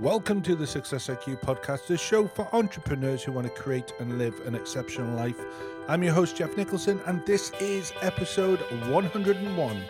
Welcome 0.00 0.42
to 0.42 0.56
the 0.56 0.66
Success 0.66 1.06
IQ 1.06 1.40
podcast, 1.40 1.86
the 1.86 1.96
show 1.96 2.26
for 2.26 2.52
entrepreneurs 2.52 3.22
who 3.22 3.30
want 3.30 3.46
to 3.46 3.52
create 3.52 3.92
and 4.00 4.18
live 4.18 4.44
an 4.44 4.56
exceptional 4.56 5.14
life. 5.14 5.40
I'm 5.86 6.02
your 6.02 6.12
host, 6.12 6.34
Geoff 6.34 6.56
Nicholson, 6.56 7.00
and 7.06 7.24
this 7.26 7.52
is 7.60 7.92
episode 8.02 8.58
101. 8.90 9.84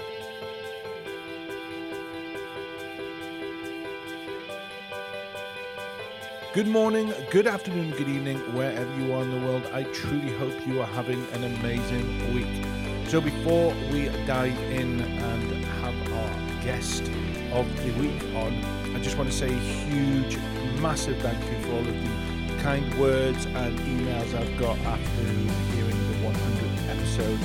Good 6.53 6.67
morning, 6.69 7.15
good 7.31 7.47
afternoon, 7.47 7.93
good 7.93 8.07
evening, 8.07 8.37
wherever 8.55 8.95
you 9.01 9.15
are 9.15 9.23
in 9.23 9.31
the 9.31 9.47
world. 9.47 9.67
I 9.73 9.85
truly 9.85 10.37
hope 10.37 10.67
you 10.67 10.83
are 10.83 10.87
having 10.89 11.27
an 11.33 11.45
amazing 11.45 12.35
week. 12.35 13.09
So, 13.09 13.23
before 13.23 13.75
we 13.91 14.11
dive 14.27 14.59
in 14.71 15.01
and 15.01 15.65
have 15.65 16.13
our 16.13 16.63
guest 16.63 17.05
of 17.53 17.67
the 17.83 17.93
week 17.99 18.23
on, 18.35 18.84
just 19.05 19.19
want 19.19 19.31
to 19.31 19.37
say 19.37 19.53
a 19.53 19.59
huge, 19.59 20.39
massive 20.81 21.21
thank 21.21 21.39
you 21.45 21.59
for 21.67 21.73
all 21.73 21.81
of 21.81 21.87
the 21.87 22.63
kind 22.63 22.99
words 22.99 23.45
and 23.45 23.79
emails 23.81 24.35
I've 24.35 24.59
got 24.59 24.79
after 24.79 25.23
hearing 25.23 26.01
the 26.09 26.27
100th 26.27 26.89
episode. 26.89 27.39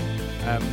Um, 0.47 0.63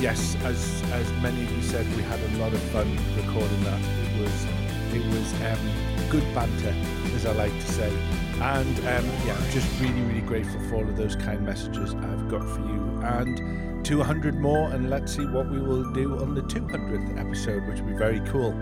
yes, 0.00 0.36
as 0.42 0.82
as 0.90 1.08
many 1.22 1.44
of 1.44 1.52
you 1.52 1.62
said, 1.62 1.86
we 1.94 2.02
had 2.02 2.18
a 2.18 2.38
lot 2.38 2.52
of 2.52 2.60
fun 2.74 2.90
recording 3.16 3.62
that. 3.62 3.80
It 3.80 4.20
was 4.20 4.46
it 4.92 5.06
was 5.14 5.32
um, 5.42 6.10
good 6.10 6.34
banter, 6.34 6.74
as 7.14 7.24
I 7.24 7.32
like 7.32 7.52
to 7.52 7.72
say. 7.72 7.96
And 8.40 8.78
um, 8.78 9.06
yeah, 9.24 9.36
I'm 9.38 9.50
just 9.52 9.68
really, 9.80 10.00
really 10.02 10.22
grateful 10.22 10.60
for 10.68 10.76
all 10.76 10.88
of 10.88 10.96
those 10.96 11.14
kind 11.14 11.46
messages 11.46 11.94
I've 11.94 12.28
got 12.28 12.42
for 12.42 12.60
you. 12.62 13.00
And 13.04 13.84
200 13.84 14.34
more, 14.34 14.72
and 14.72 14.90
let's 14.90 15.14
see 15.14 15.26
what 15.26 15.48
we 15.48 15.60
will 15.60 15.84
do 15.92 16.18
on 16.18 16.34
the 16.34 16.42
200th 16.42 17.16
episode, 17.16 17.66
which 17.68 17.78
will 17.78 17.86
be 17.86 17.96
very 17.96 18.20
cool. 18.20 18.52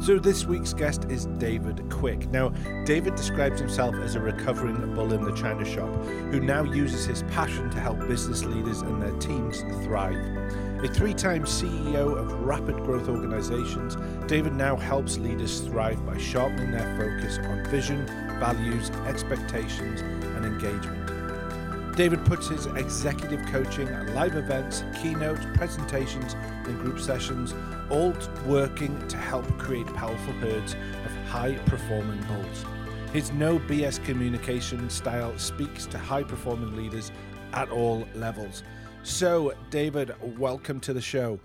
So, 0.00 0.18
this 0.18 0.46
week's 0.46 0.72
guest 0.72 1.04
is 1.10 1.26
David 1.26 1.84
Quick. 1.90 2.30
Now, 2.30 2.48
David 2.86 3.16
describes 3.16 3.60
himself 3.60 3.94
as 3.96 4.14
a 4.14 4.20
recovering 4.20 4.94
bull 4.94 5.12
in 5.12 5.22
the 5.22 5.34
china 5.34 5.62
shop 5.62 5.94
who 6.30 6.40
now 6.40 6.62
uses 6.62 7.04
his 7.04 7.22
passion 7.24 7.68
to 7.68 7.78
help 7.78 7.98
business 8.08 8.42
leaders 8.42 8.80
and 8.80 9.02
their 9.02 9.14
teams 9.18 9.60
thrive. 9.84 10.16
A 10.82 10.88
three 10.88 11.12
time 11.12 11.44
CEO 11.44 12.16
of 12.16 12.32
rapid 12.32 12.76
growth 12.76 13.10
organizations, 13.10 13.98
David 14.26 14.54
now 14.54 14.74
helps 14.74 15.18
leaders 15.18 15.60
thrive 15.60 16.04
by 16.06 16.16
sharpening 16.16 16.70
their 16.70 16.96
focus 16.96 17.36
on 17.36 17.62
vision, 17.66 18.06
values, 18.40 18.88
expectations, 19.06 20.00
and 20.00 20.46
engagement. 20.46 21.19
David 21.96 22.24
puts 22.24 22.48
his 22.48 22.66
executive 22.66 23.44
coaching, 23.46 23.88
live 24.14 24.36
events, 24.36 24.84
keynotes, 25.02 25.44
presentations, 25.54 26.34
and 26.64 26.78
group 26.78 27.00
sessions 27.00 27.52
all 27.90 28.14
working 28.46 29.06
to 29.08 29.16
help 29.16 29.46
create 29.58 29.86
powerful 29.88 30.32
herds 30.34 30.74
of 30.74 31.28
high 31.28 31.54
performing 31.66 32.22
bulls. 32.22 32.64
His 33.12 33.32
no 33.32 33.58
BS 33.58 34.02
communication 34.04 34.88
style 34.88 35.36
speaks 35.36 35.84
to 35.86 35.98
high 35.98 36.22
performing 36.22 36.76
leaders 36.76 37.10
at 37.52 37.68
all 37.70 38.06
levels. 38.14 38.62
So, 39.02 39.52
David, 39.70 40.14
welcome 40.38 40.78
to 40.80 40.92
the 40.92 41.00
show. 41.00 41.40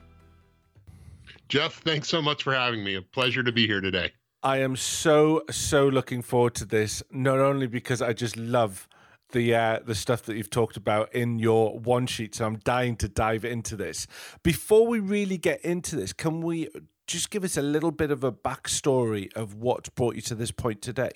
Geoff, 1.50 1.80
thanks 1.80 2.08
so 2.08 2.22
much 2.22 2.44
for 2.44 2.54
having 2.54 2.84
me. 2.84 2.96
A 2.96 3.02
pleasure 3.02 3.42
to 3.42 3.52
be 3.52 3.66
here 3.66 3.82
today. 3.82 4.14
I 4.44 4.58
am 4.58 4.76
so 4.76 5.42
so 5.50 5.88
looking 5.88 6.22
forward 6.22 6.54
to 6.56 6.66
this. 6.66 7.02
Not 7.10 7.40
only 7.40 7.66
because 7.66 8.00
I 8.00 8.14
just 8.14 8.38
love 8.38 8.88
the 9.32 9.56
uh, 9.56 9.80
the 9.86 9.96
stuff 9.96 10.24
that 10.24 10.36
you've 10.38 10.50
talked 10.50 10.78
about 10.78 11.14
in 11.14 11.40
your 11.40 11.78
one 11.80 12.08
sheet, 12.08 12.36
so 12.36 12.46
I'm 12.46 12.58
dying 12.58 12.96
to 12.98 13.08
dive 13.08 13.46
into 13.46 13.76
this. 13.76 14.08
Before 14.44 14.88
we 14.88 15.00
really 15.00 15.38
get 15.38 15.62
into 15.62 15.96
this, 15.96 16.14
can 16.14 16.42
we 16.42 16.70
just 17.08 17.30
give 17.30 17.44
us 17.44 17.58
a 17.58 17.62
little 17.62 17.92
bit 17.92 18.12
of 18.12 18.24
a 18.24 18.32
backstory 18.32 19.32
of 19.34 19.56
what 19.56 19.94
brought 19.96 20.16
you 20.16 20.22
to 20.24 20.36
this 20.36 20.52
point 20.52 20.82
today? 20.82 21.12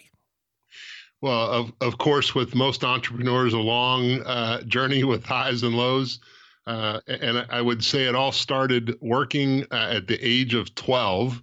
Well, 1.22 1.50
of 1.50 1.74
of 1.81 1.97
course, 1.97 2.34
with 2.34 2.56
most 2.56 2.84
entrepreneurs, 2.84 3.53
a 3.53 3.59
long 3.59 4.22
uh, 4.24 4.62
journey 4.64 5.03
with 5.03 5.26
highs 5.26 5.64
and 5.64 5.76
lows. 5.76 6.20
Uh, 6.68 7.00
and 7.08 7.47
I 7.50 7.62
would 7.62 7.84
say 7.84 8.03
it 8.06 8.14
all 8.14 8.31
started 8.31 8.96
working 9.02 9.64
uh, 9.72 9.94
at 9.96 10.08
the 10.08 10.20
age 10.22 10.53
of 10.53 10.76
12 10.76 11.41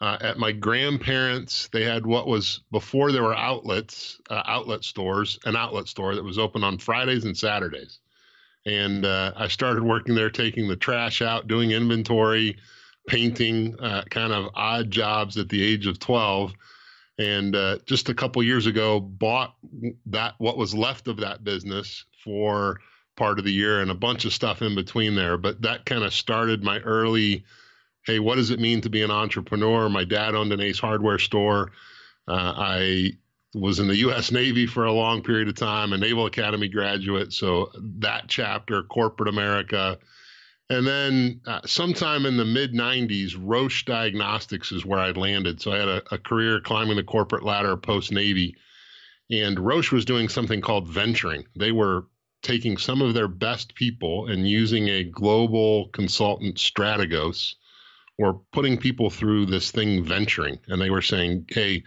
uh, 0.00 0.18
at 0.20 0.38
my 0.38 0.52
grandparents. 0.52 1.68
They 1.72 1.84
had 1.84 2.06
what 2.06 2.26
was 2.26 2.60
before 2.70 3.12
there 3.12 3.22
were 3.22 3.36
outlets, 3.36 4.18
uh, 4.30 4.42
outlet 4.46 4.84
stores, 4.84 5.38
an 5.44 5.56
outlet 5.56 5.88
store 5.88 6.14
that 6.14 6.24
was 6.24 6.38
open 6.38 6.64
on 6.64 6.78
Fridays 6.78 7.24
and 7.24 7.36
Saturdays. 7.36 8.00
And 8.66 9.04
uh, 9.04 9.32
I 9.36 9.48
started 9.48 9.82
working 9.82 10.14
there, 10.14 10.30
taking 10.30 10.68
the 10.68 10.76
trash 10.76 11.20
out, 11.20 11.48
doing 11.48 11.70
inventory, 11.70 12.56
painting, 13.06 13.78
uh, 13.78 14.04
kind 14.10 14.32
of 14.32 14.50
odd 14.54 14.90
jobs 14.90 15.36
at 15.36 15.48
the 15.48 15.62
age 15.62 15.86
of 15.86 15.98
12 15.98 16.54
and 17.18 17.54
uh, 17.54 17.78
just 17.86 18.08
a 18.08 18.14
couple 18.14 18.42
years 18.42 18.66
ago 18.66 18.98
bought 18.98 19.54
that 20.06 20.34
what 20.38 20.56
was 20.56 20.74
left 20.74 21.08
of 21.08 21.18
that 21.18 21.44
business 21.44 22.04
for 22.22 22.80
part 23.16 23.38
of 23.38 23.44
the 23.44 23.52
year 23.52 23.80
and 23.80 23.90
a 23.90 23.94
bunch 23.94 24.24
of 24.24 24.32
stuff 24.32 24.62
in 24.62 24.74
between 24.74 25.14
there 25.14 25.36
but 25.36 25.62
that 25.62 25.86
kind 25.86 26.02
of 26.02 26.12
started 26.12 26.64
my 26.64 26.80
early 26.80 27.44
hey 28.06 28.18
what 28.18 28.36
does 28.36 28.50
it 28.50 28.60
mean 28.60 28.80
to 28.80 28.90
be 28.90 29.02
an 29.02 29.10
entrepreneur 29.10 29.88
my 29.88 30.04
dad 30.04 30.34
owned 30.34 30.52
an 30.52 30.60
ace 30.60 30.78
hardware 30.78 31.18
store 31.18 31.72
uh, 32.28 32.52
i 32.56 33.10
was 33.54 33.78
in 33.78 33.88
the 33.88 33.96
us 33.96 34.32
navy 34.32 34.66
for 34.66 34.84
a 34.84 34.92
long 34.92 35.22
period 35.22 35.48
of 35.48 35.54
time 35.54 35.92
a 35.92 35.98
naval 35.98 36.26
academy 36.26 36.68
graduate 36.68 37.32
so 37.32 37.70
that 37.76 38.24
chapter 38.28 38.82
corporate 38.82 39.28
america 39.28 39.98
and 40.70 40.86
then 40.86 41.40
uh, 41.46 41.60
sometime 41.66 42.24
in 42.24 42.36
the 42.36 42.44
mid 42.44 42.72
90s, 42.72 43.36
Roche 43.38 43.84
Diagnostics 43.84 44.72
is 44.72 44.84
where 44.84 44.98
I 44.98 45.10
landed. 45.10 45.60
So 45.60 45.72
I 45.72 45.78
had 45.78 45.88
a, 45.88 46.14
a 46.14 46.18
career 46.18 46.60
climbing 46.60 46.96
the 46.96 47.04
corporate 47.04 47.44
ladder 47.44 47.76
post 47.76 48.10
Navy. 48.10 48.56
And 49.30 49.58
Roche 49.58 49.92
was 49.92 50.04
doing 50.04 50.28
something 50.28 50.60
called 50.60 50.88
venturing. 50.88 51.44
They 51.56 51.72
were 51.72 52.06
taking 52.42 52.76
some 52.76 53.02
of 53.02 53.14
their 53.14 53.28
best 53.28 53.74
people 53.74 54.28
and 54.28 54.48
using 54.48 54.88
a 54.88 55.04
global 55.04 55.88
consultant, 55.88 56.56
Strategos, 56.56 57.54
or 58.18 58.40
putting 58.52 58.78
people 58.78 59.10
through 59.10 59.46
this 59.46 59.70
thing 59.70 60.04
venturing. 60.04 60.58
And 60.68 60.80
they 60.80 60.90
were 60.90 61.02
saying, 61.02 61.46
hey, 61.48 61.82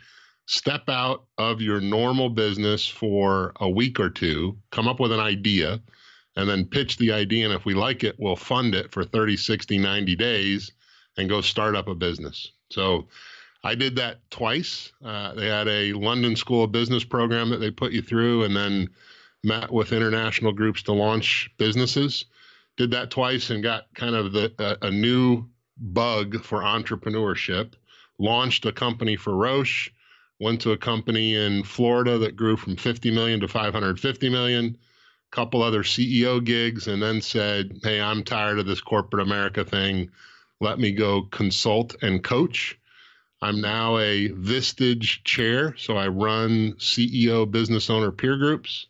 step 0.45 0.89
out 0.89 1.25
of 1.37 1.61
your 1.61 1.79
normal 1.79 2.29
business 2.29 2.87
for 2.87 3.53
a 3.59 3.69
week 3.69 3.99
or 3.99 4.09
two, 4.09 4.57
come 4.71 4.87
up 4.87 4.99
with 4.99 5.11
an 5.11 5.19
idea 5.19 5.81
and 6.35 6.49
then 6.49 6.65
pitch 6.65 6.97
the 6.97 7.11
idea. 7.11 7.45
And 7.45 7.53
if 7.53 7.65
we 7.65 7.73
like 7.73 8.03
it, 8.03 8.15
we'll 8.19 8.35
fund 8.35 8.75
it 8.75 8.91
for 8.91 9.03
30, 9.03 9.37
60, 9.37 9.77
90 9.77 10.15
days 10.15 10.71
and 11.17 11.29
go 11.29 11.41
start 11.41 11.75
up 11.75 11.87
a 11.87 11.95
business. 11.95 12.51
So 12.69 13.07
I 13.63 13.75
did 13.75 13.95
that 13.95 14.19
twice. 14.29 14.91
Uh, 15.03 15.33
they 15.33 15.47
had 15.47 15.67
a 15.67 15.93
London 15.93 16.35
School 16.35 16.63
of 16.63 16.71
Business 16.71 17.03
program 17.03 17.49
that 17.49 17.57
they 17.57 17.71
put 17.71 17.91
you 17.91 18.01
through 18.01 18.43
and 18.43 18.55
then 18.55 18.89
met 19.43 19.71
with 19.71 19.93
international 19.93 20.51
groups 20.51 20.83
to 20.83 20.93
launch 20.93 21.49
businesses. 21.57 22.25
Did 22.77 22.91
that 22.91 23.09
twice 23.09 23.49
and 23.49 23.63
got 23.63 23.85
kind 23.95 24.15
of 24.15 24.31
the 24.31 24.53
a, 24.59 24.87
a 24.87 24.91
new 24.91 25.49
bug 25.79 26.43
for 26.43 26.61
entrepreneurship. 26.61 27.73
Launched 28.19 28.65
a 28.65 28.71
company 28.71 29.15
for 29.15 29.35
Roche. 29.35 29.91
Went 30.39 30.61
to 30.61 30.71
a 30.71 30.77
company 30.77 31.35
in 31.35 31.63
Florida 31.63 32.17
that 32.19 32.35
grew 32.35 32.57
from 32.57 32.75
50 32.75 33.11
million 33.11 33.39
to 33.39 33.47
550 33.47 34.29
million 34.29 34.77
a 35.31 35.35
couple 35.35 35.61
other 35.61 35.83
CEO 35.83 36.43
gigs, 36.43 36.87
and 36.87 37.01
then 37.01 37.21
said, 37.21 37.79
Hey, 37.83 37.99
I'm 37.99 38.23
tired 38.23 38.59
of 38.59 38.65
this 38.65 38.81
corporate 38.81 39.25
America 39.25 39.65
thing. 39.65 40.09
Let 40.59 40.79
me 40.79 40.91
go 40.91 41.23
consult 41.23 41.95
and 42.01 42.23
coach. 42.23 42.79
I'm 43.41 43.61
now 43.61 43.97
a 43.97 44.29
Vistage 44.29 45.23
chair, 45.23 45.75
so 45.77 45.97
I 45.97 46.07
run 46.07 46.73
CEO 46.79 47.49
business 47.49 47.89
owner 47.89 48.11
peer 48.11 48.37
groups, 48.37 48.87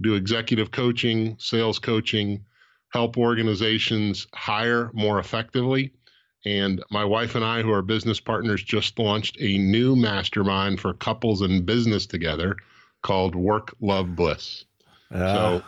do 0.00 0.14
executive 0.14 0.70
coaching, 0.70 1.36
sales 1.40 1.80
coaching, 1.80 2.44
help 2.90 3.16
organizations 3.16 4.28
hire 4.32 4.90
more 4.92 5.18
effectively. 5.18 5.92
And 6.44 6.82
my 6.90 7.04
wife 7.04 7.34
and 7.34 7.44
I, 7.44 7.62
who 7.62 7.72
are 7.72 7.82
business 7.82 8.18
partners, 8.18 8.62
just 8.62 8.98
launched 8.98 9.36
a 9.40 9.58
new 9.58 9.94
mastermind 9.94 10.80
for 10.80 10.94
couples 10.94 11.42
in 11.42 11.64
business 11.64 12.06
together 12.06 12.56
called 13.02 13.34
Work 13.34 13.74
Love 13.80 14.16
Bliss. 14.16 14.64
Uh, 15.12 15.60
so, 15.60 15.62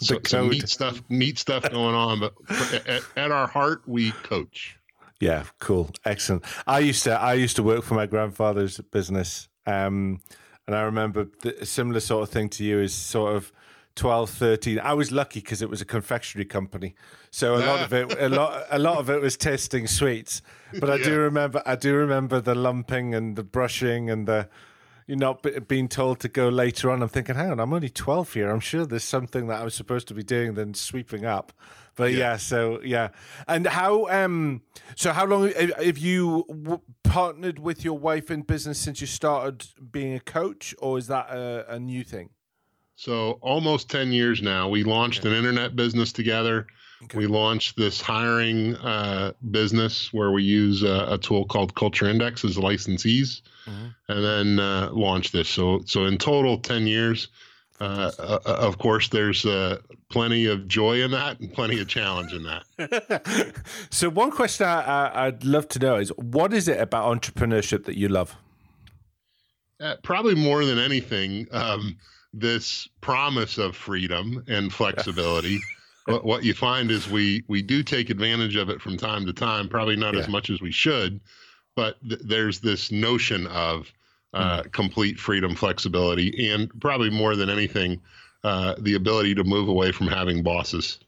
so, 0.00 0.20
so 0.24 0.48
neat 0.48 0.68
stuff, 0.68 1.02
neat 1.08 1.38
stuff 1.38 1.68
going 1.70 1.94
on. 1.94 2.20
But 2.20 2.34
at, 2.86 3.02
at, 3.16 3.30
our 3.30 3.46
heart, 3.46 3.82
we 3.86 4.12
coach. 4.12 4.78
Yeah, 5.20 5.44
cool, 5.58 5.90
excellent. 6.04 6.44
I 6.66 6.78
used 6.78 7.04
to, 7.04 7.18
I 7.18 7.34
used 7.34 7.56
to 7.56 7.62
work 7.62 7.82
for 7.82 7.94
my 7.94 8.06
grandfather's 8.06 8.78
business, 8.78 9.48
um, 9.66 10.20
and 10.66 10.76
I 10.76 10.82
remember 10.82 11.28
the, 11.42 11.60
a 11.62 11.66
similar 11.66 12.00
sort 12.00 12.22
of 12.22 12.30
thing 12.30 12.48
to 12.50 12.64
you 12.64 12.78
is 12.78 12.94
sort 12.94 13.34
of 13.34 13.52
12, 13.98 14.30
13. 14.30 14.78
I 14.78 14.94
was 14.94 15.10
lucky 15.10 15.40
because 15.40 15.60
it 15.60 15.68
was 15.68 15.80
a 15.80 15.84
confectionery 15.84 16.44
company, 16.44 16.94
so 17.30 17.56
a 17.56 17.58
lot 17.58 17.80
of 17.80 17.92
it, 17.92 18.16
a 18.18 18.28
lot, 18.34 18.64
a 18.70 18.78
lot 18.78 18.98
of 18.98 19.10
it 19.10 19.20
was 19.20 19.36
tasting 19.36 19.88
sweets. 19.88 20.40
But 20.78 20.88
I 20.88 20.96
yeah. 20.96 21.04
do 21.04 21.18
remember, 21.18 21.62
I 21.66 21.74
do 21.74 21.94
remember 21.94 22.40
the 22.40 22.54
lumping 22.54 23.14
and 23.14 23.34
the 23.34 23.42
brushing 23.42 24.08
and 24.08 24.28
the 24.28 24.48
you 25.08 25.16
know 25.16 25.38
being 25.66 25.88
told 25.88 26.20
to 26.20 26.28
go 26.28 26.48
later 26.48 26.92
on. 26.92 27.02
I'm 27.02 27.08
thinking, 27.08 27.34
hang 27.34 27.50
on, 27.50 27.58
I'm 27.58 27.72
only 27.72 27.88
12 27.88 28.34
here. 28.34 28.50
I'm 28.50 28.60
sure 28.60 28.86
there's 28.86 29.02
something 29.02 29.48
that 29.48 29.60
I 29.60 29.64
was 29.64 29.74
supposed 29.74 30.06
to 30.08 30.14
be 30.14 30.22
doing 30.22 30.54
than 30.54 30.74
sweeping 30.74 31.24
up. 31.24 31.52
But 31.96 32.12
yeah, 32.12 32.18
yeah 32.18 32.36
so 32.36 32.80
yeah. 32.84 33.08
And 33.48 33.66
how 33.66 34.08
um 34.10 34.62
so 34.94 35.12
how 35.12 35.26
long 35.26 35.50
have 35.50 35.98
you 35.98 36.44
w- 36.48 36.82
partnered 37.02 37.58
with 37.58 37.84
your 37.84 37.98
wife 37.98 38.30
in 38.30 38.42
business 38.42 38.78
since 38.78 39.00
you 39.00 39.08
started 39.08 39.66
being 39.90 40.14
a 40.14 40.20
coach 40.20 40.72
or 40.78 40.98
is 40.98 41.08
that 41.08 41.30
a, 41.30 41.74
a 41.74 41.80
new 41.80 42.04
thing? 42.04 42.30
So 42.98 43.38
almost 43.42 43.88
10 43.90 44.10
years 44.10 44.42
now. 44.42 44.68
We 44.68 44.82
launched 44.82 45.20
okay. 45.20 45.28
an 45.28 45.36
internet 45.36 45.76
business 45.76 46.12
together. 46.12 46.66
Okay. 47.04 47.18
We 47.18 47.26
launched 47.28 47.76
this 47.76 48.00
hiring 48.00 48.74
uh, 48.74 49.34
business 49.52 50.12
where 50.12 50.32
we 50.32 50.42
use 50.42 50.82
a, 50.82 51.06
a, 51.10 51.16
tool 51.16 51.44
called 51.44 51.76
Culture 51.76 52.08
Index 52.08 52.44
as 52.44 52.56
licensees, 52.56 53.42
mm-hmm. 53.66 53.86
and 54.08 54.24
then 54.24 54.58
uh, 54.58 54.90
launched 54.90 55.32
this. 55.32 55.48
So, 55.48 55.80
so 55.86 56.06
in 56.06 56.18
total, 56.18 56.58
ten 56.58 56.88
years. 56.88 57.28
Uh, 57.80 58.10
uh, 58.18 58.38
uh, 58.44 58.54
of 58.54 58.78
course, 58.78 59.08
there's 59.10 59.46
uh, 59.46 59.78
plenty 60.08 60.46
of 60.46 60.66
joy 60.66 61.00
in 61.00 61.12
that 61.12 61.38
and 61.38 61.52
plenty 61.52 61.80
of 61.80 61.86
challenge 61.86 62.32
in 62.32 62.42
that. 62.42 63.62
so, 63.90 64.10
one 64.10 64.32
question 64.32 64.66
I, 64.66 65.26
would 65.26 65.44
love 65.44 65.68
to 65.68 65.78
know 65.78 65.94
is 65.94 66.08
what 66.16 66.52
is 66.52 66.66
it 66.66 66.80
about 66.80 67.16
entrepreneurship 67.16 67.84
that 67.84 67.96
you 67.96 68.08
love? 68.08 68.36
probably 70.02 70.34
more 70.34 70.64
than 70.64 70.76
anything, 70.76 71.46
um, 71.52 71.96
this 72.32 72.88
promise 73.00 73.58
of 73.58 73.76
freedom 73.76 74.44
and 74.48 74.72
flexibility. 74.72 75.58
what, 76.06 76.24
what 76.24 76.44
you 76.44 76.54
find 76.54 76.90
is 76.90 77.08
we 77.08 77.44
we 77.48 77.62
do 77.62 77.82
take 77.82 78.10
advantage 78.10 78.56
of 78.56 78.70
it 78.70 78.80
from 78.80 78.96
time 78.96 79.26
to 79.26 79.32
time, 79.32 79.68
probably 79.68 79.96
not 79.96 80.14
yeah. 80.14 80.20
as 80.20 80.28
much 80.28 80.50
as 80.50 80.60
we 80.60 80.70
should, 80.70 81.20
but 81.76 81.96
th- 82.08 82.20
there's 82.24 82.60
this 82.60 82.90
notion 82.90 83.46
of 83.48 83.92
uh, 84.34 84.62
mm. 84.62 84.72
complete 84.72 85.18
freedom, 85.18 85.54
flexibility, 85.54 86.50
and 86.50 86.70
probably 86.80 87.10
more 87.10 87.36
than 87.36 87.48
anything, 87.48 88.00
uh, 88.44 88.74
the 88.78 88.94
ability 88.94 89.34
to 89.34 89.44
move 89.44 89.68
away 89.68 89.92
from 89.92 90.06
having 90.06 90.42
bosses. 90.42 90.98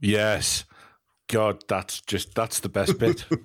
Yes, 0.00 0.64
God, 1.28 1.64
that's 1.68 2.00
just 2.00 2.34
that's 2.34 2.60
the 2.60 2.68
best 2.68 2.98
bit. 2.98 3.24
yeah. 3.30 3.36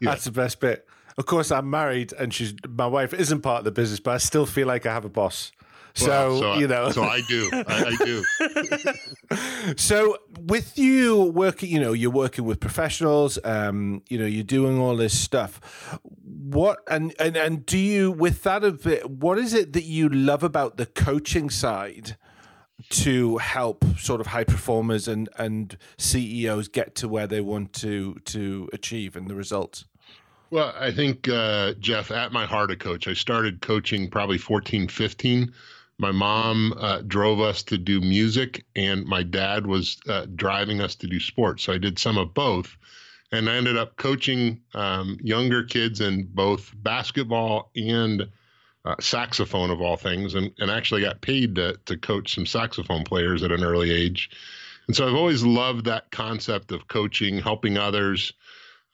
That's 0.00 0.24
the 0.24 0.32
best 0.32 0.60
bit. 0.60 0.86
Of 1.18 1.26
course, 1.26 1.50
I'm 1.50 1.70
married, 1.70 2.12
and 2.12 2.32
she's 2.32 2.54
my 2.68 2.86
wife 2.86 3.14
isn't 3.14 3.40
part 3.40 3.60
of 3.60 3.64
the 3.64 3.70
business, 3.72 4.00
but 4.00 4.12
I 4.12 4.18
still 4.18 4.46
feel 4.46 4.66
like 4.66 4.84
I 4.84 4.92
have 4.92 5.04
a 5.04 5.08
boss. 5.08 5.52
So, 5.96 6.08
well, 6.08 6.40
so 6.40 6.54
you 6.58 6.68
know, 6.68 6.90
so 6.90 7.04
I 7.04 7.22
do, 7.22 7.48
I, 7.52 7.96
I 7.98 8.04
do. 8.04 9.74
so 9.76 10.18
with 10.40 10.76
you 10.76 11.22
working, 11.22 11.70
you 11.70 11.80
know, 11.80 11.94
you're 11.94 12.10
working 12.10 12.44
with 12.44 12.60
professionals. 12.60 13.38
Um, 13.44 14.02
you 14.10 14.18
know, 14.18 14.26
you're 14.26 14.44
doing 14.44 14.78
all 14.78 14.94
this 14.94 15.18
stuff. 15.18 15.98
What 16.22 16.80
and 16.86 17.14
and 17.18 17.34
and 17.36 17.64
do 17.64 17.78
you 17.78 18.12
with 18.12 18.42
that 18.42 18.62
of 18.62 18.86
it? 18.86 19.08
What 19.08 19.38
is 19.38 19.54
it 19.54 19.72
that 19.72 19.84
you 19.84 20.10
love 20.10 20.42
about 20.42 20.76
the 20.76 20.86
coaching 20.86 21.50
side? 21.50 22.16
to 22.90 23.38
help 23.38 23.86
sort 23.98 24.20
of 24.20 24.26
high 24.28 24.44
performers 24.44 25.08
and 25.08 25.30
and 25.38 25.78
CEOs 25.96 26.68
get 26.68 26.94
to 26.96 27.08
where 27.08 27.26
they 27.26 27.40
want 27.40 27.72
to 27.72 28.16
to 28.26 28.68
achieve 28.74 29.16
and 29.16 29.28
the 29.28 29.34
results? 29.34 29.86
Well, 30.50 30.74
I 30.78 30.92
think 30.92 31.26
uh, 31.26 31.72
Geoff, 31.80 32.10
at 32.10 32.32
my 32.32 32.44
heart, 32.44 32.70
a 32.70 32.76
coach. 32.76 33.08
I 33.08 33.14
started 33.14 33.62
coaching 33.62 34.08
probably 34.08 34.38
14, 34.38 34.88
15 34.88 35.52
my 35.98 36.12
mom 36.12 36.74
uh, 36.78 37.02
drove 37.06 37.40
us 37.40 37.62
to 37.64 37.78
do 37.78 38.00
music, 38.00 38.64
and 38.74 39.04
my 39.06 39.22
dad 39.22 39.66
was 39.66 39.98
uh, 40.08 40.26
driving 40.34 40.80
us 40.80 40.94
to 40.96 41.06
do 41.06 41.18
sports. 41.18 41.64
So 41.64 41.72
I 41.72 41.78
did 41.78 41.98
some 41.98 42.18
of 42.18 42.34
both. 42.34 42.76
And 43.32 43.50
I 43.50 43.56
ended 43.56 43.76
up 43.76 43.96
coaching 43.96 44.60
um, 44.74 45.18
younger 45.20 45.64
kids 45.64 46.00
in 46.00 46.28
both 46.32 46.72
basketball 46.76 47.70
and 47.74 48.28
uh, 48.84 48.94
saxophone, 49.00 49.70
of 49.70 49.80
all 49.80 49.96
things, 49.96 50.34
and, 50.34 50.52
and 50.58 50.70
actually 50.70 51.00
got 51.00 51.22
paid 51.22 51.56
to, 51.56 51.76
to 51.86 51.96
coach 51.96 52.34
some 52.34 52.46
saxophone 52.46 53.02
players 53.02 53.42
at 53.42 53.50
an 53.50 53.64
early 53.64 53.90
age. 53.90 54.30
And 54.86 54.94
so 54.94 55.08
I've 55.08 55.14
always 55.14 55.42
loved 55.42 55.86
that 55.86 56.10
concept 56.12 56.70
of 56.70 56.86
coaching, 56.86 57.40
helping 57.40 57.76
others, 57.76 58.32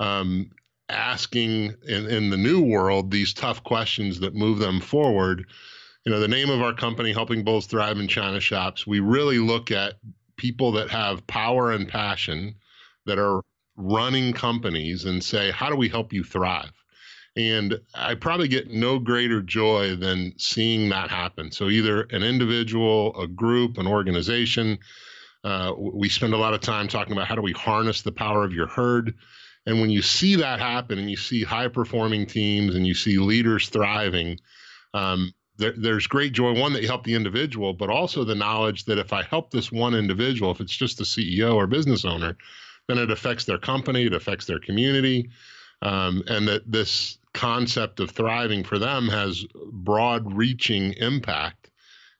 um, 0.01 0.51
asking 0.89 1.75
in, 1.87 2.09
in 2.09 2.31
the 2.31 2.39
new 2.39 2.63
world 2.63 3.11
these 3.11 3.35
tough 3.35 3.63
questions 3.63 4.21
that 4.21 4.35
move 4.35 4.59
them 4.59 4.81
forward 4.81 5.47
you 6.05 6.13
know 6.13 6.21
the 6.21 6.29
name 6.29 6.51
of 6.51 6.63
our 6.63 6.75
company 6.75 7.13
helping 7.13 7.45
bulls 7.45 7.67
thrive 7.67 7.99
in 7.99 8.09
china 8.09 8.41
shops 8.41 8.87
we 8.87 9.01
really 9.01 9.39
look 9.39 9.71
at 9.71 9.95
people 10.37 10.73
that 10.73 10.91
have 10.91 11.27
power 11.27 11.71
and 11.71 11.89
passion 11.89 12.55
that 13.07 13.19
are 13.19 13.43
running 13.77 14.33
companies 14.33 15.05
and 15.05 15.23
say 15.23 15.51
how 15.51 15.71
do 15.71 15.77
we 15.77 15.89
help 15.89 16.13
you 16.13 16.25
thrive? 16.25 16.73
And 17.37 17.81
i 17.95 18.15
probably 18.15 18.49
get 18.49 18.71
no 18.71 18.99
greater 18.99 19.41
joy 19.41 19.97
than 19.97 20.35
seeing 20.39 20.89
that 20.91 21.11
happen. 21.11 21.51
So 21.51 21.69
either 21.69 22.03
an 22.11 22.23
individual 22.23 23.19
a 23.19 23.27
group 23.27 23.79
an 23.79 23.87
organization 23.87 24.79
uh, 25.45 25.73
we 25.77 26.09
spend 26.09 26.35
a 26.35 26.37
lot 26.37 26.55
of 26.55 26.61
time 26.61 26.87
talking 26.87 27.13
about 27.13 27.27
how 27.27 27.35
do 27.35 27.43
we 27.43 27.53
harness 27.53 28.03
the 28.03 28.13
power 28.13 28.45
of 28.45 28.53
your 28.53 28.69
herd. 28.69 29.15
And 29.67 29.81
when 29.81 29.91
you 29.91 30.01
see 30.01 30.37
that 30.37 30.61
happen 30.61 31.01
and 31.01 31.11
you 31.11 31.17
see 31.17 31.43
high 31.43 31.67
performing 31.67 32.27
teams 32.27 32.77
and 32.77 32.87
you 32.87 32.95
see 32.95 33.19
leaders 33.19 33.69
thriving 33.69 34.39
um, 34.95 35.33
there, 35.57 35.75
there's 35.77 36.07
great 36.07 36.33
joy 36.33 36.59
one 36.59 36.73
that 36.73 36.83
you 36.83 36.89
help 36.89 37.05
the 37.05 37.15
individual 37.15 37.73
but 37.73 37.91
also 37.91 38.25
the 38.25 38.35
knowledge 38.35 38.85
that 38.85 38.99
if 38.99 39.13
i 39.13 39.23
help 39.23 39.51
this 39.51 39.71
one 39.71 39.95
individual 39.95 40.51
if 40.51 40.61
it's 40.61 40.77
just 40.77 40.99
the 40.99 41.05
ceo 41.05 41.55
or 41.55 41.67
business 41.67 42.05
owner 42.05 42.37
then 42.89 42.99
it 42.99 43.11
affects 43.11 43.45
their 43.45 43.59
company 43.59 44.07
it 44.07 44.15
affects 44.15 44.47
their 44.47 44.61
community 44.61 45.31
um, 45.83 46.23
and 46.29 46.47
that 46.47 46.71
this 46.71 47.19
concept 47.35 47.99
of 48.01 48.11
thriving 48.11 48.63
for 48.63 48.79
them 48.79 49.09
has 49.09 49.45
broad 49.73 50.33
reaching 50.33 50.93
impact 50.95 51.71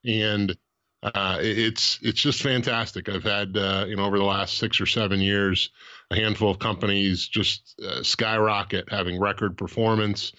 and 0.05 0.57
uh, 1.03 1.39
it's 1.41 1.99
it's 2.03 2.21
just 2.21 2.43
fantastic. 2.43 3.09
I've 3.09 3.25
had 3.25 3.57
uh, 3.57 3.87
you 3.89 3.97
know 3.97 4.05
over 4.05 4.19
the 4.19 4.25
last 4.25 4.59
six 4.59 4.81
or 4.81 4.87
seven 4.87 5.21
years, 5.21 5.71
a 6.11 6.17
handful 6.17 6.51
of 6.51 6.61
companies 6.61 7.27
just 7.27 7.81
uh, 7.85 8.03
skyrocket, 8.03 8.89
having 8.89 9.19
record 9.19 9.59
performance, 9.59 10.33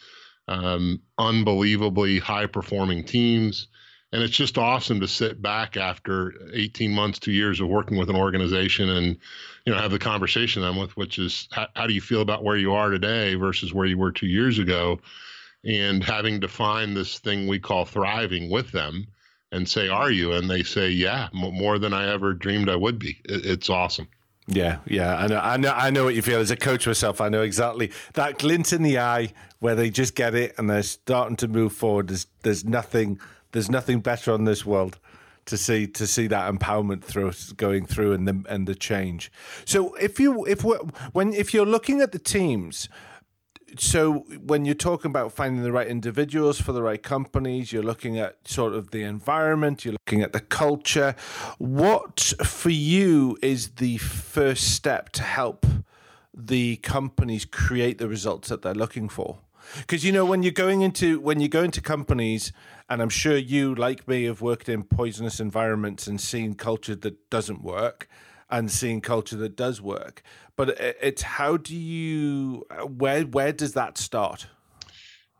um, 0.47 1.01
unbelievably 1.17 2.19
high 2.19 2.47
performing 2.47 3.03
teams. 3.03 3.67
And 4.11 4.21
it's 4.21 4.35
just 4.35 4.59
awesome 4.59 4.99
to 4.99 5.07
sit 5.07 5.41
back 5.41 5.75
after 5.75 6.33
18 6.53 6.91
months, 6.91 7.17
two 7.17 7.31
years 7.31 7.59
of 7.59 7.67
working 7.67 7.97
with 7.97 8.11
an 8.11 8.15
organization 8.15 8.89
and, 8.89 9.17
you 9.65 9.73
know, 9.73 9.79
have 9.79 9.89
the 9.89 9.97
conversation 9.97 10.63
I'm 10.63 10.77
with, 10.77 10.95
which 10.95 11.17
is 11.17 11.47
how, 11.51 11.67
how 11.75 11.87
do 11.87 11.93
you 11.93 12.01
feel 12.01 12.21
about 12.21 12.43
where 12.43 12.57
you 12.57 12.73
are 12.73 12.91
today 12.91 13.33
versus 13.33 13.73
where 13.73 13.87
you 13.87 13.97
were 13.97 14.11
two 14.11 14.27
years 14.27 14.59
ago? 14.59 14.99
And 15.65 16.03
having 16.03 16.39
defined 16.39 16.95
this 16.95 17.17
thing 17.17 17.47
we 17.47 17.57
call 17.57 17.85
thriving 17.85 18.51
with 18.51 18.71
them 18.71 19.07
and 19.51 19.67
say, 19.67 19.87
are 19.87 20.11
you? 20.11 20.33
And 20.33 20.49
they 20.49 20.61
say, 20.61 20.89
yeah, 20.89 21.29
more 21.33 21.79
than 21.79 21.93
I 21.93 22.11
ever 22.11 22.33
dreamed 22.33 22.69
I 22.69 22.75
would 22.75 22.99
be. 22.99 23.19
It's 23.25 23.69
awesome. 23.69 24.07
Yeah, 24.47 24.79
yeah, 24.85 25.15
I 25.15 25.27
know, 25.27 25.39
I 25.39 25.57
know, 25.57 25.71
I 25.71 25.89
know 25.89 26.03
what 26.03 26.15
you 26.15 26.21
feel. 26.21 26.39
As 26.39 26.51
a 26.51 26.57
coach 26.57 26.85
myself, 26.85 27.21
I 27.21 27.29
know 27.29 27.43
exactly 27.43 27.91
that 28.15 28.39
glint 28.39 28.73
in 28.73 28.83
the 28.83 28.99
eye 28.99 29.31
where 29.63 29.75
they 29.75 29.89
just 29.89 30.13
get 30.13 30.35
it 30.35 30.53
and 30.57 30.69
they're 30.69 30.83
starting 30.83 31.37
to 31.37 31.47
move 31.47 31.71
forward. 31.71 32.09
There's, 32.09 32.27
there's 32.41 32.65
nothing, 32.65 33.17
there's 33.53 33.71
nothing 33.71 34.01
better 34.01 34.33
on 34.33 34.43
this 34.43 34.65
world 34.65 34.99
to 35.45 35.57
see 35.57 35.87
to 35.87 36.05
see 36.05 36.27
that 36.27 36.53
empowerment 36.53 37.01
through 37.01 37.31
going 37.55 37.85
through 37.85 38.11
and 38.11 38.27
the 38.27 38.43
and 38.49 38.67
the 38.67 38.75
change. 38.75 39.31
So 39.63 39.93
if 39.95 40.19
you 40.19 40.45
if 40.45 40.63
when 41.13 41.33
if 41.33 41.53
you're 41.53 41.65
looking 41.65 42.01
at 42.01 42.11
the 42.11 42.19
teams, 42.19 42.89
so 43.77 44.25
when 44.45 44.65
you're 44.65 44.75
talking 44.75 45.09
about 45.09 45.31
finding 45.31 45.63
the 45.63 45.71
right 45.71 45.87
individuals 45.87 46.59
for 46.59 46.73
the 46.73 46.83
right 46.83 47.01
companies 47.01 47.71
you're 47.71 47.83
looking 47.83 48.19
at 48.19 48.45
sort 48.45 48.73
of 48.73 48.91
the 48.91 49.01
environment 49.01 49.83
you're 49.83 49.93
looking 49.93 50.21
at 50.21 50.31
the 50.31 50.39
culture 50.39 51.15
what 51.57 52.19
for 52.43 52.69
you 52.69 53.35
is 53.41 53.69
the 53.77 53.97
first 53.97 54.75
step 54.75 55.09
to 55.09 55.23
help 55.23 55.65
the 56.35 56.75
companies 56.77 57.45
create 57.45 57.97
the 57.97 58.07
results 58.07 58.49
that 58.49 58.61
they're 58.61 58.75
looking 58.75 59.09
for 59.09 59.39
because 59.77 60.03
you 60.03 60.11
know 60.11 60.25
when 60.25 60.43
you're 60.43 60.51
going 60.51 60.81
into 60.81 61.19
when 61.19 61.39
you 61.39 61.47
go 61.47 61.63
into 61.63 61.81
companies 61.81 62.51
and 62.89 63.01
i'm 63.01 63.09
sure 63.09 63.37
you 63.37 63.73
like 63.75 64.07
me 64.07 64.23
have 64.23 64.41
worked 64.41 64.69
in 64.69 64.83
poisonous 64.83 65.39
environments 65.39 66.07
and 66.07 66.19
seen 66.19 66.53
culture 66.53 66.95
that 66.95 67.29
doesn't 67.29 67.63
work 67.63 68.07
and 68.53 68.71
seeing 68.71 69.01
culture 69.01 69.35
that 69.37 69.55
does 69.55 69.81
work. 69.81 70.21
But 70.55 70.77
it's 70.79 71.23
how 71.23 71.57
do 71.57 71.75
you 71.75 72.65
where 72.85 73.23
where 73.23 73.51
does 73.51 73.73
that 73.73 73.97
start? 73.97 74.47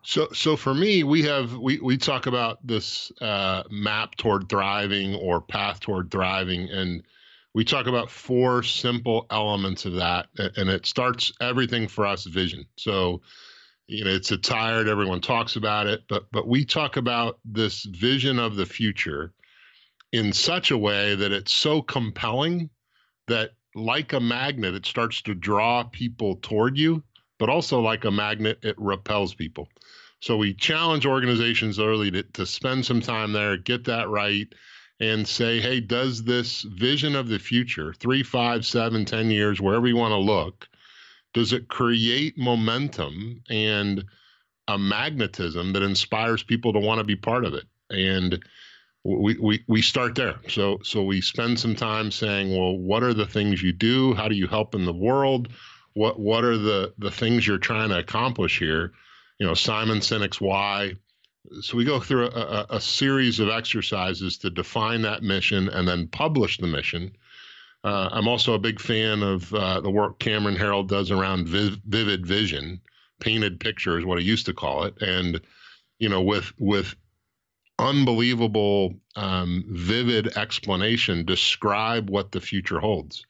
So, 0.02 0.28
so 0.34 0.58
for 0.58 0.74
me, 0.74 1.04
we 1.04 1.22
have 1.24 1.54
we 1.54 1.80
we 1.80 1.98
talk 1.98 2.26
about 2.26 2.66
this 2.66 3.12
uh, 3.22 3.64
map 3.70 4.16
toward 4.16 4.50
thriving 4.50 5.16
or 5.16 5.40
path 5.40 5.80
toward 5.80 6.10
thriving, 6.10 6.70
and 6.70 7.04
we 7.54 7.64
talk 7.64 7.86
about 7.86 8.10
four 8.10 8.64
simple 8.64 9.28
elements 9.30 9.86
of 9.86 9.94
that, 9.94 10.28
and 10.58 10.68
it 10.68 10.88
starts 10.88 11.32
everything 11.40 11.88
for 11.88 12.08
us 12.08 12.26
vision. 12.26 12.66
So, 12.76 13.22
you 13.88 14.06
know, 14.06 14.12
it's 14.12 14.32
a 14.32 14.38
tired. 14.38 14.88
Everyone 14.88 15.22
talks 15.22 15.56
about 15.56 15.88
it, 15.88 16.04
but 16.08 16.26
but 16.32 16.48
we 16.48 16.66
talk 16.66 16.98
about 16.98 17.40
this 17.46 17.84
vision 17.84 18.40
of 18.40 18.56
the 18.56 18.66
future 18.66 19.34
in 20.12 20.32
such 20.32 20.72
a 20.72 20.78
way 20.78 21.16
that 21.16 21.32
it's 21.32 21.54
so 21.54 21.82
compelling 21.82 22.70
that 23.28 23.52
like 23.76 24.14
a 24.14 24.20
magnet, 24.20 24.76
it 24.76 24.86
starts 24.86 25.22
to 25.24 25.34
draw 25.34 25.84
people 25.84 26.36
toward 26.42 26.78
you, 26.78 27.04
but 27.40 27.50
also 27.50 27.80
like 27.80 28.06
a 28.06 28.12
magnet, 28.12 28.60
it 28.62 28.76
repels 28.78 29.34
people. 29.34 29.68
So 30.22 30.38
we 30.38 30.54
challenge 30.54 31.06
organizations 31.06 31.80
early 31.80 32.12
to, 32.12 32.24
to 32.24 32.46
spend 32.46 32.86
some 32.86 33.02
time 33.02 33.34
there, 33.34 33.58
get 33.58 33.84
that 33.86 34.08
right, 34.08 34.48
and 35.00 35.28
say, 35.28 35.60
hey, 35.60 35.82
does 35.82 36.24
this 36.24 36.62
vision 36.62 37.16
of 37.16 37.28
the 37.28 37.40
future, 37.40 37.94
three, 37.94 38.24
five, 38.24 38.66
seven, 38.66 39.04
ten 39.04 39.32
years, 39.32 39.60
wherever 39.60 39.88
you 39.88 39.98
want 39.98 40.12
to 40.12 40.18
look, 40.18 40.68
does 41.34 41.54
it 41.54 41.68
create 41.68 42.38
momentum 42.38 43.42
and 43.50 44.06
a 44.68 44.78
magnetism 44.78 45.74
that 45.74 45.84
inspires 45.84 46.44
people 46.44 46.74
to 46.74 46.80
want 46.80 47.00
to 47.00 47.04
be 47.04 47.16
part 47.16 47.46
of 47.46 47.54
it? 47.54 47.66
And 47.90 48.44
we, 49.04 49.38
we 49.38 49.64
we 49.68 49.82
start 49.82 50.16
there. 50.16 50.36
So 50.48 50.80
so 50.84 51.04
we 51.04 51.22
spend 51.22 51.60
some 51.60 51.76
time 51.76 52.12
saying, 52.12 52.52
well, 52.52 52.78
what 52.78 53.04
are 53.04 53.14
the 53.14 53.26
things 53.26 53.62
you 53.62 53.74
do? 53.74 54.14
How 54.14 54.28
do 54.28 54.36
you 54.36 54.48
help 54.48 54.76
in 54.76 54.86
the 54.86 54.94
world? 54.94 55.50
What 55.94 56.20
what 56.20 56.44
are 56.44 56.58
the 56.58 56.94
the 56.98 57.12
things 57.12 57.46
you're 57.46 57.58
trying 57.58 57.90
to 57.90 58.00
accomplish 58.00 58.60
here? 58.60 58.94
You 59.40 59.48
know, 59.48 59.54
Simon 59.54 60.00
Sinek's 60.00 60.40
why. 60.40 60.94
So 61.60 61.76
we 61.76 61.84
go 61.84 62.00
through 62.00 62.28
a, 62.28 62.30
a, 62.30 62.66
a 62.78 62.82
series 62.82 63.42
of 63.42 63.50
exercises 63.50 64.38
to 64.40 64.50
define 64.50 65.02
that 65.02 65.24
mission 65.24 65.68
and 65.68 65.86
then 65.86 66.08
publish 66.08 66.58
the 66.58 66.68
mission. 66.68 67.12
Uh, 67.84 68.10
I'm 68.12 68.28
also 68.28 68.54
a 68.54 68.60
big 68.60 68.80
fan 68.80 69.22
of 69.24 69.54
uh, 69.54 69.82
the 69.82 69.92
work 69.92 70.20
Cameron 70.20 70.56
Herold 70.56 70.88
does 70.88 71.12
around 71.12 71.48
viv- 71.48 71.82
vivid 71.88 72.26
vision, 72.26 72.80
painted 73.20 73.60
picture 73.60 73.98
is 73.98 74.06
what 74.06 74.20
he 74.20 74.26
used 74.26 74.46
to 74.46 74.54
call 74.54 74.84
it, 74.84 75.02
and 75.02 75.42
you 76.00 76.10
know, 76.10 76.22
with 76.22 76.54
with 76.58 76.96
unbelievable, 77.80 78.96
um, 79.16 79.66
vivid 79.70 80.38
explanation 80.38 81.26
describe 81.26 82.10
what 82.10 82.32
the 82.32 82.42
future 82.42 82.80
holds. 82.80 83.26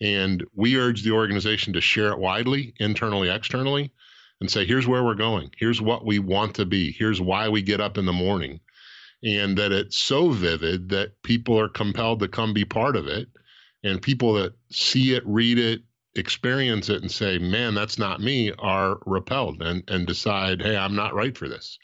And 0.00 0.44
we 0.54 0.76
urge 0.76 1.02
the 1.02 1.12
organization 1.12 1.72
to 1.72 1.80
share 1.80 2.12
it 2.12 2.18
widely, 2.18 2.74
internally, 2.78 3.30
externally, 3.30 3.92
and 4.40 4.50
say, 4.50 4.66
here's 4.66 4.86
where 4.86 5.04
we're 5.04 5.14
going. 5.14 5.50
Here's 5.56 5.80
what 5.80 6.04
we 6.04 6.18
want 6.18 6.54
to 6.56 6.66
be. 6.66 6.92
Here's 6.92 7.20
why 7.20 7.48
we 7.48 7.62
get 7.62 7.80
up 7.80 7.96
in 7.96 8.04
the 8.04 8.12
morning. 8.12 8.60
And 9.22 9.56
that 9.56 9.72
it's 9.72 9.96
so 9.96 10.30
vivid 10.30 10.90
that 10.90 11.22
people 11.22 11.58
are 11.58 11.68
compelled 11.68 12.20
to 12.20 12.28
come 12.28 12.52
be 12.52 12.64
part 12.66 12.96
of 12.96 13.06
it. 13.06 13.28
And 13.86 14.02
people 14.02 14.34
that 14.34 14.54
see 14.70 15.14
it, 15.14 15.22
read 15.26 15.58
it, 15.58 15.82
experience 16.14 16.88
it, 16.88 17.02
and 17.02 17.10
say, 17.10 17.38
man, 17.38 17.74
that's 17.74 17.98
not 17.98 18.20
me, 18.20 18.52
are 18.58 18.98
repelled 19.06 19.62
and, 19.62 19.82
and 19.88 20.06
decide, 20.06 20.60
hey, 20.60 20.76
I'm 20.76 20.96
not 20.96 21.14
right 21.14 21.36
for 21.36 21.48
this. 21.48 21.78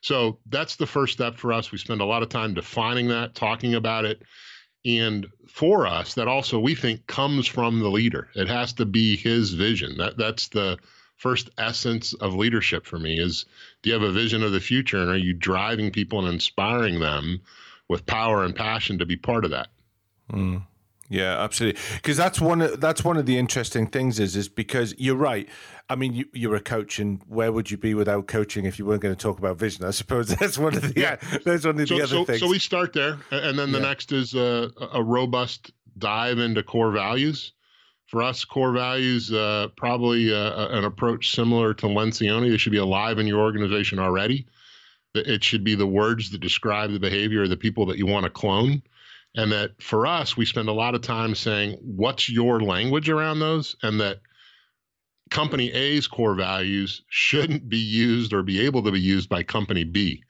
So 0.00 0.38
that's 0.46 0.76
the 0.76 0.86
first 0.86 1.14
step 1.14 1.36
for 1.36 1.52
us. 1.52 1.72
We 1.72 1.78
spend 1.78 2.00
a 2.00 2.06
lot 2.06 2.22
of 2.22 2.28
time 2.28 2.54
defining 2.54 3.08
that, 3.08 3.34
talking 3.34 3.74
about 3.74 4.04
it. 4.04 4.22
And 4.84 5.26
for 5.48 5.86
us, 5.86 6.14
that 6.14 6.28
also 6.28 6.58
we 6.58 6.74
think 6.74 7.06
comes 7.06 7.46
from 7.46 7.80
the 7.80 7.90
leader. 7.90 8.28
It 8.34 8.48
has 8.48 8.72
to 8.74 8.84
be 8.84 9.16
his 9.16 9.52
vision. 9.54 9.96
That 9.98 10.16
that's 10.16 10.48
the 10.48 10.78
first 11.16 11.50
essence 11.58 12.14
of 12.14 12.34
leadership 12.34 12.86
for 12.86 12.98
me 12.98 13.18
is 13.18 13.44
do 13.82 13.90
you 13.90 13.94
have 13.94 14.08
a 14.08 14.12
vision 14.12 14.42
of 14.42 14.52
the 14.52 14.60
future 14.60 14.98
and 14.98 15.10
are 15.10 15.16
you 15.16 15.34
driving 15.34 15.90
people 15.90 16.20
and 16.20 16.28
inspiring 16.28 17.00
them 17.00 17.40
with 17.88 18.06
power 18.06 18.44
and 18.44 18.54
passion 18.54 18.98
to 18.98 19.06
be 19.06 19.16
part 19.16 19.44
of 19.44 19.50
that? 19.50 19.68
Mm. 20.30 20.62
Yeah, 21.08 21.42
absolutely. 21.42 21.80
Because 21.96 22.16
that's 22.16 22.40
one 22.40 22.60
of 22.60 22.80
that's 22.80 23.02
one 23.02 23.16
of 23.16 23.24
the 23.24 23.38
interesting 23.38 23.86
things 23.86 24.20
is 24.20 24.36
is 24.36 24.48
because 24.48 24.94
you're 24.98 25.16
right. 25.16 25.48
I 25.90 25.96
mean, 25.96 26.12
you, 26.12 26.26
you're 26.34 26.54
a 26.54 26.60
coach, 26.60 26.98
and 26.98 27.22
where 27.26 27.50
would 27.50 27.70
you 27.70 27.78
be 27.78 27.94
without 27.94 28.26
coaching 28.26 28.66
if 28.66 28.78
you 28.78 28.84
weren't 28.84 29.00
going 29.00 29.14
to 29.14 29.20
talk 29.20 29.38
about 29.38 29.56
vision? 29.56 29.86
I 29.86 29.90
suppose 29.90 30.28
that's 30.40 30.58
one 30.58 30.74
of 30.74 30.82
the 30.82 31.00
yeah. 31.00 31.16
that's 31.44 31.64
one 31.64 31.80
of 31.80 31.88
so, 31.88 31.96
the 31.96 32.02
other 32.02 32.06
so, 32.06 32.24
things. 32.24 32.40
So 32.40 32.48
we 32.48 32.58
start 32.58 32.92
there, 32.92 33.18
and 33.30 33.58
then 33.58 33.72
the 33.72 33.78
yeah. 33.78 33.84
next 33.84 34.12
is 34.12 34.34
a, 34.34 34.70
a, 34.92 35.02
robust 35.02 35.72
dive 35.96 36.38
into 36.38 36.62
core 36.62 36.90
values. 36.90 37.52
For 38.06 38.22
us, 38.22 38.44
core 38.44 38.72
values 38.72 39.32
uh, 39.32 39.68
probably 39.76 40.32
uh, 40.32 40.68
an 40.68 40.84
approach 40.84 41.34
similar 41.34 41.74
to 41.74 41.86
Lencioni. 41.86 42.50
They 42.50 42.56
should 42.56 42.72
be 42.72 42.78
alive 42.78 43.18
in 43.18 43.26
your 43.26 43.40
organization 43.40 43.98
already. 43.98 44.46
It 45.14 45.42
should 45.42 45.64
be 45.64 45.74
the 45.74 45.86
words 45.86 46.30
that 46.30 46.40
describe 46.40 46.92
the 46.92 47.00
behavior 47.00 47.42
of 47.42 47.50
the 47.50 47.56
people 47.56 47.86
that 47.86 47.98
you 47.98 48.06
want 48.06 48.24
to 48.24 48.30
clone. 48.30 48.82
And 49.38 49.52
that 49.52 49.80
for 49.80 50.04
us, 50.04 50.36
we 50.36 50.44
spend 50.44 50.68
a 50.68 50.72
lot 50.72 50.96
of 50.96 51.00
time 51.00 51.36
saying, 51.36 51.78
what's 51.80 52.28
your 52.28 52.60
language 52.60 53.08
around 53.08 53.38
those? 53.38 53.76
And 53.84 54.00
that 54.00 54.18
company 55.30 55.70
A's 55.72 56.08
core 56.08 56.34
values 56.34 57.02
shouldn't 57.08 57.68
be 57.68 57.78
used 57.78 58.32
or 58.32 58.42
be 58.42 58.66
able 58.66 58.82
to 58.82 58.90
be 58.90 59.00
used 59.00 59.28
by 59.28 59.44
company 59.44 59.84
B. 59.84 60.24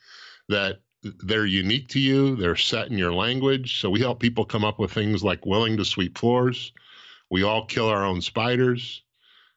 That 0.50 0.80
they're 1.24 1.46
unique 1.46 1.88
to 1.88 2.00
you, 2.00 2.36
they're 2.36 2.54
set 2.54 2.88
in 2.88 2.98
your 2.98 3.14
language. 3.14 3.80
So 3.80 3.88
we 3.88 4.00
help 4.00 4.20
people 4.20 4.44
come 4.44 4.62
up 4.62 4.78
with 4.78 4.92
things 4.92 5.24
like 5.24 5.46
willing 5.46 5.78
to 5.78 5.86
sweep 5.86 6.18
floors. 6.18 6.74
We 7.30 7.44
all 7.44 7.64
kill 7.64 7.88
our 7.88 8.04
own 8.04 8.20
spiders. 8.20 9.04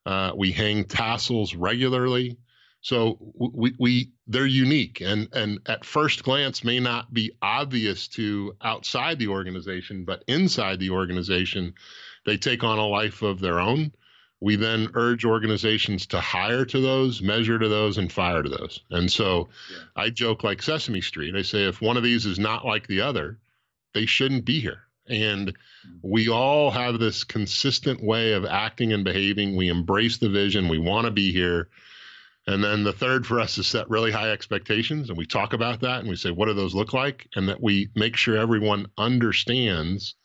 Uh, 0.05 0.31
we 0.34 0.53
hang 0.53 0.86
tassels 0.86 1.55
regularly. 1.55 2.38
So 2.81 3.17
we, 3.35 3.73
we 3.77 4.11
they're 4.25 4.47
unique 4.47 5.01
and 5.01 5.29
and 5.33 5.59
at 5.67 5.85
first 5.85 6.23
glance 6.23 6.63
may 6.63 6.79
not 6.79 7.13
be 7.13 7.31
obvious 7.41 8.07
to 8.09 8.55
outside 8.61 9.19
the 9.19 9.27
organization, 9.27 10.03
but 10.03 10.23
inside 10.27 10.79
the 10.79 10.89
organization, 10.89 11.75
they 12.25 12.38
take 12.38 12.63
on 12.63 12.79
a 12.79 12.88
life 12.88 13.21
of 13.21 13.39
their 13.39 13.59
own. 13.59 13.91
We 14.39 14.55
then 14.55 14.89
urge 14.95 15.23
organizations 15.23 16.07
to 16.07 16.19
hire 16.19 16.65
to 16.65 16.81
those, 16.81 17.21
measure 17.21 17.59
to 17.59 17.69
those, 17.69 18.00
and 18.00 18.11
fire 18.11 18.41
to 18.41 18.50
those. 18.50 18.81
And 18.89 19.11
so 19.11 19.50
yeah. 19.71 19.83
I 19.95 20.09
joke 20.09 20.43
like 20.43 20.63
Sesame 20.63 21.01
Street. 21.01 21.35
I 21.35 21.43
say 21.43 21.67
if 21.67 21.79
one 21.79 21.97
of 21.97 22.03
these 22.03 22.25
is 22.25 22.39
not 22.39 22.65
like 22.65 22.88
the 22.88 23.01
other, 23.01 23.38
they 23.93 24.07
shouldn't 24.07 24.45
be 24.45 24.59
here. 24.59 24.88
And 25.07 25.50
mm-hmm. 25.50 25.97
we 26.01 26.29
all 26.29 26.71
have 26.71 26.97
this 26.97 27.23
consistent 27.23 28.03
way 28.03 28.33
of 28.33 28.45
acting 28.45 28.93
and 28.93 29.03
behaving. 29.03 29.55
We 29.55 29.67
embrace 29.67 30.17
the 30.17 30.29
vision. 30.29 30.69
We 30.69 30.79
want 30.79 31.05
to 31.05 31.11
be 31.11 31.31
here. 31.31 31.69
And 32.48 32.63
then 32.63 32.83
the 32.83 32.93
third 32.93 33.25
for 33.25 33.39
us 33.39 33.57
is 33.57 33.67
set 33.67 33.89
really 33.89 34.12
high 34.12 34.31
expectations. 34.31 35.10
And 35.10 35.17
we 35.17 35.25
talk 35.25 35.53
about 35.53 35.81
that 35.81 36.00
and 36.00 36.10
we 36.10 36.15
say, 36.15 36.31
what 36.31 36.48
do 36.48 36.53
those 36.53 36.74
look 36.74 36.93
like? 36.93 37.27
And 37.36 37.50
that 37.50 37.62
we 37.62 37.89
make 37.95 38.15
sure 38.15 38.38
everyone 38.38 38.88
understands 38.98 40.15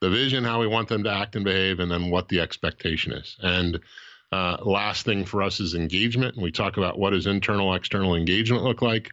the 0.00 0.10
vision, 0.10 0.44
how 0.44 0.60
we 0.60 0.66
want 0.66 0.88
them 0.88 1.04
to 1.04 1.12
act 1.12 1.36
and 1.36 1.44
behave, 1.44 1.80
and 1.80 1.90
then 1.90 2.10
what 2.10 2.28
the 2.28 2.40
expectation 2.40 3.12
is. 3.12 3.36
And 3.40 3.80
uh, 4.30 4.58
last 4.62 5.06
thing 5.06 5.24
for 5.24 5.42
us 5.42 5.60
is 5.60 5.74
engagement. 5.74 6.34
And 6.34 6.42
we 6.42 6.52
talk 6.52 6.76
about 6.76 6.98
what 6.98 7.10
does 7.10 7.26
internal, 7.26 7.72
external 7.74 8.14
engagement 8.14 8.64
look 8.64 8.82
like. 8.82 9.10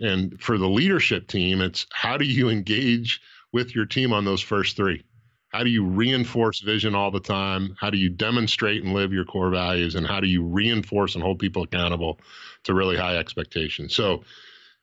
And 0.00 0.40
for 0.40 0.56
the 0.56 0.68
leadership 0.68 1.28
team, 1.28 1.60
it's 1.60 1.86
how 1.92 2.16
do 2.16 2.24
you 2.24 2.48
engage 2.48 3.20
with 3.52 3.74
your 3.74 3.84
team 3.84 4.12
on 4.12 4.24
those 4.24 4.40
first 4.40 4.76
three? 4.76 5.04
How 5.54 5.62
do 5.62 5.70
you 5.70 5.84
reinforce 5.84 6.58
vision 6.58 6.96
all 6.96 7.12
the 7.12 7.20
time? 7.20 7.76
How 7.78 7.88
do 7.88 7.96
you 7.96 8.08
demonstrate 8.08 8.82
and 8.82 8.92
live 8.92 9.12
your 9.12 9.24
core 9.24 9.50
values? 9.50 9.94
And 9.94 10.04
how 10.04 10.18
do 10.18 10.26
you 10.26 10.42
reinforce 10.42 11.14
and 11.14 11.22
hold 11.22 11.38
people 11.38 11.62
accountable 11.62 12.18
to 12.64 12.74
really 12.74 12.96
high 12.96 13.16
expectations? 13.18 13.94
So 13.94 14.24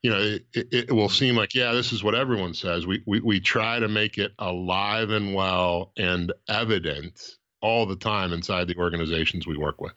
you 0.01 0.09
know 0.09 0.37
it, 0.53 0.67
it, 0.71 0.91
will 0.91 1.09
seem 1.09 1.35
like 1.35 1.53
yeah 1.53 1.73
this 1.73 1.91
is 1.91 2.05
what 2.05 2.15
everyone 2.15 2.53
says. 2.53 2.87
We, 2.87 3.03
we 3.05 3.19
we 3.19 3.39
try 3.41 3.79
to 3.79 3.89
make 3.89 4.17
it 4.17 4.31
alive 4.39 5.09
and 5.09 5.35
well 5.35 5.91
and 5.97 6.31
evident 6.47 7.35
all 7.59 7.85
the 7.85 7.97
time 7.97 8.31
inside 8.31 8.67
the 8.69 8.77
organizations 8.77 9.45
we 9.45 9.57
work 9.57 9.81
with. 9.81 9.93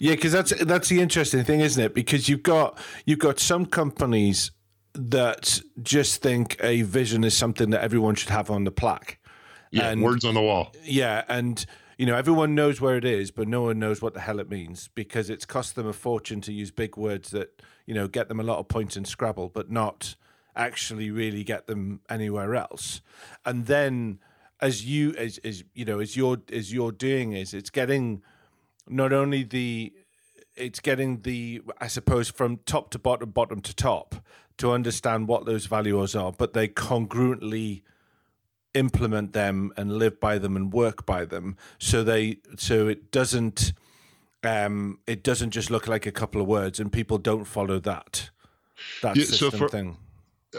Yeah 0.00 0.16
because 0.16 0.32
that's 0.32 0.52
that's 0.64 0.88
the 0.88 1.00
interesting 1.00 1.44
thing 1.44 1.60
isn't 1.60 1.82
it? 1.82 1.94
Because 1.94 2.28
you've 2.28 2.42
got 2.42 2.76
you've 3.06 3.20
got 3.20 3.38
some 3.38 3.66
companies 3.66 4.50
that 4.94 5.62
just 5.80 6.20
think 6.20 6.56
a 6.60 6.82
vision 6.82 7.22
is 7.22 7.36
something 7.36 7.70
that 7.70 7.82
everyone 7.82 8.16
should 8.16 8.30
have 8.30 8.50
on 8.50 8.64
the 8.64 8.72
plaque 8.72 9.18
yeah, 9.72 9.90
and, 9.90 10.02
words 10.02 10.24
on 10.24 10.34
the 10.34 10.42
wall. 10.42 10.72
Yeah, 10.84 11.24
and 11.28 11.64
you 11.98 12.06
know 12.06 12.14
everyone 12.14 12.54
knows 12.54 12.80
where 12.80 12.96
it 12.96 13.04
is, 13.04 13.30
but 13.30 13.48
no 13.48 13.62
one 13.62 13.78
knows 13.78 14.02
what 14.02 14.14
the 14.14 14.20
hell 14.20 14.38
it 14.38 14.50
means 14.50 14.88
because 14.94 15.30
it's 15.30 15.44
cost 15.44 15.74
them 15.74 15.86
a 15.86 15.92
fortune 15.92 16.40
to 16.42 16.52
use 16.52 16.70
big 16.70 16.96
words 16.96 17.30
that 17.30 17.62
you 17.86 17.94
know 17.94 18.06
get 18.06 18.28
them 18.28 18.38
a 18.38 18.42
lot 18.42 18.58
of 18.58 18.68
points 18.68 18.96
in 18.96 19.04
Scrabble, 19.04 19.48
but 19.48 19.70
not 19.70 20.14
actually 20.54 21.10
really 21.10 21.42
get 21.42 21.66
them 21.66 22.00
anywhere 22.10 22.54
else. 22.54 23.00
And 23.44 23.66
then, 23.66 24.18
as 24.60 24.84
you 24.84 25.14
as 25.14 25.38
as 25.38 25.64
you 25.74 25.84
know, 25.84 26.00
as 26.00 26.16
you're 26.16 26.38
as 26.52 26.72
you're 26.72 26.92
doing 26.92 27.32
is 27.32 27.54
it's 27.54 27.70
getting 27.70 28.22
not 28.86 29.12
only 29.12 29.42
the 29.42 29.92
it's 30.54 30.80
getting 30.80 31.22
the 31.22 31.62
I 31.80 31.86
suppose 31.86 32.28
from 32.28 32.58
top 32.66 32.90
to 32.90 32.98
bottom, 32.98 33.30
bottom 33.30 33.60
to 33.62 33.74
top 33.74 34.16
to 34.58 34.72
understand 34.72 35.28
what 35.28 35.46
those 35.46 35.64
values 35.64 36.14
are, 36.14 36.30
but 36.30 36.52
they 36.52 36.68
congruently 36.68 37.82
implement 38.74 39.32
them 39.32 39.72
and 39.76 39.92
live 39.92 40.20
by 40.20 40.38
them 40.38 40.56
and 40.56 40.72
work 40.72 41.04
by 41.06 41.24
them. 41.24 41.56
So 41.78 42.02
they 42.02 42.38
so 42.56 42.88
it 42.88 43.10
doesn't 43.10 43.72
um 44.42 44.98
it 45.06 45.22
doesn't 45.22 45.50
just 45.50 45.70
look 45.70 45.86
like 45.86 46.06
a 46.06 46.12
couple 46.12 46.40
of 46.40 46.46
words 46.46 46.80
and 46.80 46.92
people 46.92 47.18
don't 47.18 47.44
follow 47.44 47.78
that 47.80 48.30
that 49.02 49.16
yeah, 49.16 49.24
system 49.24 49.50
so 49.50 49.56
for, 49.56 49.68
thing. 49.68 49.96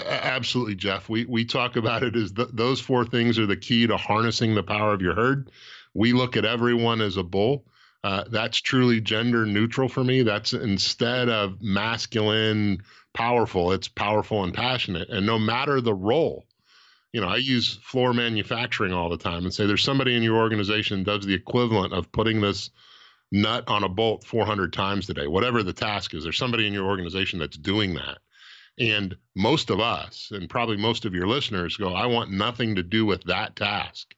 Absolutely 0.06 0.76
jeff. 0.76 1.10
We 1.10 1.26
we 1.26 1.46
talk 1.46 1.76
about 1.76 2.04
it 2.04 2.16
as 2.16 2.32
th- 2.32 2.50
those 2.54 2.80
four 2.80 3.06
things 3.06 3.38
are 3.40 3.46
the 3.46 3.58
key 3.58 3.88
to 3.88 3.98
harnessing 3.98 4.56
the 4.56 4.64
power 4.64 4.94
of 4.94 5.02
your 5.02 5.16
herd. 5.16 5.52
We 5.94 6.14
look 6.14 6.38
at 6.38 6.46
everyone 6.46 7.02
as 7.02 7.18
a 7.18 7.24
bull. 7.24 7.66
Uh, 8.04 8.26
that's 8.30 8.58
truly 8.58 9.00
gender 9.00 9.46
neutral 9.46 9.88
for 9.88 10.04
me. 10.04 10.24
That's 10.24 10.54
instead 10.54 11.30
of 11.30 11.62
masculine 11.62 12.84
powerful 13.14 13.72
it's 13.72 13.88
powerful 13.88 14.44
and 14.44 14.54
passionate. 14.54 15.10
And 15.10 15.26
no 15.26 15.40
matter 15.40 15.82
the 15.82 15.94
role 15.94 16.46
you 17.14 17.22
know, 17.22 17.28
I 17.28 17.38
use 17.38 17.76
floor 17.84 18.12
manufacturing 18.14 18.92
all 18.92 19.08
the 19.08 19.18
time 19.18 19.44
and 19.44 19.54
say 19.54 19.68
there's 19.68 19.84
somebody 19.84 20.18
in 20.18 20.24
your 20.24 20.38
organization 20.38 21.04
does 21.04 21.26
the 21.26 21.34
equivalent 21.34 21.94
of 21.94 22.12
putting 22.12 22.42
this 22.42 22.72
nut 23.32 23.64
on 23.68 23.84
a 23.84 23.90
bolt 23.90 24.26
400 24.26 24.74
times 24.74 25.06
today, 25.06 25.28
whatever 25.28 25.62
the 25.62 25.74
task 25.74 26.14
is. 26.16 26.24
There's 26.24 26.38
somebody 26.38 26.66
in 26.68 26.74
your 26.74 26.88
organization 26.88 27.40
that's 27.40 27.58
doing 27.58 27.94
that. 27.94 28.18
And 28.80 29.16
most 29.36 29.70
of 29.70 29.80
us, 29.80 30.30
and 30.32 30.50
probably 30.50 30.78
most 30.78 31.06
of 31.06 31.14
your 31.14 31.28
listeners, 31.28 31.78
go, 31.78 31.94
I 31.94 32.08
want 32.08 32.32
nothing 32.32 32.76
to 32.76 32.84
do 32.84 33.06
with 33.06 33.24
that 33.26 33.56
task. 33.56 34.16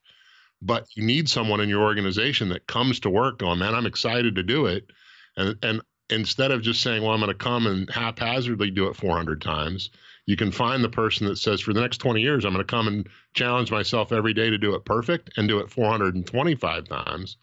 But 0.62 0.88
you 0.96 1.04
need 1.04 1.28
someone 1.30 1.60
in 1.60 1.68
your 1.68 1.84
organization 1.84 2.50
that 2.50 2.66
comes 2.66 3.02
to 3.02 3.10
work 3.10 3.44
on, 3.44 3.60
man, 3.60 3.76
I'm 3.76 3.86
excited 3.86 4.36
to 4.36 4.44
do 4.44 4.68
it. 4.68 4.90
And, 5.36 5.58
and 5.62 5.82
instead 6.10 6.52
of 6.52 6.62
just 6.62 6.82
saying, 6.82 7.04
well, 7.04 7.12
I'm 7.12 7.20
going 7.20 7.32
to 7.32 7.36
come 7.36 7.68
and 7.68 7.90
haphazardly 7.90 8.72
do 8.72 8.88
it 8.88 8.96
400 8.96 9.42
times, 9.42 9.90
you 10.26 10.36
can 10.36 10.52
find 10.52 10.84
the 10.84 10.90
person 10.90 11.28
that 11.28 11.38
says, 11.38 11.62
for 11.62 11.74
the 11.74 11.82
next 11.82 11.98
20 11.98 12.22
years, 12.22 12.46
I'm 12.46 12.54
going 12.54 12.66
to 12.66 12.72
come 12.72 12.88
and 12.88 13.08
challenge 13.34 13.72
myself 13.72 14.12
every 14.12 14.34
day 14.34 14.50
to 14.50 14.58
do 14.58 14.74
it 14.76 14.86
perfect 14.86 15.32
and 15.38 15.48
do 15.48 15.60
it 15.60 15.70
425 15.70 16.88
times. 16.88 17.38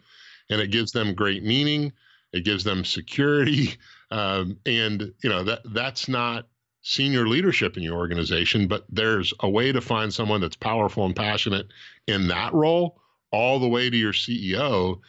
And 0.51 0.61
it 0.61 0.71
gives 0.71 0.93
them 0.93 1.15
great 1.15 1.45
meaning. 1.45 1.93
It 2.33 2.45
gives 2.45 2.65
them 2.65 2.85
security. 2.85 3.77
Um, 4.13 4.59
and, 4.67 5.15
you 5.25 5.31
know, 5.31 5.43
that 5.45 5.61
that's 5.73 6.07
not 6.07 6.47
senior 6.83 7.27
leadership 7.27 7.79
in 7.79 7.83
your 7.83 7.97
organization, 7.97 8.69
but 8.69 8.85
there's 8.91 9.33
a 9.41 9.49
way 9.49 9.73
to 9.73 9.81
find 9.81 10.13
someone 10.13 10.43
that's 10.43 10.55
powerful 10.55 11.07
and 11.07 11.17
passionate 11.17 11.69
in 12.07 12.29
that 12.29 12.53
role 12.53 13.01
all 13.31 13.59
the 13.59 13.69
way 13.69 13.89
to 13.89 13.97
your 13.97 14.13
CEO. 14.13 15.01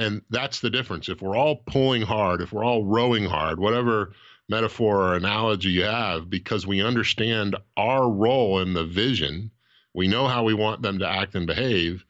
And 0.00 0.22
that's 0.30 0.60
the 0.60 0.70
difference. 0.70 1.10
If 1.10 1.20
we're 1.20 1.36
all 1.36 1.56
pulling 1.66 2.00
hard, 2.00 2.40
if 2.40 2.52
we're 2.52 2.64
all 2.64 2.84
rowing 2.84 3.26
hard, 3.26 3.60
whatever 3.60 4.12
metaphor 4.48 5.02
or 5.02 5.14
analogy 5.14 5.68
you 5.68 5.84
have, 5.84 6.30
because 6.30 6.66
we 6.66 6.82
understand 6.82 7.54
our 7.76 8.10
role 8.10 8.60
in 8.60 8.72
the 8.72 8.84
vision, 8.84 9.50
we 9.92 10.08
know 10.08 10.26
how 10.26 10.42
we 10.42 10.54
want 10.54 10.80
them 10.80 10.98
to 11.00 11.06
act 11.06 11.34
and 11.34 11.46
behave, 11.46 12.02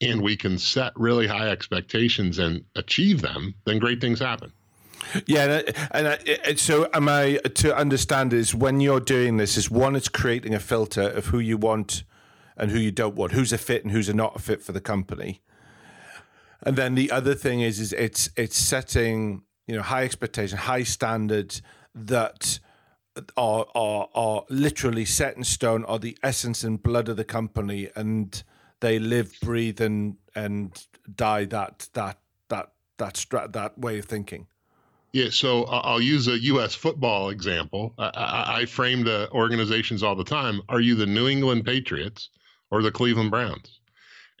and 0.00 0.22
we 0.22 0.36
can 0.36 0.58
set 0.58 0.92
really 0.96 1.28
high 1.28 1.48
expectations 1.48 2.40
and 2.40 2.64
achieve 2.74 3.22
them, 3.22 3.54
then 3.64 3.78
great 3.78 4.00
things 4.00 4.18
happen. 4.18 4.52
Yeah, 5.26 5.62
and, 5.92 6.08
I, 6.08 6.18
and 6.44 6.58
so 6.58 6.88
am 6.92 7.08
I 7.08 7.38
to 7.54 7.76
understand 7.76 8.32
is 8.32 8.56
when 8.56 8.80
you're 8.80 8.98
doing 8.98 9.36
this 9.36 9.56
is 9.56 9.70
one, 9.70 9.94
it's 9.94 10.08
creating 10.08 10.52
a 10.52 10.58
filter 10.58 11.02
of 11.02 11.26
who 11.26 11.38
you 11.38 11.56
want 11.56 12.02
and 12.56 12.72
who 12.72 12.78
you 12.78 12.90
don't 12.90 13.14
want, 13.14 13.32
who's 13.32 13.52
a 13.52 13.58
fit 13.58 13.84
and 13.84 13.92
who's 13.92 14.08
a 14.08 14.14
not 14.14 14.34
a 14.34 14.38
fit 14.40 14.62
for 14.62 14.72
the 14.72 14.80
company, 14.80 15.42
and 16.62 16.76
then 16.76 16.94
the 16.94 17.10
other 17.10 17.34
thing 17.34 17.60
is 17.60 17.80
is 17.80 17.92
it's 17.92 18.28
it's 18.36 18.56
setting 18.56 19.42
you 19.66 19.76
know 19.76 19.82
high 19.82 20.04
expectation, 20.04 20.58
high 20.58 20.82
standards 20.82 21.62
that 21.94 22.58
are 23.36 23.66
are 23.74 24.08
are 24.14 24.44
literally 24.48 25.04
set 25.04 25.36
in 25.36 25.44
stone, 25.44 25.84
are 25.84 25.98
the 25.98 26.16
essence 26.22 26.64
and 26.64 26.82
blood 26.82 27.08
of 27.08 27.16
the 27.16 27.24
company, 27.24 27.88
and 27.94 28.42
they 28.80 28.98
live, 28.98 29.36
breathe, 29.42 29.80
and 29.80 30.16
and 30.34 30.86
die 31.14 31.44
that 31.46 31.88
that 31.94 32.18
that 32.48 32.70
that 32.98 33.52
that 33.52 33.78
way 33.78 33.98
of 33.98 34.04
thinking. 34.04 34.46
Yeah, 35.12 35.30
so 35.30 35.64
I'll 35.64 36.02
use 36.02 36.28
a 36.28 36.38
U.S. 36.38 36.74
football 36.74 37.30
example. 37.30 37.94
I, 37.96 38.58
I 38.60 38.66
frame 38.66 39.02
the 39.02 39.30
uh, 39.30 39.34
organizations 39.34 40.02
all 40.02 40.14
the 40.14 40.24
time. 40.24 40.60
Are 40.68 40.80
you 40.80 40.94
the 40.94 41.06
New 41.06 41.26
England 41.26 41.64
Patriots 41.64 42.28
or 42.70 42.82
the 42.82 42.90
Cleveland 42.90 43.30
Browns? 43.30 43.75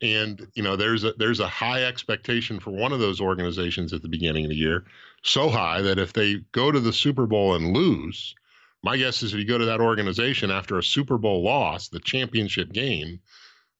And 0.02 0.46
you 0.54 0.62
know, 0.62 0.76
there's 0.76 1.04
a 1.04 1.12
there's 1.14 1.40
a 1.40 1.48
high 1.48 1.84
expectation 1.84 2.60
for 2.60 2.70
one 2.70 2.92
of 2.92 2.98
those 2.98 3.20
organizations 3.20 3.92
at 3.92 4.02
the 4.02 4.08
beginning 4.08 4.44
of 4.44 4.50
the 4.50 4.56
year, 4.56 4.84
so 5.22 5.48
high 5.48 5.80
that 5.82 5.98
if 5.98 6.12
they 6.12 6.36
go 6.52 6.70
to 6.70 6.80
the 6.80 6.92
Super 6.92 7.26
Bowl 7.26 7.54
and 7.54 7.72
lose, 7.72 8.34
my 8.82 8.96
guess 8.96 9.22
is 9.22 9.32
if 9.32 9.38
you 9.38 9.46
go 9.46 9.58
to 9.58 9.64
that 9.64 9.80
organization 9.80 10.50
after 10.50 10.78
a 10.78 10.82
Super 10.82 11.16
Bowl 11.16 11.42
loss, 11.42 11.88
the 11.88 12.00
championship 12.00 12.72
game, 12.72 13.20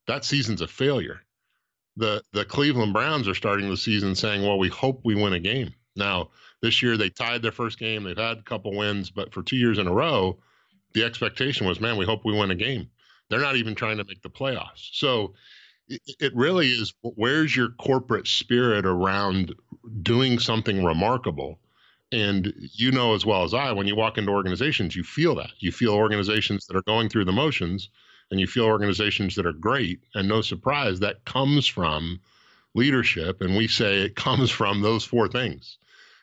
that 0.07 0.25
season's 0.25 0.63
a 0.63 0.67
failure. 0.67 1.21
The 1.97 2.23
the 2.33 2.47
Cleveland 2.47 2.95
Browns 2.95 3.29
are 3.29 3.35
starting 3.35 3.69
the 3.69 3.77
season 3.77 4.15
saying, 4.15 4.43
"Well, 4.43 4.59
we 4.59 4.69
hope 4.69 5.03
we 5.05 5.15
win 5.15 5.35
a 5.35 5.41
game." 5.41 5.75
Now, 5.97 6.31
this 6.63 6.83
year 6.83 6.97
they 6.97 7.11
tied 7.11 7.43
their 7.43 7.53
first 7.53 7.79
game. 7.79 8.05
They've 8.05 8.17
had 8.17 8.39
a 8.39 8.43
couple 8.43 8.75
wins, 8.75 9.11
but 9.11 9.35
for 9.35 9.43
two 9.43 9.57
years 9.57 9.79
in 9.79 9.87
a 9.87 9.93
row, 9.93 10.39
the 10.95 11.05
expectation 11.05 11.67
was, 11.67 11.79
"Man, 11.79 11.99
we 11.99 12.07
hope 12.07 12.25
we 12.25 12.33
win 12.33 12.51
a 12.51 12.55
game." 12.55 12.89
They're 13.29 13.41
not 13.41 13.57
even 13.57 13.75
trying 13.75 13.99
to 13.99 14.05
make 14.05 14.23
the 14.23 14.31
playoffs. 14.31 14.91
So 14.93 15.35
it, 15.89 16.35
really 16.35 16.69
is 16.69 16.93
where's 17.03 17.55
your 17.55 17.71
corporate 17.71 18.27
spirit 18.27 18.87
around 18.87 19.55
doing 20.03 20.39
something 20.39 20.85
remarkable? 20.85 21.59
And 22.13 22.53
you 22.73 22.93
know 22.93 23.15
as 23.15 23.27
well 23.27 23.45
as 23.45 23.55
I, 23.55 23.73
when 23.73 23.87
you 23.87 23.97
walk 23.97 24.19
into 24.19 24.31
organizations, 24.31 24.95
you 24.95 25.03
feel 25.03 25.35
that. 25.37 25.51
You 25.59 25.73
feel 25.73 25.93
organizations 25.93 26.67
that 26.67 26.77
are 26.77 26.83
going 26.83 27.09
through 27.09 27.25
the 27.25 27.33
motions 27.33 27.89
and 28.31 28.41
you 28.41 28.47
feel 28.47 28.65
organizations 28.65 29.35
that 29.37 29.47
are 29.47 29.53
great. 29.53 30.01
And 30.15 30.29
no 30.29 30.41
surprise, 30.41 31.01
that 31.01 31.25
comes 31.25 31.67
from 31.67 32.21
leadership. 32.75 33.41
And 33.41 33.57
we 33.57 33.69
say 33.69 34.03
it 34.03 34.17
comes 34.27 34.51
from 34.51 34.83
those 34.83 35.05
four 35.05 35.29
things. 35.29 35.79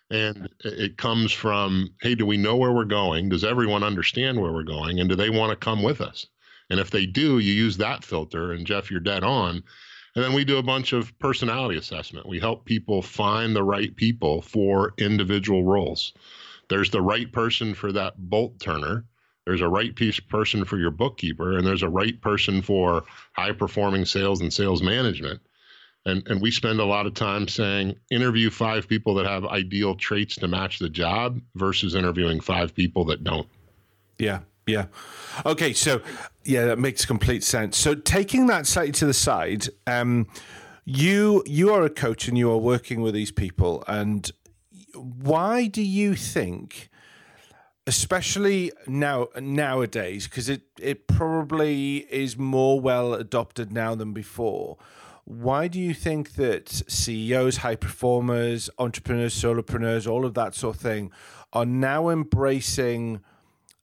And 0.09 0.49
it 0.63 0.97
comes 0.97 1.31
from, 1.31 1.89
hey, 2.01 2.13
do 2.13 2.25
we 2.25 2.37
know 2.37 2.55
where 2.55 2.71
we're 2.71 2.85
going? 2.85 3.29
Does 3.29 3.43
everyone 3.43 3.83
understand 3.83 4.39
where 4.39 4.51
we're 4.51 4.63
going? 4.63 4.99
And 4.99 5.09
do 5.09 5.15
they 5.15 5.29
want 5.29 5.49
to 5.51 5.55
come 5.55 5.81
with 5.81 6.01
us? 6.01 6.27
And 6.73 6.81
if 6.81 6.89
they 6.89 7.05
do, 7.05 7.39
you 7.39 7.53
use 7.53 7.77
that 7.77 8.03
filter. 8.03 8.51
And 8.51 8.67
Geoff, 8.67 8.91
you're 8.91 8.99
dead 8.99 9.23
on. 9.23 9.63
And 10.15 10.23
then 10.23 10.33
we 10.33 10.43
do 10.43 10.57
a 10.57 10.63
bunch 10.63 10.91
of 10.91 11.17
personality 11.19 11.77
assessment. 11.77 12.27
We 12.27 12.39
help 12.39 12.65
people 12.65 13.01
find 13.01 13.55
the 13.55 13.63
right 13.63 13.95
people 13.95 14.41
for 14.41 14.93
individual 14.97 15.63
roles. 15.63 16.13
There's 16.69 16.89
the 16.89 17.01
right 17.01 17.31
person 17.31 17.73
for 17.73 17.91
that 17.91 18.15
bolt 18.17 18.59
turner 18.59 19.05
there's 19.45 19.61
a 19.61 19.67
right 19.67 19.93
piece 19.95 20.19
person 20.19 20.63
for 20.63 20.77
your 20.77 20.91
bookkeeper, 20.91 21.57
and 21.57 21.67
there's 21.67 21.83
a 21.83 21.89
right 21.89 22.19
person 22.21 22.61
for 22.61 23.03
high 23.33 23.51
performing 23.51 24.05
sales 24.05 24.41
and 24.41 24.53
sales 24.53 24.81
management. 24.81 25.41
And, 26.05 26.27
and 26.27 26.41
we 26.41 26.51
spend 26.51 26.79
a 26.79 26.85
lot 26.85 27.05
of 27.07 27.13
time 27.13 27.47
saying 27.47 27.95
interview 28.11 28.49
five 28.49 28.87
people 28.87 29.15
that 29.15 29.25
have 29.25 29.45
ideal 29.45 29.95
traits 29.95 30.35
to 30.37 30.47
match 30.47 30.79
the 30.79 30.89
job 30.89 31.39
versus 31.55 31.95
interviewing 31.95 32.41
five 32.41 32.75
people 32.75 33.05
that 33.05 33.23
don't. 33.23 33.47
Yeah, 34.17 34.39
yeah. 34.65 34.85
Okay, 35.45 35.73
so 35.73 36.01
yeah, 36.43 36.65
that 36.65 36.79
makes 36.79 37.05
complete 37.05 37.43
sense. 37.43 37.77
So 37.77 37.95
taking 37.95 38.47
that 38.47 38.67
slightly 38.67 38.91
to 38.93 39.05
the 39.05 39.13
side, 39.13 39.67
um, 39.87 40.27
you 40.85 41.43
you 41.45 41.73
are 41.73 41.83
a 41.83 41.89
coach 41.89 42.27
and 42.27 42.37
you 42.37 42.51
are 42.51 42.57
working 42.57 43.01
with 43.01 43.13
these 43.13 43.31
people, 43.31 43.83
and 43.87 44.31
why 44.95 45.67
do 45.67 45.81
you 45.81 46.15
think? 46.15 46.89
especially 47.85 48.71
now 48.87 49.27
nowadays 49.41 50.25
because 50.25 50.47
it 50.47 50.61
it 50.79 51.05
probably 51.05 51.97
is 52.09 52.37
more 52.37 52.79
well 52.79 53.13
adopted 53.13 53.73
now 53.73 53.93
than 53.93 54.13
before 54.13 54.77
why 55.25 55.67
do 55.67 55.79
you 55.79 55.93
think 55.93 56.33
that 56.35 56.69
CEOs, 56.69 57.57
high 57.57 57.77
performers, 57.77 58.69
entrepreneurs, 58.77 59.33
solopreneurs, 59.33 60.09
all 60.09 60.25
of 60.25 60.33
that 60.33 60.53
sort 60.53 60.75
of 60.75 60.81
thing 60.81 61.11
are 61.53 61.65
now 61.65 62.09
embracing 62.09 63.21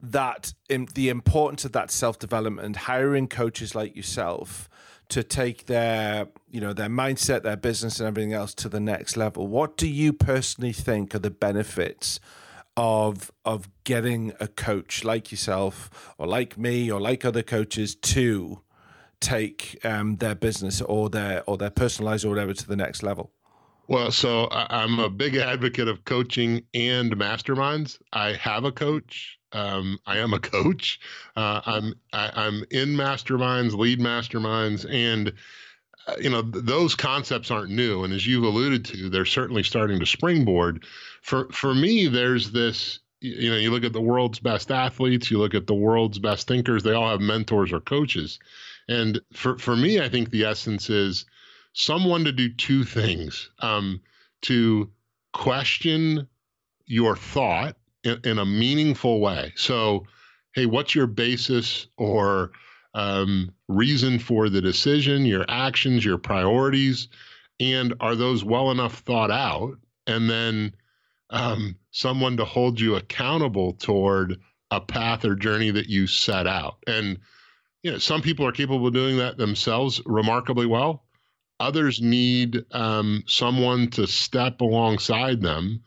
that 0.03 0.55
in, 0.69 0.89
the 0.95 1.09
importance 1.09 1.65
of 1.65 1.73
that 1.73 1.91
self 1.91 2.19
development, 2.19 2.77
hiring 2.77 3.29
coaches 3.29 3.75
like 3.75 3.97
yourself 3.97 4.69
to 5.09 5.23
take 5.23 5.67
their 5.67 6.29
you 6.51 6.61
know 6.61 6.73
their 6.73 6.89
mindset, 6.89 7.43
their 7.43 7.57
business, 7.57 8.01
and 8.01 8.07
everything 8.07 8.33
else 8.33 8.55
to 8.55 8.69
the 8.69 8.81
next 8.81 9.17
level? 9.17 9.47
What 9.47 9.77
do 9.77 9.89
you 9.89 10.13
personally 10.13 10.73
think 10.73 11.15
are 11.15 11.19
the 11.19 11.31
benefits 11.31 12.21
of 12.77 13.31
of 13.45 13.69
getting 13.85 14.33
a 14.41 14.47
coach 14.47 15.05
like 15.05 15.31
yourself 15.31 16.15
or 16.19 16.27
like 16.27 16.57
me 16.57 16.91
or 16.91 17.01
like 17.01 17.25
other 17.25 17.43
coaches 17.43 17.95
to 17.95 18.63
take 19.21 19.79
um, 19.85 20.17
their 20.17 20.35
business 20.35 20.81
or 20.81 21.11
their 21.11 21.43
or 21.47 21.59
their 21.59 21.71
personalized 21.71 22.25
or 22.25 22.31
whatever 22.31 22.55
to 22.55 22.67
the 22.67 22.77
next 22.77 23.03
level? 23.03 23.33
Well, 23.89 24.13
so 24.13 24.47
I'm 24.53 25.01
a 25.01 25.11
big 25.11 25.35
advocate 25.35 25.89
of 25.89 26.05
coaching 26.05 26.63
and 26.73 27.11
masterminds. 27.17 27.99
I 28.13 28.35
have 28.35 28.65
a 28.65 28.71
coach. 28.71 29.40
Um, 29.53 29.99
I 30.07 30.19
am 30.19 30.33
a 30.33 30.39
coach. 30.39 31.01
Uh, 31.37 31.61
I'm 31.67 31.95
I, 32.13 32.27
am 32.27 32.33
i 32.35 32.47
am 32.47 32.65
in 32.71 32.89
masterminds, 32.91 33.77
lead 33.77 33.99
masterminds, 33.99 34.87
and 34.89 35.33
uh, 36.07 36.15
you 36.21 36.31
know 36.31 36.43
th- 36.43 36.65
those 36.65 36.95
concepts 36.95 37.51
aren't 37.51 37.73
new. 37.73 38.05
And 38.05 38.13
as 38.13 38.27
you've 38.27 38.45
alluded 38.45 38.85
to, 38.87 39.11
they're 39.11 39.25
certainly 39.25 39.63
starting 39.63 39.99
to 39.99 40.07
springboard 40.07 40.85
for 41.21 41.49
for 41.53 41.75
me, 41.75 42.07
there's 42.07 42.51
this. 42.51 43.01
You 43.23 43.51
know, 43.51 43.57
you 43.57 43.71
look 43.71 43.85
at 43.85 43.93
the 43.93 44.01
world's 44.01 44.39
best 44.39 44.71
athletes, 44.71 45.31
you 45.31 45.39
look 45.39 45.55
at 45.55 45.67
the 45.67 45.75
world's 45.75 46.19
best 46.19 46.49
thinkers. 46.49 46.83
They 46.83 46.95
all 46.95 47.11
have 47.11 47.21
mentors 47.21 47.71
or 47.71 47.81
coaches, 47.81 48.39
and 48.89 49.21
for 49.35 49.59
for 49.59 49.77
me, 49.77 50.01
I 50.01 50.09
think 50.09 50.31
the 50.31 50.45
essence 50.45 50.89
is 50.89 51.27
someone 51.75 52.25
to 52.25 52.33
do 52.33 52.49
two 52.49 52.83
things: 52.83 53.51
um, 53.59 54.01
to 54.43 54.91
question 55.35 56.29
your 56.87 57.15
thought 57.15 57.77
in, 58.05 58.21
in 58.25 58.39
a 58.39 58.45
meaningful 58.47 59.21
way. 59.21 59.53
So, 59.57 60.07
hey, 60.55 60.67
what's 60.67 60.95
your 60.95 61.07
basis 61.07 61.87
or 61.97 62.53
um, 62.95 63.53
reason 63.69 64.19
for 64.19 64.49
the 64.49 64.61
decision, 64.61 65.25
your 65.25 65.45
actions, 65.49 66.05
your 66.05 66.19
priorities, 66.19 67.09
and 67.61 67.95
are 68.01 68.17
those 68.17 68.45
well 68.45 68.71
enough 68.71 68.99
thought 69.01 69.31
out? 69.31 69.79
And 70.07 70.29
then 70.29 70.75
um, 71.31 71.77
someone 71.93 72.37
to 72.39 72.45
hold 72.45 72.81
you 72.81 72.97
accountable 72.97 73.75
toward 73.75 74.41
a 74.73 74.81
path 74.81 75.25
or 75.25 75.35
journey 75.37 75.71
that 75.71 75.89
you 75.89 76.07
set 76.07 76.47
out. 76.47 76.79
And 76.87 77.19
you 77.83 77.93
know, 77.93 77.99
some 77.99 78.23
people 78.23 78.47
are 78.47 78.53
capable 78.53 78.87
of 78.89 78.93
doing 78.93 79.17
that 79.19 79.37
themselves 79.39 80.03
remarkably 80.05 80.67
well. 80.67 81.05
others 81.61 82.01
need 82.01 82.65
um, 82.73 83.23
someone 83.27 83.89
to 83.91 84.07
step 84.07 84.61
alongside 84.61 85.41
them. 85.43 85.83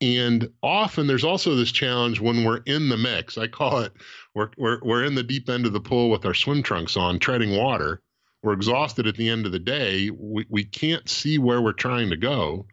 And 0.00 0.50
often 0.62 1.06
there's 1.06 1.24
also 1.24 1.54
this 1.54 1.72
challenge 1.72 2.20
when 2.20 2.44
we're 2.44 2.62
in 2.66 2.88
the 2.88 2.96
mix. 2.96 3.36
I 3.36 3.48
call 3.48 3.80
it 3.80 3.92
we're, 4.34 4.50
we're, 4.56 4.78
we're 4.82 5.04
in 5.04 5.14
the 5.14 5.22
deep 5.22 5.48
end 5.48 5.66
of 5.66 5.72
the 5.72 5.80
pool 5.80 6.10
with 6.10 6.24
our 6.24 6.34
swim 6.34 6.62
trunks 6.62 6.96
on, 6.96 7.18
treading 7.18 7.56
water. 7.56 8.00
We're 8.42 8.54
exhausted 8.54 9.06
at 9.06 9.16
the 9.16 9.28
end 9.28 9.44
of 9.44 9.52
the 9.52 9.58
day. 9.58 10.10
We, 10.10 10.46
we 10.48 10.64
can't 10.64 11.08
see 11.08 11.38
where 11.38 11.60
we're 11.60 11.72
trying 11.72 12.08
to 12.10 12.16
go. 12.16 12.66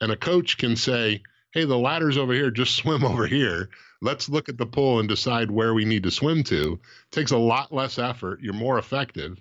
And 0.00 0.10
a 0.10 0.16
coach 0.16 0.58
can 0.58 0.74
say, 0.74 1.22
hey, 1.52 1.64
the 1.64 1.78
ladder's 1.78 2.18
over 2.18 2.32
here, 2.32 2.50
just 2.50 2.74
swim 2.82 3.04
over 3.04 3.26
here. 3.26 3.68
Let's 4.00 4.28
look 4.28 4.48
at 4.48 4.58
the 4.58 4.66
pool 4.66 4.98
and 4.98 5.08
decide 5.08 5.52
where 5.52 5.74
we 5.74 5.84
need 5.84 6.02
to 6.02 6.10
swim 6.10 6.42
to. 6.44 6.72
It 6.72 7.12
takes 7.12 7.30
a 7.30 7.38
lot 7.38 7.72
less 7.72 7.98
effort. 7.98 8.40
You're 8.42 8.54
more 8.54 8.78
effective. 8.78 9.40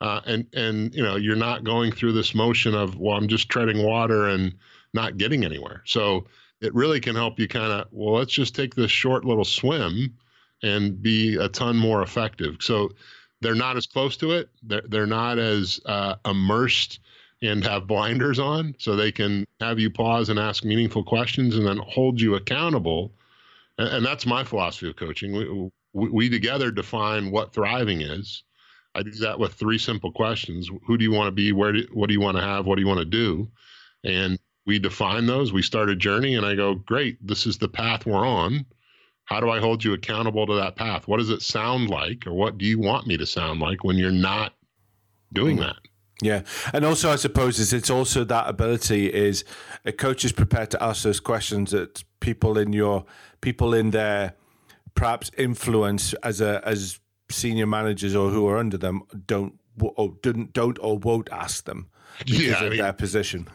Uh, 0.00 0.20
and 0.24 0.46
and 0.54 0.94
you 0.94 1.02
know 1.02 1.16
you're 1.16 1.36
not 1.36 1.62
going 1.62 1.92
through 1.92 2.12
this 2.12 2.34
motion 2.34 2.74
of 2.74 2.96
well 2.96 3.18
I'm 3.18 3.28
just 3.28 3.50
treading 3.50 3.84
water 3.84 4.28
and 4.28 4.54
not 4.94 5.18
getting 5.18 5.44
anywhere. 5.44 5.82
So 5.84 6.26
it 6.60 6.74
really 6.74 7.00
can 7.00 7.14
help 7.14 7.38
you 7.38 7.48
kind 7.48 7.72
of 7.72 7.88
well 7.90 8.14
let's 8.14 8.32
just 8.32 8.54
take 8.54 8.74
this 8.74 8.90
short 8.90 9.24
little 9.24 9.44
swim 9.44 10.14
and 10.62 11.00
be 11.02 11.36
a 11.36 11.48
ton 11.48 11.76
more 11.76 12.02
effective. 12.02 12.56
So 12.60 12.90
they're 13.40 13.54
not 13.54 13.76
as 13.76 13.86
close 13.86 14.16
to 14.18 14.32
it. 14.32 14.50
They're 14.62 14.82
they're 14.88 15.06
not 15.06 15.38
as 15.38 15.80
uh, 15.86 16.16
immersed 16.24 17.00
and 17.42 17.64
have 17.64 17.86
blinders 17.86 18.38
on, 18.38 18.74
so 18.78 18.94
they 18.94 19.12
can 19.12 19.46
have 19.60 19.78
you 19.78 19.90
pause 19.90 20.28
and 20.28 20.38
ask 20.38 20.64
meaningful 20.64 21.02
questions 21.02 21.56
and 21.56 21.66
then 21.66 21.78
hold 21.78 22.20
you 22.20 22.34
accountable. 22.34 23.12
And, 23.78 23.88
and 23.88 24.06
that's 24.06 24.26
my 24.26 24.44
philosophy 24.44 24.90
of 24.90 24.96
coaching. 24.96 25.32
We, 25.32 25.70
we, 25.94 26.10
we 26.10 26.28
together 26.30 26.70
define 26.70 27.30
what 27.30 27.54
thriving 27.54 28.02
is. 28.02 28.42
I 28.94 29.02
do 29.02 29.10
that 29.12 29.38
with 29.38 29.54
three 29.54 29.78
simple 29.78 30.12
questions: 30.12 30.68
Who 30.86 30.98
do 30.98 31.04
you 31.04 31.12
want 31.12 31.28
to 31.28 31.32
be? 31.32 31.52
Where? 31.52 31.72
Do, 31.72 31.86
what 31.92 32.08
do 32.08 32.12
you 32.12 32.20
want 32.20 32.36
to 32.36 32.42
have? 32.42 32.66
What 32.66 32.76
do 32.76 32.82
you 32.82 32.88
want 32.88 33.00
to 33.00 33.04
do? 33.06 33.48
And 34.04 34.38
we 34.70 34.78
define 34.78 35.26
those. 35.26 35.52
We 35.52 35.62
start 35.62 35.90
a 35.90 35.96
journey, 35.96 36.36
and 36.36 36.46
I 36.46 36.54
go, 36.54 36.74
"Great, 36.74 37.18
this 37.26 37.46
is 37.46 37.58
the 37.58 37.68
path 37.68 38.06
we're 38.06 38.26
on." 38.26 38.64
how 39.30 39.38
do 39.38 39.48
I 39.48 39.60
hold 39.60 39.84
you 39.84 39.92
accountable 39.92 40.44
to 40.46 40.54
that 40.54 40.74
path? 40.74 41.06
What 41.06 41.18
does 41.18 41.30
it 41.30 41.40
sound 41.40 41.88
like, 41.88 42.26
or 42.26 42.32
what 42.32 42.58
do 42.58 42.64
you 42.64 42.80
want 42.80 43.06
me 43.06 43.16
to 43.16 43.24
sound 43.24 43.60
like 43.60 43.84
when 43.84 43.96
you're 43.96 44.10
not 44.10 44.54
doing 45.32 45.56
mm. 45.56 45.60
that? 45.60 45.76
Yeah, 46.20 46.42
and 46.74 46.84
also 46.84 47.10
I 47.10 47.16
suppose 47.16 47.58
it's, 47.60 47.72
it's 47.72 47.88
also 47.88 48.24
that 48.24 48.48
ability 48.48 49.06
is 49.06 49.44
a 49.84 49.92
coach 49.92 50.24
is 50.24 50.32
prepared 50.32 50.70
to 50.72 50.82
ask 50.82 51.04
those 51.04 51.20
questions 51.20 51.70
that 51.70 52.04
people 52.18 52.58
in 52.58 52.72
your 52.74 53.06
people 53.40 53.72
in 53.72 53.92
their 53.92 54.34
perhaps 54.94 55.30
influence 55.38 56.12
as 56.24 56.42
a 56.42 56.60
as 56.66 56.98
senior 57.30 57.66
managers 57.66 58.14
or 58.14 58.28
who 58.30 58.46
are 58.48 58.58
under 58.58 58.76
them 58.76 59.02
don't 59.26 59.60
or 59.80 60.14
didn't 60.22 60.52
don't 60.52 60.78
or 60.80 60.98
won't 60.98 61.30
ask 61.32 61.64
them 61.64 61.88
because 62.18 62.40
yeah, 62.40 62.52
of 62.52 62.62
I 62.62 62.68
mean, 62.68 62.78
their 62.78 62.92
position. 62.92 63.48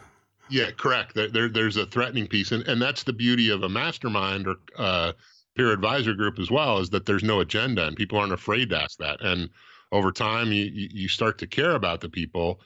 Yeah, 0.48 0.70
correct. 0.70 1.14
There, 1.14 1.28
there, 1.28 1.48
there's 1.48 1.76
a 1.76 1.86
threatening 1.86 2.26
piece, 2.26 2.52
and, 2.52 2.66
and 2.68 2.80
that's 2.80 3.02
the 3.02 3.12
beauty 3.12 3.50
of 3.50 3.62
a 3.62 3.68
mastermind 3.68 4.46
or 4.46 4.56
uh, 4.76 5.12
peer 5.56 5.72
advisor 5.72 6.14
group 6.14 6.38
as 6.38 6.50
well 6.50 6.78
is 6.78 6.90
that 6.90 7.06
there's 7.06 7.24
no 7.24 7.40
agenda 7.40 7.86
and 7.86 7.96
people 7.96 8.18
aren't 8.18 8.32
afraid 8.32 8.70
to 8.70 8.80
ask 8.80 8.98
that. 8.98 9.20
And 9.22 9.50
over 9.92 10.12
time, 10.12 10.52
you 10.52 10.64
you 10.70 11.08
start 11.08 11.38
to 11.38 11.46
care 11.46 11.72
about 11.72 12.00
the 12.00 12.08
people. 12.08 12.60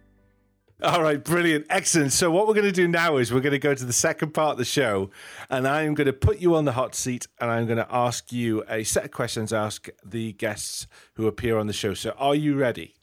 All 0.82 1.02
right, 1.02 1.22
brilliant. 1.22 1.66
Excellent. 1.70 2.12
So, 2.12 2.30
what 2.30 2.46
we're 2.46 2.52
going 2.52 2.66
to 2.66 2.72
do 2.72 2.86
now 2.86 3.16
is 3.16 3.32
we're 3.32 3.40
going 3.40 3.52
to 3.52 3.58
go 3.58 3.74
to 3.74 3.84
the 3.84 3.94
second 3.94 4.34
part 4.34 4.52
of 4.52 4.58
the 4.58 4.64
show, 4.66 5.10
and 5.48 5.66
I'm 5.66 5.94
going 5.94 6.06
to 6.06 6.12
put 6.12 6.38
you 6.38 6.54
on 6.54 6.66
the 6.66 6.72
hot 6.72 6.94
seat 6.94 7.26
and 7.40 7.50
I'm 7.50 7.64
going 7.64 7.78
to 7.78 7.86
ask 7.90 8.30
you 8.30 8.62
a 8.68 8.84
set 8.84 9.06
of 9.06 9.10
questions, 9.10 9.54
ask 9.54 9.88
the 10.04 10.34
guests 10.34 10.86
who 11.14 11.26
appear 11.26 11.56
on 11.56 11.66
the 11.66 11.72
show. 11.72 11.94
So, 11.94 12.10
are 12.18 12.34
you 12.34 12.56
ready? 12.56 12.94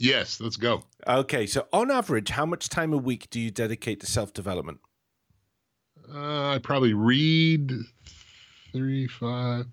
Yes, 0.00 0.40
let's 0.40 0.56
go. 0.56 0.82
Okay, 1.06 1.46
so 1.46 1.68
on 1.72 1.90
average, 1.92 2.30
how 2.30 2.46
much 2.46 2.68
time 2.68 2.92
a 2.92 2.96
week 2.96 3.30
do 3.30 3.38
you 3.38 3.52
dedicate 3.52 4.00
to 4.00 4.06
self 4.06 4.32
development? 4.32 4.80
Uh, 6.12 6.50
I 6.50 6.58
probably 6.58 6.94
read 6.94 7.72
three, 8.72 9.06
five, 9.06 9.66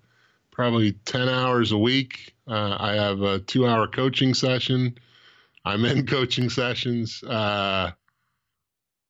probably 0.52 0.92
10 1.06 1.28
hours 1.28 1.72
a 1.72 1.78
week. 1.78 2.34
Uh, 2.46 2.76
I 2.78 2.94
have 2.94 3.22
a 3.22 3.40
two 3.40 3.66
hour 3.66 3.88
coaching 3.88 4.32
session. 4.32 4.96
I'm 5.64 5.84
in 5.84 6.06
coaching 6.06 6.50
sessions. 6.50 7.22
Uh, 7.22 7.92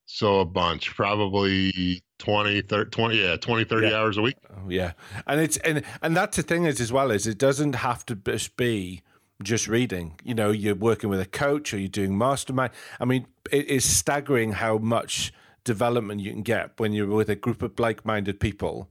so 0.05 0.41
a 0.41 0.45
bunch, 0.45 0.95
probably 0.95 2.03
20, 2.19 2.63
30, 2.63 2.91
20 2.91 3.17
yeah, 3.17 3.37
20, 3.37 3.65
30 3.65 3.87
yeah. 3.87 3.97
hours 3.97 4.19
a 4.19 4.23
week. 4.23 4.37
Oh, 4.51 4.69
yeah. 4.69 4.93
And 5.27 5.41
it's, 5.41 5.57
and, 5.59 5.83
and 6.03 6.17
that's 6.17 6.37
the 6.37 6.43
thing 6.43 6.65
is 6.65 6.81
as 6.81 6.93
well, 6.93 7.11
is 7.11 7.27
it 7.27 7.39
doesn't 7.39 7.75
have 7.77 8.05
to 8.07 8.15
just 8.15 8.57
be 8.57 9.03
just 9.43 9.69
reading. 9.69 10.19
You 10.23 10.35
know, 10.35 10.51
you're 10.51 10.75
working 10.75 11.09
with 11.09 11.21
a 11.21 11.27
coach 11.27 11.73
or 11.73 11.79
you're 11.79 11.89
doing 11.89 12.17
mastermind. 12.17 12.73
I 13.01 13.05
mean, 13.05 13.27
it 13.51 13.67
is 13.69 13.85
staggering 13.85 14.53
how 14.53 14.79
much 14.79 15.33
development 15.65 16.21
you 16.21 16.31
can 16.31 16.43
get 16.43 16.73
when 16.79 16.93
you're 16.93 17.07
with 17.07 17.31
a 17.31 17.37
group 17.37 17.63
of 17.63 17.79
like-minded 17.79 18.41
people. 18.41 18.91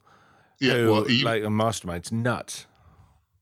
Yeah, 0.59 0.73
who, 0.73 0.91
well, 0.91 1.11
even, 1.11 1.25
like 1.25 1.43
a 1.43 1.49
mastermind. 1.49 1.99
It's 1.99 2.11
nuts. 2.11 2.67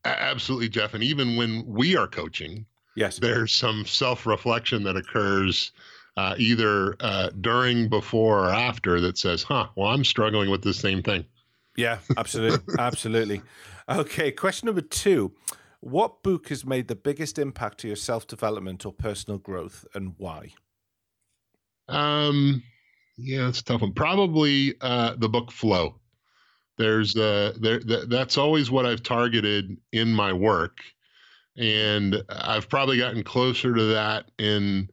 Absolutely, 0.05 0.69
Geoff. 0.69 0.93
And 0.93 1.03
even 1.03 1.35
when 1.35 1.65
we 1.65 1.97
are 1.97 2.07
coaching, 2.07 2.65
yes, 2.99 3.17
there's 3.17 3.51
some 3.51 3.85
self-reflection 3.85 4.83
that 4.83 4.97
occurs 4.97 5.71
uh, 6.17 6.35
either 6.37 6.95
uh, 6.99 7.29
during, 7.39 7.87
before, 7.87 8.45
or 8.45 8.49
after 8.49 8.99
that 9.01 9.17
says, 9.17 9.41
"Huh, 9.41 9.67
well, 9.75 9.89
I'm 9.89 10.03
struggling 10.03 10.49
with 10.49 10.61
the 10.61 10.73
same 10.73 11.01
thing." 11.01 11.25
Yeah, 11.77 11.99
absolutely, 12.17 12.75
absolutely. 12.79 13.41
Okay, 13.87 14.31
question 14.31 14.67
number 14.67 14.81
two. 14.81 15.31
What 15.79 16.23
book 16.23 16.49
has 16.49 16.65
made 16.65 16.89
the 16.89 16.95
biggest 16.95 17.39
impact 17.39 17.79
to 17.79 17.87
your 17.87 17.95
self 17.95 18.27
development 18.27 18.85
or 18.85 18.91
personal 18.91 19.39
growth, 19.39 19.85
and 19.93 20.13
why? 20.17 20.51
Um, 21.87 22.61
yeah, 23.17 23.47
it's 23.47 23.61
a 23.61 23.63
tough 23.63 23.81
one. 23.81 23.93
Probably 23.93 24.75
uh, 24.81 25.15
the 25.17 25.29
book 25.29 25.51
Flow. 25.51 25.95
There's 26.77 27.15
uh, 27.15 27.53
there 27.61 27.79
th- 27.79 28.09
that's 28.09 28.37
always 28.37 28.69
what 28.69 28.85
I've 28.85 29.03
targeted 29.03 29.77
in 29.93 30.11
my 30.13 30.33
work, 30.33 30.79
and 31.59 32.23
I've 32.29 32.69
probably 32.69 32.97
gotten 32.97 33.23
closer 33.23 33.73
to 33.73 33.83
that 33.85 34.31
in 34.39 34.89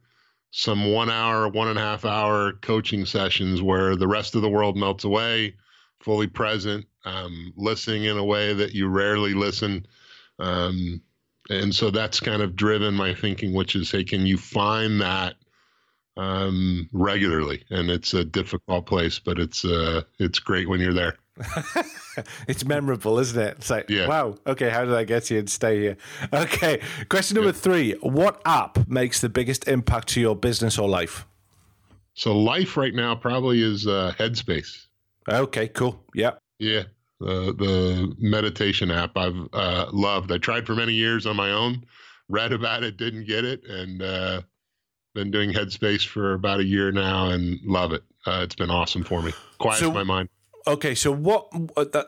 some 0.51 0.91
one 0.91 1.09
hour, 1.09 1.47
one 1.47 1.69
and 1.69 1.79
a 1.79 1.81
half 1.81 2.05
hour 2.05 2.53
coaching 2.53 3.05
sessions 3.05 3.61
where 3.61 3.95
the 3.95 4.07
rest 4.07 4.35
of 4.35 4.41
the 4.41 4.49
world 4.49 4.77
melts 4.77 5.03
away, 5.03 5.55
fully 6.01 6.27
present, 6.27 6.85
um, 7.05 7.53
listening 7.55 8.03
in 8.03 8.17
a 8.17 8.23
way 8.23 8.53
that 8.53 8.73
you 8.73 8.87
rarely 8.87 9.33
listen 9.33 9.85
um, 10.39 11.01
and 11.49 11.73
so 11.73 11.89
that's 11.89 12.19
kind 12.19 12.41
of 12.41 12.55
driven 12.55 12.93
my 12.93 13.13
thinking, 13.13 13.53
which 13.53 13.75
is, 13.75 13.91
hey, 13.91 14.03
can 14.03 14.25
you 14.25 14.37
find 14.37 15.01
that 15.01 15.35
um, 16.17 16.89
regularly, 16.91 17.63
and 17.69 17.89
it's 17.89 18.13
a 18.13 18.25
difficult 18.25 18.85
place, 18.85 19.19
but 19.19 19.39
it's 19.39 19.63
uh, 19.63 20.01
it's 20.19 20.39
great 20.39 20.67
when 20.67 20.79
you're 20.79 20.93
there. 20.93 21.15
it's 22.47 22.65
memorable, 22.65 23.19
isn't 23.19 23.41
it? 23.41 23.57
It's 23.57 23.69
like, 23.69 23.89
yeah. 23.89 24.07
wow, 24.07 24.37
okay, 24.45 24.69
how 24.69 24.85
did 24.85 24.93
I 24.93 25.03
get 25.03 25.27
here 25.27 25.39
and 25.39 25.49
stay 25.49 25.79
here? 25.79 25.97
Okay, 26.33 26.81
question 27.09 27.35
number 27.35 27.49
yeah. 27.49 27.53
three 27.53 27.91
What 28.01 28.41
app 28.45 28.87
makes 28.87 29.21
the 29.21 29.29
biggest 29.29 29.67
impact 29.67 30.09
to 30.09 30.21
your 30.21 30.35
business 30.35 30.77
or 30.77 30.87
life? 30.87 31.25
So, 32.13 32.37
life 32.37 32.77
right 32.77 32.93
now 32.93 33.15
probably 33.15 33.61
is 33.61 33.85
uh, 33.85 34.13
Headspace. 34.17 34.87
Okay, 35.29 35.67
cool. 35.67 36.03
Yeah. 36.13 36.31
Yeah. 36.59 36.83
The, 37.19 37.53
the 37.57 38.15
meditation 38.19 38.91
app 38.91 39.17
I've 39.17 39.37
uh, 39.53 39.87
loved. 39.91 40.31
I 40.31 40.37
tried 40.37 40.65
for 40.65 40.75
many 40.75 40.93
years 40.93 41.25
on 41.25 41.35
my 41.35 41.51
own, 41.51 41.83
read 42.29 42.53
about 42.53 42.83
it, 42.83 42.97
didn't 42.97 43.25
get 43.25 43.43
it, 43.43 43.63
and 43.65 44.01
uh, 44.01 44.41
been 45.13 45.31
doing 45.31 45.51
Headspace 45.51 46.07
for 46.07 46.33
about 46.33 46.59
a 46.59 46.63
year 46.63 46.91
now 46.91 47.29
and 47.29 47.59
love 47.63 47.91
it. 47.91 48.03
Uh, 48.25 48.41
it's 48.43 48.55
been 48.55 48.69
awesome 48.69 49.03
for 49.03 49.21
me. 49.21 49.33
Quiets 49.57 49.79
so, 49.79 49.91
my 49.91 50.03
mind. 50.03 50.29
Okay, 50.67 50.95
so 50.95 51.13
what? 51.13 51.49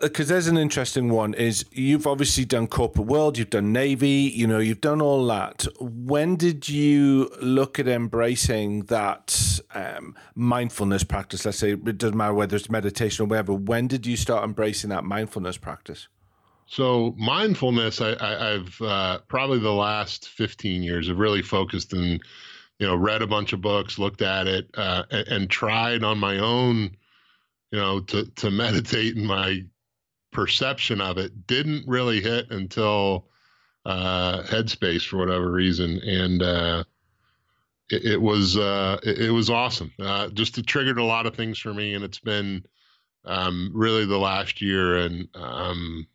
Because 0.01 0.27
there's 0.27 0.47
an 0.47 0.57
interesting 0.57 1.09
one. 1.09 1.33
Is 1.33 1.63
you've 1.71 2.05
obviously 2.05 2.43
done 2.43 2.67
corporate 2.67 3.07
world, 3.07 3.37
you've 3.37 3.49
done 3.49 3.71
navy, 3.71 4.33
you 4.35 4.45
know, 4.47 4.59
you've 4.59 4.81
done 4.81 5.01
all 5.01 5.25
that. 5.27 5.65
When 5.79 6.35
did 6.35 6.67
you 6.67 7.31
look 7.41 7.79
at 7.79 7.87
embracing 7.87 8.81
that 8.85 9.61
um, 9.73 10.13
mindfulness 10.35 11.05
practice? 11.05 11.45
Let's 11.45 11.57
say 11.57 11.71
it 11.71 11.97
doesn't 11.97 12.17
matter 12.17 12.33
whether 12.33 12.57
it's 12.57 12.69
meditation 12.69 13.23
or 13.23 13.27
whatever. 13.27 13.53
When 13.53 13.87
did 13.87 14.05
you 14.05 14.17
start 14.17 14.43
embracing 14.43 14.89
that 14.89 15.05
mindfulness 15.05 15.55
practice? 15.55 16.09
So 16.65 17.15
mindfulness, 17.17 18.01
I, 18.01 18.51
have 18.51 18.81
uh, 18.81 19.19
probably 19.29 19.59
the 19.59 19.71
last 19.71 20.27
15 20.27 20.83
years 20.83 21.07
have 21.07 21.17
really 21.17 21.41
focused 21.41 21.93
and 21.93 22.21
you 22.77 22.87
know 22.87 22.97
read 22.97 23.21
a 23.21 23.27
bunch 23.27 23.53
of 23.53 23.61
books, 23.61 23.97
looked 23.97 24.21
at 24.21 24.47
it, 24.47 24.69
uh, 24.73 25.03
and, 25.11 25.27
and 25.29 25.49
tried 25.49 26.03
on 26.03 26.17
my 26.17 26.39
own 26.39 26.97
you 27.71 27.79
know, 27.79 27.99
to 28.01 28.25
to 28.25 28.51
meditate 28.51 29.15
and 29.15 29.25
my 29.25 29.63
perception 30.31 31.01
of 31.01 31.17
it 31.17 31.47
didn't 31.47 31.87
really 31.87 32.21
hit 32.21 32.51
until 32.51 33.27
uh, 33.85 34.43
Headspace 34.43 35.07
for 35.07 35.17
whatever 35.17 35.51
reason, 35.51 35.99
and 35.99 36.43
uh, 36.43 36.83
it, 37.89 38.05
it, 38.05 38.21
was 38.21 38.57
uh, 38.57 38.99
it, 39.03 39.19
it, 39.19 39.31
was 39.31 39.49
awesome. 39.49 39.91
Uh, 39.99 40.29
just 40.29 40.57
it 40.57 40.67
triggered 40.67 40.97
a 40.97 41.03
lot 41.03 41.25
of 41.25 41.35
things 41.35 41.57
for 41.57 41.73
me, 41.73 41.93
and 41.93 42.03
it's 42.03 42.19
been 42.19 42.63
um, 43.25 43.71
really 43.73 44.05
the 44.05 44.17
last 44.17 44.61
year, 44.61 44.97
and 44.97 45.27
um, 45.35 46.05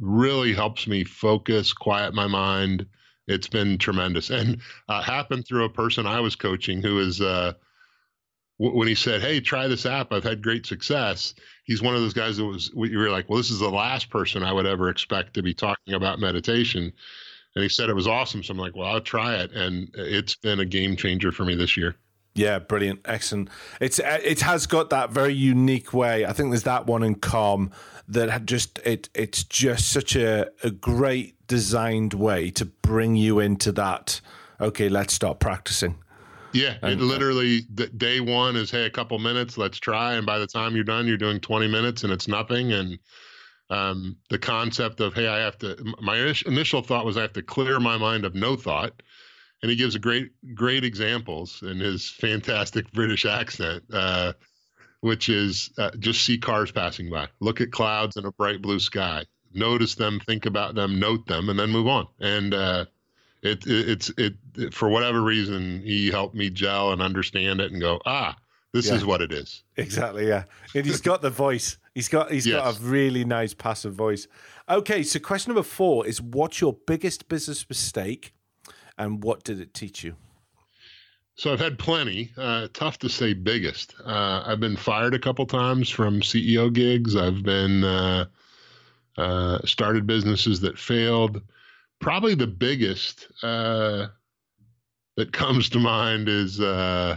really 0.00 0.52
helps 0.52 0.86
me 0.86 1.04
focus, 1.04 1.72
quiet 1.72 2.14
my 2.14 2.26
mind. 2.26 2.86
It's 3.28 3.48
been 3.48 3.78
tremendous, 3.78 4.30
and 4.30 4.60
uh, 4.88 5.02
happened 5.02 5.46
through 5.46 5.64
a 5.64 5.70
person 5.70 6.06
I 6.06 6.20
was 6.20 6.34
coaching 6.34 6.82
who 6.82 6.98
is 6.98 7.20
uh, 7.20 7.52
when 8.58 8.88
he 8.88 8.94
said, 8.94 9.20
"Hey, 9.20 9.40
try 9.40 9.68
this 9.68 9.86
app. 9.86 10.12
I've 10.12 10.24
had 10.24 10.42
great 10.42 10.66
success." 10.66 11.34
He's 11.64 11.82
one 11.82 11.94
of 11.94 12.00
those 12.00 12.14
guys 12.14 12.36
that 12.36 12.44
was 12.44 12.70
you 12.74 12.98
were 12.98 13.10
like, 13.10 13.28
"Well, 13.28 13.38
this 13.38 13.50
is 13.50 13.60
the 13.60 13.70
last 13.70 14.10
person 14.10 14.42
I 14.42 14.52
would 14.52 14.66
ever 14.66 14.88
expect 14.88 15.34
to 15.34 15.42
be 15.42 15.54
talking 15.54 15.94
about 15.94 16.20
meditation." 16.20 16.92
And 17.54 17.62
he 17.62 17.68
said 17.68 17.90
it 17.90 17.94
was 17.94 18.08
awesome. 18.08 18.42
So 18.42 18.52
I'm 18.52 18.58
like, 18.58 18.76
"Well, 18.76 18.88
I'll 18.88 19.00
try 19.00 19.36
it," 19.36 19.52
and 19.52 19.90
it's 19.94 20.34
been 20.34 20.60
a 20.60 20.64
game 20.66 20.96
changer 20.96 21.32
for 21.32 21.44
me 21.44 21.54
this 21.54 21.76
year. 21.76 21.96
Yeah, 22.34 22.60
brilliant, 22.60 23.00
excellent. 23.04 23.50
It's 23.80 23.98
uh, 23.98 24.18
it 24.22 24.40
has 24.40 24.66
got 24.66 24.90
that 24.90 25.10
very 25.10 25.34
unique 25.34 25.92
way. 25.92 26.24
I 26.24 26.32
think 26.32 26.50
there's 26.50 26.62
that 26.62 26.86
one 26.86 27.02
in 27.02 27.16
Calm 27.16 27.70
that 28.08 28.46
just 28.46 28.78
it. 28.84 29.10
It's 29.14 29.44
just 29.44 29.90
such 29.90 30.16
a 30.16 30.50
a 30.62 30.70
great 30.70 31.46
designed 31.46 32.14
way 32.14 32.50
to 32.52 32.64
bring 32.64 33.16
you 33.16 33.38
into 33.38 33.70
that. 33.72 34.20
Okay, 34.60 34.88
let's 34.88 35.12
start 35.12 35.40
practicing. 35.40 35.98
Yeah, 36.52 36.76
it 36.82 36.98
uh, 36.98 37.02
literally 37.02 37.62
the, 37.72 37.86
day 37.88 38.20
one 38.20 38.56
is 38.56 38.70
hey, 38.70 38.84
a 38.84 38.90
couple 38.90 39.18
minutes, 39.18 39.58
let's 39.58 39.78
try, 39.78 40.14
and 40.14 40.26
by 40.26 40.38
the 40.38 40.46
time 40.46 40.74
you're 40.74 40.84
done, 40.84 41.06
you're 41.06 41.16
doing 41.16 41.40
20 41.40 41.68
minutes, 41.68 42.04
and 42.04 42.12
it's 42.12 42.28
nothing. 42.28 42.72
And 42.72 42.98
um, 43.70 44.16
the 44.30 44.38
concept 44.38 45.00
of 45.00 45.14
hey, 45.14 45.28
I 45.28 45.38
have 45.38 45.58
to. 45.58 45.94
My 46.00 46.34
initial 46.46 46.82
thought 46.82 47.04
was 47.04 47.16
I 47.16 47.22
have 47.22 47.32
to 47.34 47.42
clear 47.42 47.80
my 47.80 47.96
mind 47.96 48.24
of 48.24 48.34
no 48.34 48.56
thought, 48.56 49.02
and 49.62 49.70
he 49.70 49.76
gives 49.76 49.94
a 49.94 49.98
great 49.98 50.32
great 50.54 50.84
examples 50.84 51.62
in 51.62 51.78
his 51.78 52.08
fantastic 52.10 52.90
British 52.92 53.24
accent. 53.24 53.84
Uh, 53.92 54.32
which 55.00 55.28
is 55.28 55.70
uh, 55.78 55.90
just 55.98 56.24
see 56.24 56.38
cars 56.38 56.70
passing 56.70 57.10
by, 57.10 57.26
look 57.40 57.60
at 57.60 57.72
clouds 57.72 58.16
in 58.16 58.24
a 58.24 58.30
bright 58.30 58.62
blue 58.62 58.78
sky, 58.78 59.24
notice 59.52 59.96
them, 59.96 60.20
think 60.20 60.46
about 60.46 60.76
them, 60.76 61.00
note 61.00 61.26
them, 61.26 61.48
and 61.48 61.58
then 61.58 61.70
move 61.70 61.88
on. 61.88 62.06
And 62.20 62.54
uh, 62.54 62.84
it, 63.42 63.66
it 63.66 63.88
it's 63.88 64.10
it, 64.16 64.34
it, 64.56 64.74
for 64.74 64.88
whatever 64.88 65.20
reason 65.22 65.80
he 65.82 66.10
helped 66.10 66.34
me 66.34 66.50
gel 66.50 66.92
and 66.92 67.02
understand 67.02 67.60
it 67.60 67.72
and 67.72 67.80
go 67.80 68.00
ah 68.06 68.36
this 68.72 68.88
yeah. 68.88 68.94
is 68.94 69.04
what 69.04 69.20
it 69.20 69.32
is 69.32 69.62
exactly 69.76 70.26
yeah 70.26 70.44
and 70.74 70.86
he's 70.86 71.00
got 71.00 71.22
the 71.22 71.30
voice 71.30 71.78
he's 71.94 72.08
got 72.08 72.30
he's 72.30 72.46
yes. 72.46 72.60
got 72.60 72.78
a 72.78 72.82
really 72.82 73.24
nice 73.24 73.52
passive 73.52 73.94
voice 73.94 74.26
okay 74.68 75.02
so 75.02 75.18
question 75.18 75.52
number 75.52 75.66
four 75.66 76.06
is 76.06 76.20
what's 76.20 76.60
your 76.60 76.72
biggest 76.86 77.28
business 77.28 77.68
mistake 77.68 78.32
and 78.96 79.22
what 79.24 79.42
did 79.44 79.60
it 79.60 79.74
teach 79.74 80.02
you 80.04 80.16
so 81.34 81.50
I've 81.50 81.60
had 81.60 81.78
plenty. 81.78 82.30
Uh, 82.36 82.68
tough 82.74 82.98
to 82.98 83.08
say 83.08 83.32
biggest. 83.32 83.94
Uh, 84.04 84.44
I've 84.46 84.60
been 84.60 84.76
fired 84.76 85.14
a 85.14 85.18
couple 85.18 85.46
times 85.46 85.88
from 85.88 86.20
CEO 86.20 86.70
gigs. 86.70 87.16
I've 87.16 87.42
been 87.42 87.82
uh, 87.82 88.26
uh 89.16 89.58
started 89.64 90.06
businesses 90.06 90.60
that 90.60 90.78
failed 90.78 91.42
probably 92.02 92.34
the 92.34 92.46
biggest 92.46 93.28
uh, 93.42 94.08
that 95.16 95.32
comes 95.32 95.70
to 95.70 95.78
mind 95.78 96.28
is 96.28 96.60
uh, 96.60 97.16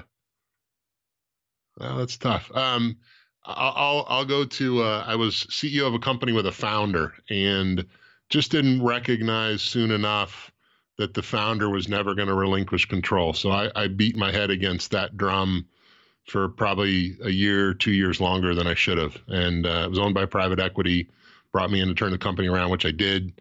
well, 1.78 1.98
that's 1.98 2.16
tough. 2.16 2.50
Um, 2.56 2.98
I'll 3.44 4.06
I'll 4.08 4.26
go 4.26 4.46
to 4.46 4.84
uh, 4.84 5.04
I 5.06 5.16
was 5.16 5.46
CEO 5.50 5.88
of 5.88 5.94
a 5.94 6.00
company 6.00 6.32
with 6.32 6.46
a 6.48 6.52
founder 6.52 7.14
and 7.30 7.86
just 8.30 8.52
didn't 8.52 8.84
recognize 8.84 9.62
soon 9.62 9.92
enough 9.92 10.52
that 10.98 11.14
the 11.14 11.22
founder 11.22 11.70
was 11.70 11.90
never 11.90 12.16
going 12.16 12.30
to 12.30 12.34
relinquish 12.34 12.86
control. 12.86 13.34
So 13.34 13.52
I, 13.52 13.70
I 13.76 13.88
beat 13.88 14.16
my 14.16 14.32
head 14.32 14.50
against 14.50 14.92
that 14.92 15.18
drum 15.18 15.68
for 16.26 16.48
probably 16.48 17.18
a 17.22 17.30
year, 17.30 17.74
two 17.74 17.92
years 17.92 18.22
longer 18.22 18.56
than 18.56 18.66
I 18.66 18.74
should 18.74 18.98
have. 18.98 19.18
And 19.28 19.68
uh, 19.68 19.84
it 19.86 19.90
was 19.90 20.00
owned 20.00 20.16
by 20.16 20.26
private 20.26 20.60
equity, 20.60 21.10
brought 21.52 21.70
me 21.70 21.82
in 21.82 21.90
to 21.90 21.94
turn 21.94 22.12
the 22.12 22.18
company 22.18 22.48
around, 22.48 22.72
which 22.72 22.86
I 22.86 22.92
did 22.92 23.34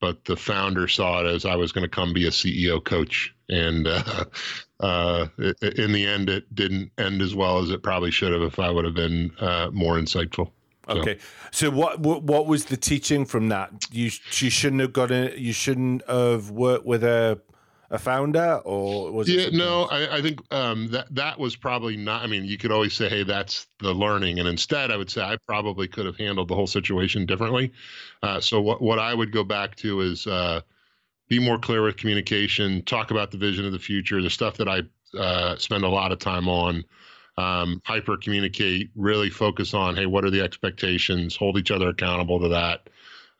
but 0.00 0.24
the 0.24 0.36
founder 0.36 0.88
saw 0.88 1.20
it 1.20 1.26
as 1.26 1.44
I 1.44 1.56
was 1.56 1.72
going 1.72 1.82
to 1.82 1.88
come 1.88 2.12
be 2.12 2.26
a 2.26 2.30
CEO 2.30 2.82
coach. 2.82 3.34
And 3.48 3.86
uh, 3.86 4.24
uh, 4.80 5.26
in 5.38 5.92
the 5.92 6.06
end, 6.06 6.28
it 6.28 6.54
didn't 6.54 6.92
end 6.98 7.22
as 7.22 7.34
well 7.34 7.58
as 7.58 7.70
it 7.70 7.82
probably 7.82 8.10
should 8.10 8.32
have 8.32 8.42
if 8.42 8.58
I 8.58 8.70
would 8.70 8.84
have 8.84 8.94
been 8.94 9.32
uh, 9.40 9.70
more 9.72 9.96
insightful. 9.96 10.50
So. 10.88 11.00
Okay, 11.00 11.18
so 11.50 11.68
what, 11.70 12.00
what, 12.00 12.22
what 12.22 12.46
was 12.46 12.66
the 12.66 12.76
teaching 12.76 13.26
from 13.26 13.50
that? 13.50 13.70
You 13.90 14.08
shouldn't 14.08 14.80
have 14.80 14.94
got 14.94 15.10
it. 15.10 15.36
You 15.36 15.52
shouldn't 15.52 16.08
have 16.08 16.50
worked 16.50 16.86
with 16.86 17.04
a 17.04 17.38
a 17.90 17.98
founder, 17.98 18.60
or 18.64 19.10
was 19.12 19.28
yeah, 19.28 19.48
no, 19.50 19.84
I, 19.84 20.18
I, 20.18 20.22
think 20.22 20.40
um, 20.52 20.88
that 20.88 21.06
that 21.14 21.38
was 21.38 21.56
probably 21.56 21.96
not. 21.96 22.22
I 22.22 22.26
mean, 22.26 22.44
you 22.44 22.58
could 22.58 22.70
always 22.70 22.94
say, 22.94 23.08
"Hey, 23.08 23.22
that's 23.22 23.66
the 23.78 23.94
learning," 23.94 24.38
and 24.38 24.48
instead, 24.48 24.90
I 24.90 24.96
would 24.96 25.10
say 25.10 25.22
I 25.22 25.38
probably 25.46 25.88
could 25.88 26.04
have 26.04 26.16
handled 26.16 26.48
the 26.48 26.54
whole 26.54 26.66
situation 26.66 27.24
differently. 27.24 27.72
Uh, 28.22 28.40
so 28.40 28.60
what 28.60 28.82
what 28.82 28.98
I 28.98 29.14
would 29.14 29.32
go 29.32 29.42
back 29.42 29.74
to 29.76 30.02
is 30.02 30.26
uh, 30.26 30.60
be 31.28 31.38
more 31.38 31.58
clear 31.58 31.82
with 31.82 31.96
communication, 31.96 32.82
talk 32.82 33.10
about 33.10 33.30
the 33.30 33.38
vision 33.38 33.64
of 33.64 33.72
the 33.72 33.78
future, 33.78 34.20
the 34.20 34.30
stuff 34.30 34.58
that 34.58 34.68
I 34.68 34.82
uh, 35.18 35.56
spend 35.56 35.84
a 35.84 35.88
lot 35.88 36.12
of 36.12 36.18
time 36.18 36.48
on. 36.48 36.84
Um, 37.38 37.80
hyper 37.84 38.16
communicate, 38.16 38.90
really 38.96 39.30
focus 39.30 39.72
on, 39.72 39.94
hey, 39.94 40.06
what 40.06 40.24
are 40.24 40.30
the 40.30 40.42
expectations? 40.42 41.36
Hold 41.36 41.56
each 41.56 41.70
other 41.70 41.88
accountable 41.88 42.40
to 42.40 42.48
that. 42.48 42.90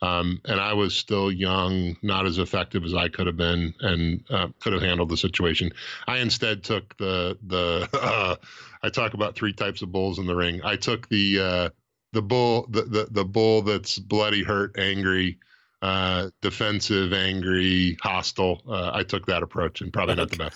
Um, 0.00 0.40
and 0.44 0.60
I 0.60 0.74
was 0.74 0.94
still 0.94 1.32
young, 1.32 1.96
not 2.02 2.26
as 2.26 2.38
effective 2.38 2.84
as 2.84 2.94
I 2.94 3.08
could 3.08 3.26
have 3.26 3.36
been, 3.36 3.74
and 3.80 4.24
uh, 4.30 4.48
could 4.60 4.72
have 4.72 4.82
handled 4.82 5.08
the 5.08 5.16
situation. 5.16 5.72
I 6.06 6.18
instead 6.18 6.62
took 6.62 6.96
the 6.98 7.36
the. 7.46 7.88
Uh, 7.92 8.36
I 8.80 8.90
talk 8.90 9.14
about 9.14 9.34
three 9.34 9.52
types 9.52 9.82
of 9.82 9.90
bulls 9.90 10.20
in 10.20 10.26
the 10.26 10.36
ring. 10.36 10.60
I 10.62 10.76
took 10.76 11.08
the 11.08 11.40
uh, 11.40 11.68
the 12.12 12.22
bull 12.22 12.66
the, 12.70 12.82
the 12.82 13.08
the 13.10 13.24
bull 13.24 13.62
that's 13.62 13.98
bloody, 13.98 14.44
hurt, 14.44 14.78
angry, 14.78 15.38
uh, 15.82 16.30
defensive, 16.42 17.12
angry, 17.12 17.96
hostile. 18.00 18.62
Uh, 18.68 18.92
I 18.94 19.02
took 19.02 19.26
that 19.26 19.42
approach, 19.42 19.80
and 19.80 19.92
probably 19.92 20.14
not 20.14 20.30
the 20.30 20.50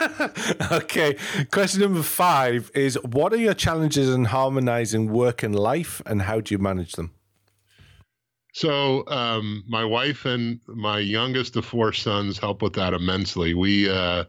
best. 0.00 0.72
okay. 0.72 1.16
Question 1.52 1.82
number 1.82 2.02
five 2.02 2.72
is: 2.74 2.98
What 3.04 3.32
are 3.32 3.38
your 3.38 3.54
challenges 3.54 4.12
in 4.12 4.26
harmonizing 4.26 5.12
work 5.12 5.44
and 5.44 5.54
life, 5.54 6.02
and 6.06 6.22
how 6.22 6.40
do 6.40 6.54
you 6.54 6.58
manage 6.58 6.92
them? 6.92 7.12
So 8.58 9.06
um, 9.06 9.62
my 9.68 9.84
wife 9.84 10.24
and 10.24 10.58
my 10.66 10.98
youngest 10.98 11.54
of 11.54 11.64
four 11.64 11.92
sons 11.92 12.38
help 12.38 12.60
with 12.60 12.72
that 12.72 12.92
immensely. 12.92 13.54
We 13.54 13.88
uh, 13.88 14.24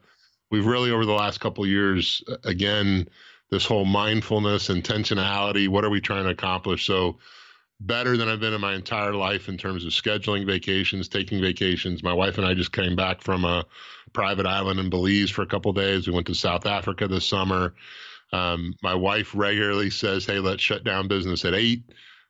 we've 0.52 0.68
really 0.68 0.92
over 0.92 1.04
the 1.04 1.14
last 1.14 1.40
couple 1.40 1.66
years 1.66 2.24
again 2.44 3.10
this 3.50 3.66
whole 3.66 3.86
mindfulness 3.86 4.68
intentionality. 4.68 5.68
What 5.68 5.84
are 5.84 5.90
we 5.90 6.00
trying 6.00 6.26
to 6.26 6.30
accomplish? 6.30 6.86
So 6.86 7.18
better 7.80 8.18
than 8.18 8.30
I've 8.30 8.40
been 8.40 8.54
in 8.54 8.62
my 8.62 8.76
entire 8.76 9.16
life 9.16 9.50
in 9.50 9.58
terms 9.58 9.84
of 9.84 9.94
scheduling 9.94 10.46
vacations, 10.46 11.08
taking 11.08 11.42
vacations. 11.42 12.04
My 12.04 12.14
wife 12.14 12.38
and 12.38 12.46
I 12.46 12.54
just 12.54 12.72
came 12.72 12.96
back 12.96 13.24
from 13.24 13.46
a 13.46 13.66
private 14.14 14.46
island 14.46 14.80
in 14.80 14.92
Belize 14.92 15.32
for 15.32 15.42
a 15.42 15.48
couple 15.48 15.74
days. 15.74 16.06
We 16.06 16.14
went 16.14 16.28
to 16.28 16.36
South 16.36 16.68
Africa 16.68 17.08
this 17.08 17.26
summer. 17.26 17.74
Um, 18.32 18.76
my 18.84 18.94
wife 18.94 19.32
regularly 19.34 19.90
says, 19.90 20.28
"Hey, 20.28 20.38
let's 20.38 20.62
shut 20.62 20.84
down 20.84 21.08
business 21.08 21.46
at 21.46 21.56
8. 21.56 21.82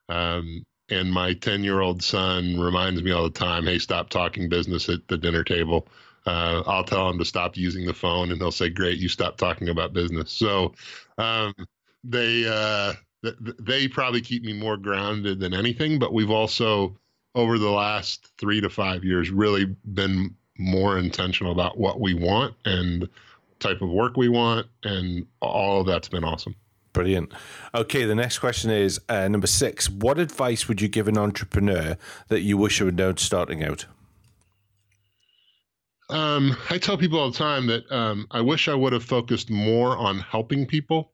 Um, 0.08 0.64
and 0.90 1.12
my 1.12 1.34
10 1.34 1.64
year 1.64 1.80
old 1.80 2.02
son 2.02 2.58
reminds 2.60 3.02
me 3.02 3.10
all 3.12 3.24
the 3.24 3.30
time, 3.30 3.66
"Hey, 3.66 3.78
stop 3.78 4.10
talking 4.10 4.48
business 4.48 4.88
at 4.88 5.06
the 5.08 5.16
dinner 5.16 5.44
table." 5.44 5.88
Uh, 6.26 6.62
I'll 6.66 6.84
tell 6.84 7.08
him 7.08 7.18
to 7.18 7.24
stop 7.24 7.56
using 7.56 7.86
the 7.86 7.94
phone, 7.94 8.30
and 8.30 8.40
he'll 8.40 8.52
say, 8.52 8.68
"Great, 8.68 8.98
you 8.98 9.08
stop 9.08 9.36
talking 9.36 9.68
about 9.68 9.92
business." 9.92 10.32
So 10.32 10.74
um, 11.18 11.54
they 12.04 12.46
uh, 12.46 12.94
they 13.58 13.88
probably 13.88 14.20
keep 14.20 14.42
me 14.42 14.52
more 14.52 14.76
grounded 14.76 15.40
than 15.40 15.54
anything. 15.54 15.98
But 15.98 16.12
we've 16.12 16.30
also, 16.30 16.96
over 17.34 17.58
the 17.58 17.70
last 17.70 18.30
three 18.38 18.60
to 18.60 18.70
five 18.70 19.04
years, 19.04 19.30
really 19.30 19.76
been 19.94 20.34
more 20.58 20.98
intentional 20.98 21.52
about 21.52 21.78
what 21.78 22.00
we 22.00 22.14
want 22.14 22.54
and 22.64 23.08
type 23.58 23.82
of 23.82 23.90
work 23.90 24.16
we 24.16 24.28
want, 24.28 24.66
and 24.84 25.26
all 25.40 25.80
of 25.80 25.86
that's 25.86 26.08
been 26.08 26.24
awesome. 26.24 26.54
Brilliant. 26.92 27.32
Okay, 27.74 28.04
the 28.04 28.14
next 28.14 28.40
question 28.40 28.70
is 28.70 29.00
uh, 29.08 29.28
number 29.28 29.46
six. 29.46 29.88
What 29.88 30.18
advice 30.18 30.66
would 30.66 30.80
you 30.80 30.88
give 30.88 31.06
an 31.06 31.16
entrepreneur 31.16 31.96
that 32.28 32.40
you 32.40 32.56
wish 32.56 32.80
you 32.80 32.86
had 32.86 32.96
known 32.96 33.16
starting 33.16 33.62
out? 33.62 33.86
Um, 36.08 36.56
I 36.68 36.78
tell 36.78 36.98
people 36.98 37.20
all 37.20 37.30
the 37.30 37.38
time 37.38 37.68
that 37.68 37.90
um, 37.92 38.26
I 38.32 38.40
wish 38.40 38.66
I 38.66 38.74
would 38.74 38.92
have 38.92 39.04
focused 39.04 39.48
more 39.48 39.96
on 39.96 40.18
helping 40.18 40.66
people 40.66 41.12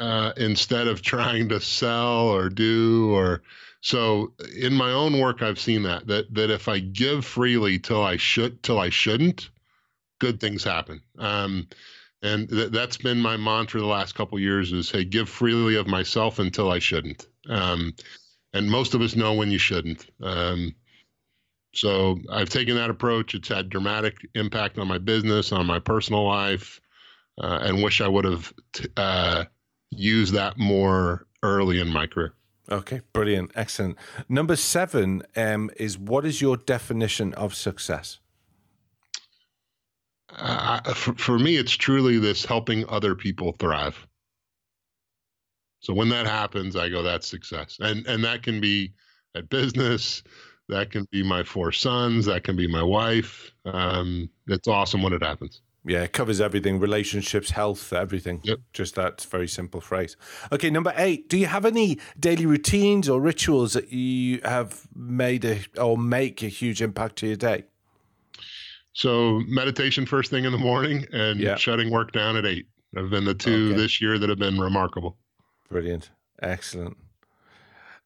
uh, 0.00 0.32
instead 0.38 0.88
of 0.88 1.02
trying 1.02 1.48
to 1.50 1.60
sell 1.60 2.28
or 2.28 2.48
do 2.48 3.14
or 3.14 3.42
so 3.82 4.32
in 4.58 4.74
my 4.74 4.90
own 4.92 5.18
work 5.18 5.42
i've 5.42 5.58
seen 5.58 5.82
that 5.82 6.06
that 6.06 6.32
that 6.34 6.50
if 6.50 6.68
i 6.68 6.78
give 6.78 7.24
freely 7.24 7.78
till 7.78 8.02
i 8.02 8.16
should 8.16 8.62
till 8.62 8.78
i 8.78 8.88
shouldn't 8.88 9.50
good 10.18 10.40
things 10.40 10.64
happen 10.64 11.00
um, 11.18 11.66
and 12.22 12.48
th- 12.48 12.70
that's 12.70 12.96
been 12.96 13.20
my 13.20 13.36
mantra 13.36 13.80
the 13.80 13.86
last 13.86 14.14
couple 14.14 14.38
years 14.38 14.72
is 14.72 14.90
hey 14.90 15.04
give 15.04 15.28
freely 15.28 15.76
of 15.76 15.86
myself 15.86 16.38
until 16.38 16.70
i 16.70 16.78
shouldn't 16.78 17.26
um, 17.48 17.92
and 18.52 18.70
most 18.70 18.94
of 18.94 19.00
us 19.00 19.16
know 19.16 19.34
when 19.34 19.50
you 19.50 19.58
shouldn't 19.58 20.06
um, 20.22 20.74
so 21.74 22.18
i've 22.32 22.48
taken 22.48 22.76
that 22.76 22.90
approach 22.90 23.34
it's 23.34 23.48
had 23.48 23.68
dramatic 23.68 24.16
impact 24.34 24.78
on 24.78 24.88
my 24.88 24.98
business 24.98 25.52
on 25.52 25.66
my 25.66 25.78
personal 25.78 26.26
life 26.26 26.80
uh, 27.42 27.60
and 27.62 27.82
wish 27.82 28.00
i 28.00 28.08
would 28.08 28.24
have 28.24 28.52
t- 28.72 28.88
uh, 28.96 29.44
use 29.90 30.30
that 30.32 30.58
more 30.58 31.26
early 31.42 31.80
in 31.80 31.88
my 31.88 32.06
career. 32.06 32.34
Okay, 32.70 33.00
brilliant, 33.12 33.50
excellent. 33.54 33.96
Number 34.28 34.54
seven 34.54 35.22
um, 35.36 35.70
is 35.76 35.98
what 35.98 36.24
is 36.24 36.40
your 36.40 36.56
definition 36.56 37.34
of 37.34 37.54
success? 37.54 38.20
Uh, 40.36 40.80
for, 40.94 41.14
for 41.14 41.38
me, 41.38 41.56
it's 41.56 41.72
truly 41.72 42.18
this 42.18 42.44
helping 42.44 42.88
other 42.88 43.14
people 43.14 43.52
thrive. 43.58 44.06
So 45.80 45.94
when 45.94 46.10
that 46.10 46.26
happens, 46.26 46.76
I 46.76 46.88
go, 46.88 47.02
that's 47.02 47.26
success, 47.26 47.78
and 47.80 48.06
and 48.06 48.22
that 48.24 48.42
can 48.42 48.60
be 48.60 48.92
at 49.34 49.48
business, 49.48 50.22
that 50.68 50.90
can 50.90 51.06
be 51.10 51.22
my 51.22 51.42
four 51.42 51.72
sons, 51.72 52.26
that 52.26 52.44
can 52.44 52.54
be 52.54 52.66
my 52.66 52.82
wife. 52.82 53.50
Um, 53.64 54.28
it's 54.46 54.68
awesome 54.68 55.02
when 55.02 55.14
it 55.14 55.22
happens. 55.22 55.62
Yeah, 55.86 56.02
it 56.02 56.12
covers 56.12 56.40
everything 56.40 56.78
relationships, 56.78 57.50
health, 57.50 57.94
everything. 57.94 58.40
Yep. 58.44 58.58
Just 58.74 58.94
that 58.96 59.22
very 59.22 59.48
simple 59.48 59.80
phrase. 59.80 60.16
Okay, 60.52 60.68
number 60.68 60.92
eight. 60.96 61.30
Do 61.30 61.38
you 61.38 61.46
have 61.46 61.64
any 61.64 61.98
daily 62.18 62.44
routines 62.44 63.08
or 63.08 63.18
rituals 63.18 63.72
that 63.72 63.90
you 63.90 64.40
have 64.44 64.86
made 64.94 65.44
a, 65.46 65.60
or 65.78 65.96
make 65.96 66.42
a 66.42 66.48
huge 66.48 66.82
impact 66.82 67.16
to 67.16 67.28
your 67.28 67.36
day? 67.36 67.64
So, 68.92 69.40
meditation 69.46 70.04
first 70.04 70.30
thing 70.30 70.44
in 70.44 70.52
the 70.52 70.58
morning 70.58 71.06
and 71.12 71.38
yep. 71.38 71.58
shutting 71.58 71.90
work 71.90 72.12
down 72.12 72.36
at 72.36 72.44
eight 72.44 72.66
have 72.96 73.10
been 73.10 73.24
the 73.24 73.34
two 73.34 73.68
okay. 73.70 73.76
this 73.76 74.00
year 74.00 74.18
that 74.18 74.28
have 74.28 74.38
been 74.38 74.58
remarkable. 74.58 75.16
Brilliant. 75.68 76.10
Excellent. 76.42 76.96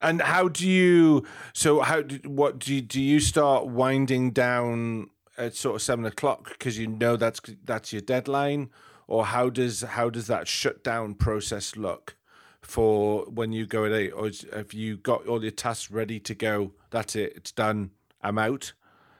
And 0.02 0.20
how 0.20 0.48
do 0.48 0.68
you? 0.68 1.24
So 1.54 1.80
how? 1.80 2.02
Do, 2.02 2.20
what 2.26 2.58
do 2.58 2.74
you, 2.74 2.82
do? 2.82 3.00
You 3.00 3.20
start 3.20 3.66
winding 3.66 4.32
down 4.32 5.08
at 5.38 5.54
sort 5.54 5.76
of 5.76 5.82
seven 5.82 6.04
o'clock 6.04 6.50
because 6.50 6.78
you 6.78 6.86
know 6.86 7.16
that's 7.16 7.40
that's 7.64 7.92
your 7.92 8.02
deadline, 8.02 8.70
or 9.06 9.24
how 9.26 9.48
does 9.48 9.80
how 9.80 10.10
does 10.10 10.26
that 10.26 10.46
shutdown 10.46 11.14
process 11.14 11.76
look 11.76 12.16
for 12.60 13.24
when 13.26 13.52
you 13.52 13.66
go 13.66 13.86
at 13.86 13.92
eight, 13.92 14.10
or 14.10 14.30
have 14.52 14.74
you 14.74 14.98
got 14.98 15.26
all 15.26 15.42
your 15.42 15.50
tasks 15.50 15.90
ready 15.90 16.20
to 16.20 16.34
go? 16.34 16.72
That's 16.90 17.16
it, 17.16 17.32
it's 17.36 17.52
done. 17.52 17.90
I'm 18.20 18.38
out. 18.38 18.74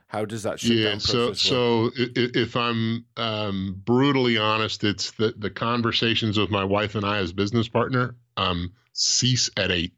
How 0.08 0.24
does 0.24 0.44
that 0.44 0.62
yeah, 0.62 0.98
so, 0.98 1.32
so 1.32 1.90
if 1.96 2.56
I'm 2.56 3.04
um, 3.16 3.82
brutally 3.84 4.38
honest, 4.38 4.84
it's 4.84 5.10
the 5.12 5.34
the 5.36 5.50
conversations 5.50 6.38
with 6.38 6.50
my 6.50 6.62
wife 6.62 6.94
and 6.94 7.04
I 7.04 7.18
as 7.18 7.32
business 7.32 7.68
partner 7.68 8.14
um, 8.36 8.72
cease 8.92 9.50
at 9.56 9.70
eight. 9.72 9.92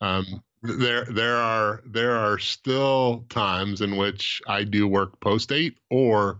Um, 0.00 0.42
there 0.62 1.04
there 1.06 1.36
are 1.36 1.82
there 1.84 2.16
are 2.16 2.38
still 2.38 3.24
times 3.28 3.80
in 3.80 3.96
which 3.96 4.40
I 4.46 4.62
do 4.62 4.86
work 4.86 5.18
post 5.20 5.50
eight, 5.52 5.78
or 5.90 6.38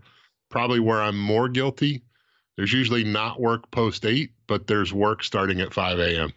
probably 0.49 0.79
where 0.79 1.01
I'm 1.01 1.19
more 1.19 1.49
guilty. 1.49 2.01
There's 2.55 2.71
usually 2.71 3.03
not 3.03 3.41
work 3.41 3.69
post 3.71 4.05
eight, 4.05 4.31
but 4.47 4.67
there's 4.67 4.93
work 4.93 5.23
starting 5.23 5.59
at 5.59 5.73
five 5.73 5.99
a.m. 5.99 6.31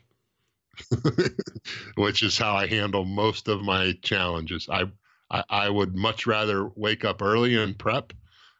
which 1.96 2.22
is 2.22 2.36
how 2.36 2.54
I 2.54 2.66
handle 2.66 3.04
most 3.04 3.48
of 3.48 3.62
my 3.62 3.92
challenges. 4.02 4.68
I 4.70 4.84
I, 5.30 5.44
I 5.48 5.70
would 5.70 5.94
much 5.96 6.26
rather 6.26 6.68
wake 6.76 7.04
up 7.04 7.22
early 7.22 7.60
and 7.60 7.78
prep 7.78 8.12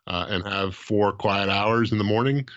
uh, 0.06 0.26
and 0.28 0.46
have 0.46 0.74
four 0.74 1.12
quiet 1.12 1.48
hours 1.48 1.92
in 1.92 1.98
the 1.98 2.04
morning 2.04 2.48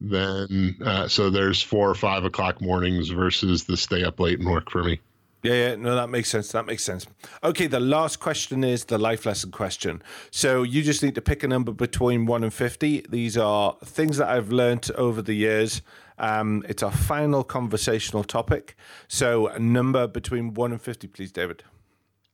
than 0.00 0.76
uh, 0.84 1.08
so 1.08 1.30
there's 1.30 1.60
four 1.60 1.90
or 1.90 1.94
five 1.94 2.24
o'clock 2.24 2.60
mornings 2.60 3.08
versus 3.08 3.64
the 3.64 3.76
stay 3.76 4.04
up 4.04 4.20
late 4.20 4.38
and 4.38 4.48
work 4.48 4.70
for 4.70 4.84
me. 4.84 5.00
Yeah, 5.42 5.52
yeah, 5.52 5.74
no, 5.76 5.94
that 5.94 6.08
makes 6.08 6.28
sense. 6.28 6.50
That 6.50 6.66
makes 6.66 6.82
sense. 6.82 7.06
Okay, 7.44 7.68
the 7.68 7.78
last 7.78 8.18
question 8.18 8.64
is 8.64 8.86
the 8.86 8.98
life 8.98 9.24
lesson 9.24 9.52
question. 9.52 10.02
So 10.32 10.64
you 10.64 10.82
just 10.82 11.02
need 11.02 11.14
to 11.14 11.22
pick 11.22 11.44
a 11.44 11.48
number 11.48 11.72
between 11.72 12.26
one 12.26 12.42
and 12.42 12.52
50. 12.52 13.06
These 13.08 13.36
are 13.36 13.76
things 13.84 14.16
that 14.16 14.28
I've 14.28 14.50
learned 14.50 14.90
over 14.96 15.22
the 15.22 15.34
years. 15.34 15.80
Um, 16.18 16.64
it's 16.68 16.82
our 16.82 16.90
final 16.90 17.44
conversational 17.44 18.24
topic. 18.24 18.74
So, 19.06 19.46
a 19.46 19.60
number 19.60 20.08
between 20.08 20.54
one 20.54 20.72
and 20.72 20.82
50, 20.82 21.06
please, 21.06 21.30
David. 21.30 21.62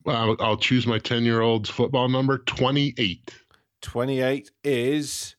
Well, 0.04 0.36
I'll 0.40 0.56
choose 0.56 0.86
my 0.86 0.98
10 0.98 1.24
year 1.24 1.40
old's 1.40 1.70
football 1.70 2.08
number 2.08 2.38
28. 2.38 3.34
28 3.80 4.50
is 4.62 5.36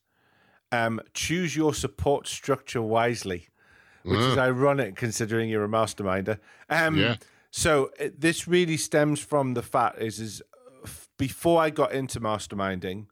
um, 0.71 0.99
choose 1.13 1.56
your 1.56 1.73
support 1.73 2.28
structure 2.28 2.82
wisely, 2.82 3.47
which 4.04 4.19
uh. 4.19 4.32
is 4.32 4.38
ironic 4.38 4.95
considering 4.95 5.49
you're 5.49 5.63
a 5.63 5.69
masterminder. 5.69 6.39
Um, 6.69 6.97
yeah 6.97 7.15
so 7.56 7.89
it, 7.97 8.19
this 8.19 8.49
really 8.49 8.75
stems 8.75 9.21
from 9.21 9.54
the 9.54 9.62
fact 9.62 10.01
is 10.01 10.19
is 10.19 10.41
before 11.17 11.62
I 11.62 11.69
got 11.69 11.93
into 11.93 12.19
masterminding 12.19 13.06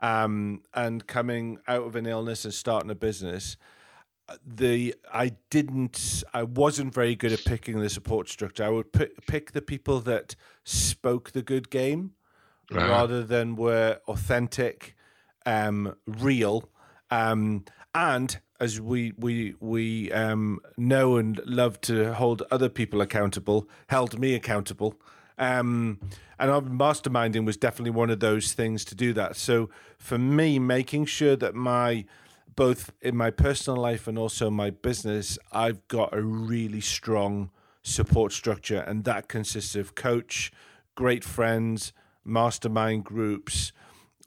um, 0.00 0.62
and 0.72 1.06
coming 1.06 1.58
out 1.68 1.82
of 1.82 1.96
an 1.96 2.06
illness 2.06 2.46
and 2.46 2.54
starting 2.54 2.90
a 2.90 2.94
business, 2.94 3.58
the 4.46 4.94
I 5.12 5.32
didn't 5.50 6.24
I 6.32 6.42
wasn't 6.42 6.94
very 6.94 7.14
good 7.14 7.32
at 7.32 7.44
picking 7.44 7.80
the 7.80 7.90
support 7.90 8.28
structure. 8.28 8.64
I 8.64 8.68
would 8.70 8.92
pick, 8.92 9.26
pick 9.26 9.52
the 9.52 9.62
people 9.62 10.00
that 10.00 10.36
spoke 10.64 11.32
the 11.32 11.42
good 11.42 11.70
game 11.70 12.12
uh-huh. 12.70 12.88
rather 12.88 13.24
than 13.24 13.56
were 13.56 14.00
authentic, 14.08 14.96
um, 15.46 15.94
real, 16.06 16.68
um, 17.10 17.64
and 17.94 18.40
as 18.60 18.80
we 18.80 19.12
we 19.16 19.54
we 19.60 20.12
um, 20.12 20.60
know 20.76 21.16
and 21.16 21.40
love 21.46 21.80
to 21.82 22.14
hold 22.14 22.42
other 22.50 22.68
people 22.68 23.00
accountable, 23.00 23.68
held 23.88 24.18
me 24.18 24.34
accountable. 24.34 25.00
Um, 25.38 25.98
and 26.38 26.50
masterminding 26.78 27.46
was 27.46 27.56
definitely 27.56 27.92
one 27.92 28.10
of 28.10 28.20
those 28.20 28.52
things 28.52 28.84
to 28.86 28.94
do 28.94 29.14
that. 29.14 29.36
So 29.36 29.70
for 29.98 30.18
me, 30.18 30.58
making 30.58 31.06
sure 31.06 31.34
that 31.36 31.54
my 31.54 32.04
both 32.56 32.92
in 33.00 33.16
my 33.16 33.30
personal 33.30 33.80
life 33.80 34.06
and 34.06 34.18
also 34.18 34.50
my 34.50 34.70
business, 34.70 35.38
I've 35.52 35.86
got 35.88 36.14
a 36.14 36.22
really 36.22 36.80
strong 36.80 37.50
support 37.82 38.32
structure, 38.32 38.80
and 38.80 39.04
that 39.04 39.28
consists 39.28 39.74
of 39.74 39.94
coach, 39.94 40.52
great 40.94 41.24
friends, 41.24 41.92
mastermind 42.24 43.04
groups, 43.04 43.72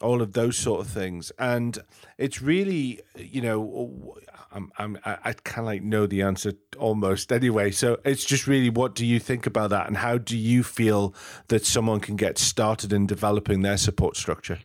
all 0.00 0.20
of 0.20 0.32
those 0.32 0.56
sort 0.56 0.80
of 0.80 0.88
things. 0.88 1.30
And 1.38 1.78
it's 2.18 2.42
really, 2.42 3.00
you 3.16 3.40
know, 3.40 4.18
I'm, 4.52 4.72
I'm, 4.78 4.98
I 5.04 5.34
kind 5.44 5.60
of 5.60 5.66
like 5.66 5.82
know 5.82 6.06
the 6.06 6.22
answer 6.22 6.52
almost 6.76 7.32
anyway. 7.32 7.70
So 7.70 7.98
it's 8.04 8.24
just 8.24 8.46
really, 8.46 8.70
what 8.70 8.94
do 8.94 9.06
you 9.06 9.20
think 9.20 9.46
about 9.46 9.70
that, 9.70 9.86
and 9.86 9.96
how 9.96 10.18
do 10.18 10.36
you 10.36 10.62
feel 10.62 11.14
that 11.48 11.64
someone 11.64 12.00
can 12.00 12.16
get 12.16 12.38
started 12.38 12.92
in 12.92 13.06
developing 13.06 13.62
their 13.62 13.76
support 13.76 14.16
structure? 14.16 14.58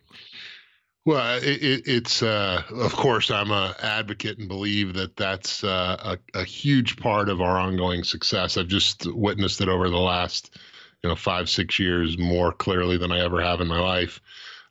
Well, 1.06 1.38
it, 1.38 1.62
it, 1.62 1.82
it's 1.86 2.22
uh, 2.22 2.62
of 2.70 2.92
course 2.92 3.30
I'm 3.30 3.50
a 3.50 3.74
advocate 3.80 4.38
and 4.38 4.48
believe 4.48 4.94
that 4.94 5.16
that's 5.16 5.64
uh, 5.64 6.16
a, 6.34 6.38
a 6.38 6.44
huge 6.44 6.96
part 6.96 7.28
of 7.28 7.40
our 7.40 7.58
ongoing 7.58 8.04
success. 8.04 8.56
I've 8.56 8.68
just 8.68 9.06
witnessed 9.06 9.60
it 9.62 9.68
over 9.68 9.88
the 9.88 9.96
last 9.98 10.58
you 11.02 11.08
know 11.08 11.16
five 11.16 11.48
six 11.48 11.78
years 11.78 12.18
more 12.18 12.52
clearly 12.52 12.98
than 12.98 13.12
I 13.12 13.20
ever 13.24 13.40
have 13.40 13.60
in 13.60 13.68
my 13.68 13.80
life. 13.80 14.20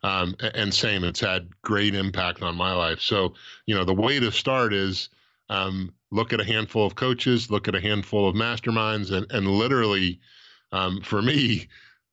Um, 0.02 0.34
and 0.54 0.72
same, 0.72 1.04
it's 1.04 1.20
had 1.20 1.50
great 1.62 1.94
impact 1.94 2.42
on 2.42 2.56
my 2.56 2.72
life. 2.72 3.00
So 3.00 3.34
you 3.66 3.74
know 3.74 3.84
the 3.84 3.92
way 3.94 4.20
to 4.20 4.30
start 4.30 4.72
is 4.72 5.08
um, 5.48 5.92
look 6.12 6.32
at 6.32 6.40
a 6.40 6.44
handful 6.44 6.86
of 6.86 6.94
coaches, 6.94 7.50
look 7.50 7.66
at 7.66 7.74
a 7.74 7.80
handful 7.80 8.28
of 8.28 8.36
masterminds, 8.36 9.10
and 9.10 9.26
and 9.32 9.48
literally, 9.48 10.20
um, 10.70 11.00
for 11.00 11.20
me, 11.22 11.68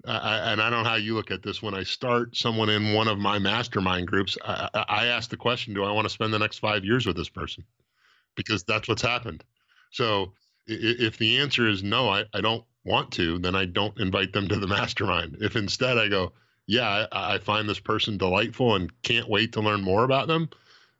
I, 0.08 0.52
and 0.52 0.62
I 0.62 0.70
don't 0.70 0.84
know 0.84 0.90
how 0.90 0.96
you 0.96 1.16
look 1.16 1.32
at 1.32 1.44
this. 1.44 1.62
When 1.62 1.74
I 1.74 1.84
start 1.84 2.36
someone 2.36 2.70
in 2.70 2.94
one 2.94 3.08
of 3.08 3.20
my 3.20 3.40
mastermind 3.40 4.08
groups, 4.08 4.38
I, 4.44 4.70
I 4.74 5.06
ask 5.08 5.30
the 5.30 5.38
question: 5.38 5.74
Do 5.74 5.84
I 5.84 5.92
want 5.92 6.06
to 6.06 6.14
spend 6.14 6.34
the 6.34 6.40
next 6.40 6.60
five 6.60 6.86
years 6.86 7.06
with 7.06 7.16
this 7.16 7.30
person? 7.30 7.64
Because 8.36 8.64
that's 8.64 8.88
what's 8.88 9.02
happened. 9.02 9.44
So 9.92 10.34
if 10.68 11.18
the 11.18 11.38
answer 11.40 11.68
is 11.68 11.84
no, 11.84 12.10
I, 12.10 12.26
I 12.34 12.42
don't 12.42 12.64
want 12.86 13.12
to, 13.14 13.40
then 13.40 13.56
I 13.56 13.66
don't 13.66 14.00
invite 14.00 14.34
them 14.34 14.48
to 14.48 14.56
the 14.58 14.68
mastermind. 14.68 15.38
If 15.42 15.56
instead 15.56 15.98
I 15.98 16.08
go, 16.08 16.34
yeah, 16.66 17.08
I, 17.12 17.36
I 17.36 17.38
find 17.40 17.68
this 17.68 17.80
person 17.80 18.18
delightful 18.18 18.76
and 18.76 18.92
can't 19.02 19.30
wait 19.30 19.54
to 19.54 19.62
learn 19.62 19.82
more 19.82 20.04
about 20.04 20.28
them, 20.28 20.50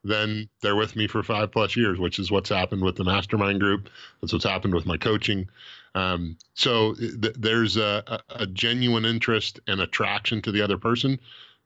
then 0.08 0.50
they're 0.62 0.76
with 0.76 0.96
me 0.96 1.08
for 1.08 1.22
five 1.24 1.52
plus 1.52 1.76
years, 1.76 2.00
which 2.00 2.20
is 2.20 2.32
what's 2.32 2.50
happened 2.50 2.82
with 2.82 2.96
the 2.96 3.04
mastermind 3.04 3.60
group. 3.60 3.90
That's 4.22 4.34
what's 4.34 4.46
happened 4.46 4.74
with 4.74 4.86
my 4.86 4.98
coaching. 4.98 5.50
Um, 5.96 6.38
so 6.54 6.94
th- 6.94 7.36
there's 7.38 7.78
a, 7.78 8.22
a, 8.30 8.46
genuine 8.46 9.06
interest 9.06 9.60
and 9.68 9.82
attraction 9.82 10.42
to 10.44 10.52
the 10.52 10.62
other 10.62 10.78
person 10.78 11.20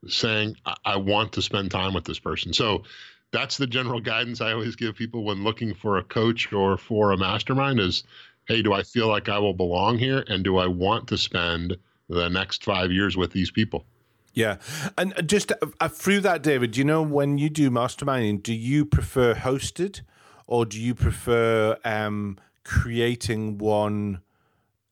saying, 0.07 0.55
I-, 0.65 0.77
I 0.85 0.97
want 0.97 1.33
to 1.33 1.41
spend 1.41 1.71
time 1.71 1.93
with 1.93 2.05
this 2.05 2.19
person. 2.19 2.53
So 2.53 2.83
that's 3.31 3.57
the 3.57 3.67
general 3.67 3.99
guidance 3.99 4.41
I 4.41 4.53
always 4.53 4.75
give 4.75 4.95
people 4.95 5.23
when 5.23 5.43
looking 5.43 5.73
for 5.73 5.97
a 5.97 6.03
coach 6.03 6.51
or 6.53 6.77
for 6.77 7.11
a 7.11 7.17
mastermind 7.17 7.79
is, 7.79 8.03
hey, 8.47 8.61
do 8.61 8.73
I 8.73 8.83
feel 8.83 9.07
like 9.07 9.29
I 9.29 9.39
will 9.39 9.53
belong 9.53 9.97
here? 9.97 10.23
And 10.27 10.43
do 10.43 10.57
I 10.57 10.67
want 10.67 11.07
to 11.09 11.17
spend 11.17 11.77
the 12.09 12.29
next 12.29 12.63
five 12.63 12.91
years 12.91 13.17
with 13.17 13.31
these 13.31 13.51
people? 13.51 13.85
Yeah, 14.33 14.57
and 14.97 15.13
just 15.25 15.51
uh, 15.79 15.87
through 15.89 16.21
that, 16.21 16.41
David, 16.41 16.77
you 16.77 16.85
know 16.85 17.01
when 17.01 17.37
you 17.37 17.49
do 17.49 17.69
masterminding, 17.69 18.41
do 18.41 18.53
you 18.53 18.85
prefer 18.85 19.33
hosted, 19.35 20.01
or 20.47 20.65
do 20.65 20.79
you 20.79 20.95
prefer 20.95 21.77
um, 21.83 22.37
creating 22.63 23.57
one 23.57 24.21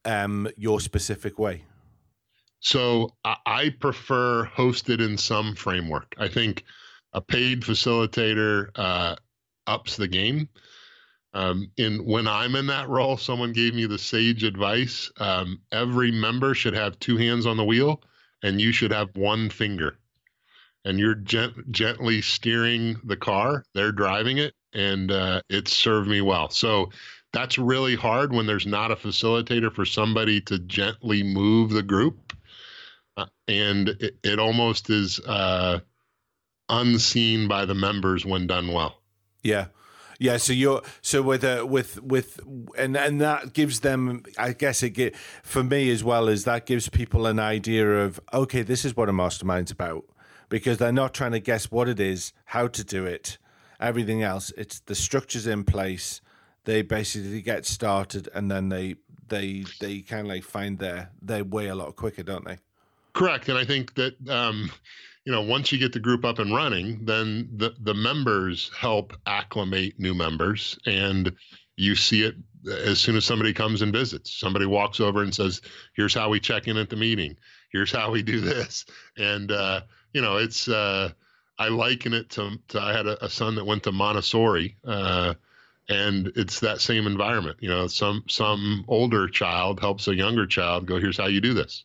um, 0.03 0.49
your 0.57 0.81
specific 0.81 1.39
way? 1.39 1.63
So 2.59 3.15
I 3.23 3.73
prefer 3.79 4.45
hosted 4.45 4.99
in 4.99 5.17
some 5.17 5.55
framework. 5.55 6.13
I 6.17 6.27
think 6.27 6.65
a 7.13 7.21
paid 7.21 7.61
facilitator 7.61 8.69
uh, 8.75 9.15
ups 9.67 9.95
the 9.95 10.09
game. 10.09 10.49
Um, 11.33 11.71
in 11.77 11.99
when 12.05 12.27
I'm 12.27 12.55
in 12.55 12.67
that 12.67 12.89
role, 12.89 13.15
someone 13.15 13.53
gave 13.53 13.73
me 13.73 13.85
the 13.85 13.99
sage 13.99 14.43
advice: 14.43 15.09
um, 15.17 15.61
every 15.71 16.11
member 16.11 16.53
should 16.53 16.73
have 16.73 16.99
two 16.99 17.15
hands 17.15 17.45
on 17.45 17.55
the 17.55 17.63
wheel 17.63 18.01
and 18.43 18.61
you 18.61 18.71
should 18.71 18.91
have 18.91 19.15
one 19.15 19.49
finger. 19.49 19.97
And 20.85 20.97
you're 20.97 21.15
gent- 21.15 21.71
gently 21.71 22.21
steering 22.21 22.99
the 23.03 23.17
car 23.17 23.65
they're 23.73 23.91
driving 23.91 24.37
it 24.37 24.53
and 24.73 25.11
uh, 25.11 25.41
it's 25.49 25.75
served 25.75 26.07
me 26.09 26.21
well. 26.21 26.49
So 26.49 26.89
that's 27.33 27.57
really 27.57 27.95
hard 27.95 28.33
when 28.33 28.47
there's 28.47 28.65
not 28.65 28.91
a 28.91 28.95
facilitator 28.95 29.73
for 29.73 29.85
somebody 29.85 30.41
to 30.41 30.59
gently 30.59 31.21
move 31.21 31.71
the 31.71 31.83
group. 31.83 32.33
Uh, 33.17 33.25
and 33.47 33.89
it, 33.89 34.17
it, 34.23 34.39
almost 34.39 34.89
is 34.89 35.19
uh, 35.21 35.79
unseen 36.69 37.47
by 37.47 37.65
the 37.65 37.75
members 37.75 38.25
when 38.25 38.47
done 38.47 38.71
well. 38.71 39.01
Yeah 39.43 39.65
yeah, 40.19 40.35
so 40.35 40.51
you're 40.51 40.81
so 41.01 41.21
with 41.21 41.45
uh, 41.45 41.65
with 41.67 42.03
with 42.03 42.41
and 42.77 42.97
and 42.97 43.21
that 43.21 43.53
gives 43.53 43.79
them, 43.79 44.23
I 44.37 44.51
guess 44.51 44.83
it 44.83 44.91
get 44.91 45.15
for 45.15 45.63
me 45.63 45.89
as 45.89 46.03
well 46.03 46.27
as 46.27 46.43
that 46.43 46.65
gives 46.65 46.89
people 46.89 47.25
an 47.25 47.39
idea 47.39 48.03
of 48.03 48.19
okay, 48.33 48.61
this 48.61 48.83
is 48.83 48.97
what 48.97 49.07
a 49.07 49.13
mastermind's 49.13 49.71
about 49.71 50.03
because 50.49 50.77
they're 50.77 50.91
not 50.91 51.13
trying 51.13 51.31
to 51.31 51.39
guess 51.39 51.71
what 51.71 51.87
it 51.87 52.01
is, 52.01 52.33
how 52.45 52.67
to 52.67 52.83
do 52.83 53.05
it, 53.05 53.37
everything 53.79 54.21
else. 54.21 54.51
It's 54.57 54.81
the 54.81 54.95
structures 54.95 55.47
in 55.47 55.63
place. 55.63 56.19
They 56.65 56.81
basically 56.81 57.41
get 57.41 57.65
started 57.65 58.27
and 58.35 58.51
then 58.51 58.67
they 58.67 58.95
they 59.29 59.63
they 59.79 60.01
kind 60.01 60.21
of 60.21 60.27
like 60.27 60.43
find 60.43 60.79
their 60.79 61.11
their 61.21 61.45
way 61.45 61.67
a 61.67 61.75
lot 61.75 61.95
quicker, 61.95 62.23
don't 62.23 62.43
they? 62.43 62.57
Correct, 63.13 63.47
and 63.47 63.57
I 63.57 63.63
think 63.63 63.95
that 63.95 64.15
um, 64.29 64.69
you 65.25 65.31
know, 65.31 65.41
once 65.41 65.71
you 65.71 65.77
get 65.77 65.93
the 65.93 65.99
group 65.99 66.25
up 66.25 66.39
and 66.39 66.53
running, 66.53 67.05
then 67.05 67.49
the 67.55 67.75
the 67.81 67.93
members 67.93 68.71
help 68.77 69.13
acclimate 69.25 69.99
new 69.99 70.13
members, 70.13 70.77
and 70.85 71.31
you 71.75 71.95
see 71.95 72.23
it 72.23 72.35
as 72.67 72.99
soon 72.99 73.15
as 73.15 73.25
somebody 73.25 73.53
comes 73.53 73.81
and 73.81 73.93
visits. 73.93 74.33
Somebody 74.33 74.65
walks 74.65 74.99
over 74.99 75.21
and 75.21 75.33
says, 75.33 75.61
"Here's 75.95 76.13
how 76.13 76.29
we 76.29 76.39
check 76.39 76.67
in 76.67 76.77
at 76.77 76.89
the 76.89 76.95
meeting. 76.95 77.37
Here's 77.71 77.91
how 77.91 78.11
we 78.11 78.23
do 78.23 78.39
this," 78.39 78.85
and 79.17 79.51
uh, 79.51 79.81
you 80.13 80.21
know, 80.21 80.37
it's. 80.37 80.67
Uh, 80.67 81.11
I 81.59 81.67
liken 81.67 82.13
it 82.13 82.29
to, 82.31 82.57
to 82.69 82.79
I 82.79 82.93
had 82.93 83.05
a, 83.05 83.25
a, 83.25 83.29
son 83.29 83.55
that 83.55 83.65
went 83.65 83.83
to 83.83 83.91
Montessori, 83.91 84.77
uh, 84.85 85.33
and 85.89 86.31
it's 86.37 86.61
that 86.61 86.79
same 86.79 87.05
environment. 87.05 87.57
You 87.59 87.67
know, 87.67 87.87
some 87.87 88.23
some 88.29 88.85
older 88.87 89.27
child 89.27 89.81
helps 89.81 90.07
a 90.07 90.15
younger 90.15 90.47
child 90.47 90.85
go. 90.85 91.01
Here's 91.01 91.17
how 91.17 91.27
you 91.27 91.41
do 91.41 91.53
this 91.53 91.83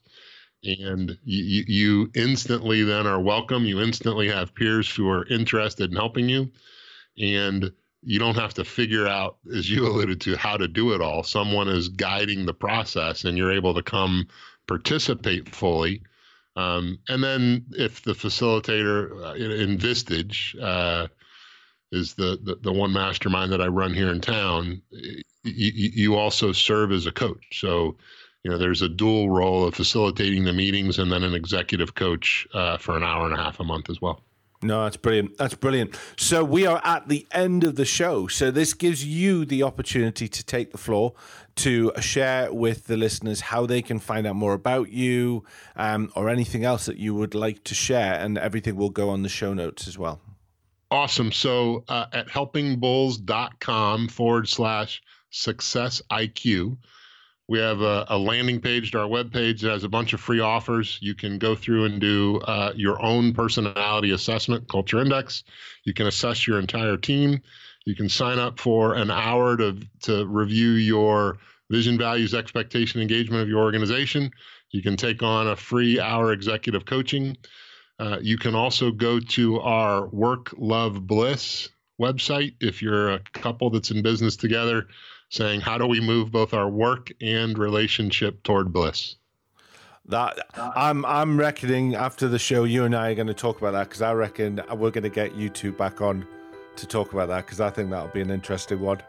and 0.65 1.17
you, 1.25 1.65
you 1.67 2.11
instantly 2.15 2.83
then 2.83 3.07
are 3.07 3.21
welcome. 3.21 3.65
You 3.65 3.81
instantly 3.81 4.29
have 4.29 4.55
peers 4.55 4.91
who 4.91 5.09
are 5.09 5.27
interested 5.27 5.91
in 5.91 5.97
helping 5.97 6.29
you, 6.29 6.51
and 7.19 7.71
you 8.03 8.19
don't 8.19 8.37
have 8.37 8.55
to 8.55 8.65
figure 8.65 9.07
out, 9.07 9.37
as 9.55 9.71
you 9.71 9.87
alluded 9.89 10.21
to, 10.23 10.37
how 10.37 10.57
to 10.57 10.69
do 10.69 10.93
it 10.93 11.01
all. 11.01 11.23
Someone 11.23 11.69
is 11.69 11.89
guiding 11.89 12.47
the 12.47 12.55
process, 12.55 13.25
and 13.25 13.37
you're 13.37 13.53
able 13.53 13.75
to 13.75 13.83
come 13.83 14.27
participate 14.67 15.55
fully. 15.55 16.03
Um, 16.57 16.99
and 17.09 17.23
then, 17.23 17.67
if 17.73 18.03
the 18.03 18.13
facilitator 18.13 19.11
uh, 19.25 19.35
in, 19.35 19.77
Vistage 19.77 20.55
uh, 20.63 21.09
is 21.91 22.15
the, 22.15 22.39
the, 22.43 22.57
the 22.63 22.73
one 22.73 22.93
mastermind 22.93 23.53
that 23.53 23.61
I 23.61 23.67
run 23.67 23.93
here 23.93 24.13
in 24.13 24.21
town, 24.21 24.81
you 25.43 26.15
also 26.15 26.53
serve 26.53 26.93
as 26.93 27.07
a 27.07 27.13
coach. 27.13 27.61
So 27.61 27.97
you 28.45 28.51
know, 28.51 28.59
there's 28.59 28.83
a 28.83 28.89
dual 28.89 29.31
role 29.31 29.67
of 29.67 29.75
facilitating 29.75 30.45
the 30.45 30.53
meetings 30.53 30.99
and 30.99 31.11
then 31.11 31.25
an 31.25 31.35
executive 31.35 31.95
coach 31.95 32.47
uh, 32.53 32.77
for 32.77 32.97
an 32.97 33.03
hour 33.03 33.25
and 33.25 33.35
a 33.35 33.39
half 33.39 33.59
a 33.59 33.65
month 33.65 33.89
as 33.89 34.01
well. 34.01 34.21
No, 34.63 34.85
that's 34.85 34.97
brilliant. 34.97 35.37
That's 35.37 35.55
brilliant. 35.55 35.99
So 36.17 36.43
we 36.45 36.67
are 36.67 36.81
at 36.85 37.09
the 37.09 37.27
end 37.33 37.65
of 37.65 37.77
the 37.77 37.85
show. 37.85 38.29
So 38.29 38.51
this 38.51 38.73
gives 38.73 39.05
you 39.05 39.45
the 39.45 39.63
opportunity 39.63 40.29
to 40.29 40.45
take 40.45 40.73
the 40.73 40.79
floor 40.79 41.15
to 41.57 41.93
share 42.01 42.53
with 42.53 42.87
the 42.87 42.97
listeners 42.97 43.41
how 43.41 43.67
they 43.67 43.83
can 43.83 43.99
find 43.99 44.27
out 44.27 44.37
more 44.37 44.55
about 44.55 44.91
you 44.91 45.45
um, 45.77 46.11
or 46.17 46.29
anything 46.29 46.65
else 46.65 46.87
that 46.87 46.97
you 46.97 47.15
would 47.15 47.35
like 47.35 47.65
to 47.65 47.75
share. 47.75 48.15
And 48.15 48.39
everything 48.39 48.77
will 48.77 48.91
go 48.91 49.11
on 49.11 49.23
the 49.23 49.29
show 49.29 49.53
notes 49.53 49.87
as 49.87 49.99
well. 49.99 50.21
Awesome. 50.91 51.33
So 51.33 51.85
uh, 51.89 52.07
at 52.13 52.29
helpingbulls.com 52.29 54.09
forward 54.09 54.49
slash 54.49 55.03
success 55.31 56.01
IQ, 56.11 56.79
we 57.49 57.59
have 57.59 57.81
a, 57.83 58.07
a, 58.09 58.19
landing 58.19 58.61
page 58.61 58.93
to 58.93 59.01
our 59.01 59.09
webpage 59.09 59.61
that 59.61 59.71
has 59.71 59.85
a 59.85 59.89
bunch 59.89 60.13
of 60.15 60.21
free 60.21 60.41
offers. 60.41 60.99
You 61.03 61.15
can 61.15 61.39
go 61.39 61.55
through 61.55 61.85
and 61.85 62.01
do 62.01 62.41
uh, 62.41 62.73
your 62.75 63.03
own 63.05 63.35
personality 63.35 64.13
assessment, 64.13 64.69
culture 64.69 65.01
index. 65.01 65.45
You 65.85 65.93
can 65.93 66.07
assess 66.07 66.47
your 66.47 66.59
entire 66.59 66.97
team. 66.97 67.43
You 67.85 67.95
can 67.95 68.09
sign 68.09 68.39
up 68.39 68.59
for 68.59 68.95
an 68.95 69.11
hour 69.11 69.57
to, 69.59 69.79
to 70.03 70.27
review 70.27 70.71
your 70.71 71.39
vision, 71.71 71.99
values, 71.99 72.33
expectation, 72.33 73.03
engagement 73.03 73.43
of 73.43 73.49
your 73.49 73.63
organization. 73.63 74.31
You 74.71 74.83
can 74.83 74.97
take 74.97 75.23
on 75.23 75.49
a 75.49 75.57
free 75.57 76.01
hour 76.01 76.33
executive 76.33 76.87
coaching. 76.87 77.37
Uh, 77.99 78.19
you 78.23 78.39
can 78.39 78.55
also 78.55 78.91
go 78.91 79.21
to 79.21 79.61
our 79.61 80.07
Work 80.09 80.55
Love 80.57 81.07
Bliss 81.07 81.69
website 82.01 82.55
if 82.61 82.83
you're 82.83 83.11
a 83.11 83.21
couple 83.35 83.71
that's 83.71 83.91
in 83.91 84.03
business 84.03 84.35
together 84.35 84.89
saying, 85.29 85.61
how 85.61 85.79
do 85.79 85.87
we 85.87 86.01
move 86.01 86.31
both 86.31 86.55
our 86.55 86.69
work 86.69 87.13
and 87.21 87.59
relationship 87.59 88.43
toward 88.43 88.73
bliss? 88.73 89.17
That 90.07 90.39
I'm 90.55 91.05
I'm 91.07 91.39
reckoning 91.39 91.95
after 91.95 92.29
the 92.29 92.39
show, 92.39 92.65
you 92.65 92.85
and 92.85 92.95
I 92.95 93.11
are 93.11 93.15
going 93.15 93.27
to 93.27 93.35
talk 93.35 93.59
about 93.59 93.73
that 93.73 93.89
because 93.89 94.03
I 94.03 94.13
reckon 94.13 94.61
we're 94.73 94.91
going 94.91 95.05
to 95.05 95.09
get 95.09 95.35
you 95.35 95.49
two 95.49 95.73
back 95.73 96.03
on 96.03 96.27
to 96.77 96.87
talk 96.87 97.15
about 97.15 97.29
that 97.29 97.47
because 97.47 97.61
I 97.61 97.71
think 97.71 97.91
that'll 97.91 98.09
be 98.09 98.21
an 98.21 98.31
interesting 98.31 98.81
one. 98.81 99.01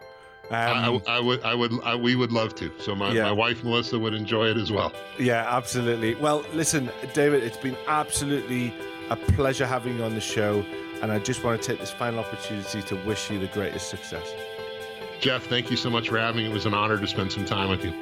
Um, 0.51 1.01
I, 1.07 1.15
I, 1.15 1.19
would, 1.19 1.43
I 1.43 1.53
would, 1.55 1.83
I, 1.83 1.95
we 1.95 2.15
would 2.15 2.31
love 2.31 2.55
to. 2.55 2.71
So 2.79 2.95
my, 2.95 3.11
yeah. 3.11 3.23
my 3.23 3.31
wife 3.31 3.63
Melissa 3.63 3.97
would 3.97 4.13
enjoy 4.13 4.47
it 4.51 4.57
as 4.57 4.71
well. 4.71 4.93
Yeah, 5.17 5.43
absolutely. 5.49 6.15
Well, 6.15 6.45
listen, 6.53 6.91
David, 7.13 7.43
it's 7.43 7.57
been 7.57 7.75
absolutely 7.87 8.73
a 9.09 9.15
pleasure 9.15 9.65
having 9.65 9.97
you 9.97 10.03
on 10.03 10.13
the 10.13 10.21
show, 10.21 10.63
and 11.01 11.11
I 11.11 11.19
just 11.19 11.43
want 11.43 11.61
to 11.61 11.67
take 11.67 11.79
this 11.79 11.91
final 11.91 12.19
opportunity 12.19 12.83
to 12.83 12.95
wish 13.05 13.29
you 13.31 13.39
the 13.39 13.47
greatest 13.47 13.89
success. 13.89 14.31
Geoff, 15.19 15.45
thank 15.45 15.71
you 15.71 15.77
so 15.77 15.89
much 15.89 16.09
for 16.09 16.17
having 16.17 16.43
me. 16.43 16.49
It 16.49 16.53
was 16.53 16.65
an 16.65 16.73
honor 16.73 16.97
to 16.97 17.07
spend 17.07 17.31
some 17.31 17.45
time 17.45 17.69
with 17.69 17.83
you. 17.83 17.93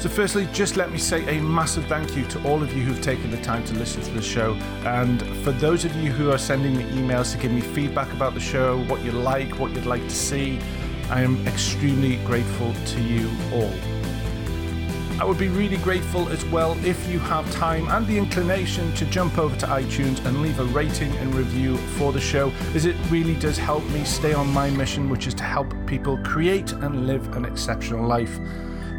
So, 0.00 0.08
firstly, 0.08 0.48
just 0.52 0.76
let 0.76 0.90
me 0.90 0.98
say 0.98 1.38
a 1.38 1.40
massive 1.40 1.86
thank 1.86 2.16
you 2.16 2.24
to 2.26 2.42
all 2.42 2.60
of 2.60 2.76
you 2.76 2.82
who've 2.82 3.00
taken 3.00 3.30
the 3.30 3.40
time 3.40 3.64
to 3.66 3.74
listen 3.74 4.02
to 4.02 4.10
the 4.10 4.20
show. 4.20 4.54
And 4.84 5.22
for 5.44 5.52
those 5.52 5.84
of 5.84 5.94
you 5.94 6.10
who 6.10 6.32
are 6.32 6.38
sending 6.38 6.76
me 6.76 6.82
emails 6.86 7.30
to 7.32 7.38
give 7.38 7.52
me 7.52 7.60
feedback 7.60 8.12
about 8.12 8.34
the 8.34 8.40
show, 8.40 8.82
what 8.86 9.04
you 9.04 9.12
like, 9.12 9.60
what 9.60 9.70
you'd 9.70 9.86
like 9.86 10.02
to 10.02 10.10
see, 10.10 10.58
I 11.08 11.22
am 11.22 11.46
extremely 11.46 12.16
grateful 12.24 12.74
to 12.74 13.00
you 13.00 13.30
all. 13.52 14.01
I 15.22 15.24
would 15.24 15.38
be 15.38 15.50
really 15.50 15.76
grateful 15.76 16.28
as 16.30 16.44
well 16.46 16.76
if 16.84 17.08
you 17.08 17.20
have 17.20 17.48
time 17.52 17.86
and 17.90 18.04
the 18.08 18.18
inclination 18.18 18.92
to 18.94 19.04
jump 19.04 19.38
over 19.38 19.54
to 19.58 19.66
iTunes 19.66 20.18
and 20.26 20.42
leave 20.42 20.58
a 20.58 20.64
rating 20.64 21.12
and 21.18 21.32
review 21.32 21.76
for 21.76 22.10
the 22.12 22.18
show, 22.20 22.50
as 22.74 22.86
it 22.86 22.96
really 23.08 23.36
does 23.36 23.56
help 23.56 23.88
me 23.90 24.02
stay 24.02 24.34
on 24.34 24.48
my 24.48 24.68
mission, 24.70 25.08
which 25.08 25.28
is 25.28 25.34
to 25.34 25.44
help 25.44 25.72
people 25.86 26.18
create 26.24 26.72
and 26.72 27.06
live 27.06 27.36
an 27.36 27.44
exceptional 27.44 28.04
life. 28.04 28.36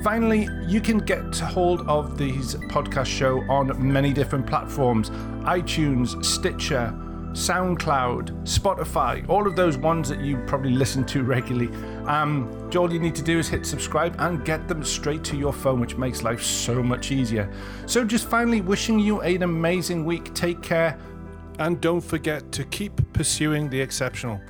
Finally, 0.01 0.47
you 0.65 0.79
can 0.79 0.99
get 0.99 1.37
hold 1.39 1.81
of 1.89 2.17
these 2.17 2.55
podcast 2.69 3.07
show 3.07 3.41
on 3.49 3.75
many 3.91 4.13
different 4.13 4.47
platforms 4.47 5.09
iTunes, 5.43 6.23
Stitcher, 6.23 6.97
SoundCloud, 7.33 8.43
Spotify, 8.43 9.27
all 9.27 9.45
of 9.45 9.57
those 9.57 9.77
ones 9.77 10.07
that 10.07 10.21
you 10.21 10.37
probably 10.45 10.71
listen 10.71 11.03
to 11.05 11.23
regularly. 11.23 11.67
Um, 12.05 12.62
all 12.75 12.91
you 12.91 12.99
need 12.99 13.15
to 13.15 13.21
do 13.21 13.39
is 13.39 13.47
hit 13.47 13.65
subscribe 13.65 14.15
and 14.19 14.43
get 14.45 14.67
them 14.67 14.83
straight 14.83 15.23
to 15.25 15.37
your 15.37 15.53
phone, 15.53 15.79
which 15.79 15.97
makes 15.97 16.23
life 16.23 16.41
so 16.41 16.81
much 16.83 17.11
easier. 17.11 17.51
So, 17.85 18.03
just 18.03 18.29
finally, 18.29 18.61
wishing 18.61 18.99
you 18.99 19.21
an 19.21 19.43
amazing 19.43 20.05
week. 20.05 20.33
Take 20.33 20.61
care, 20.61 20.97
and 21.59 21.79
don't 21.81 22.01
forget 22.01 22.51
to 22.53 22.63
keep 22.65 23.01
pursuing 23.13 23.69
the 23.69 23.79
exceptional. 23.79 24.41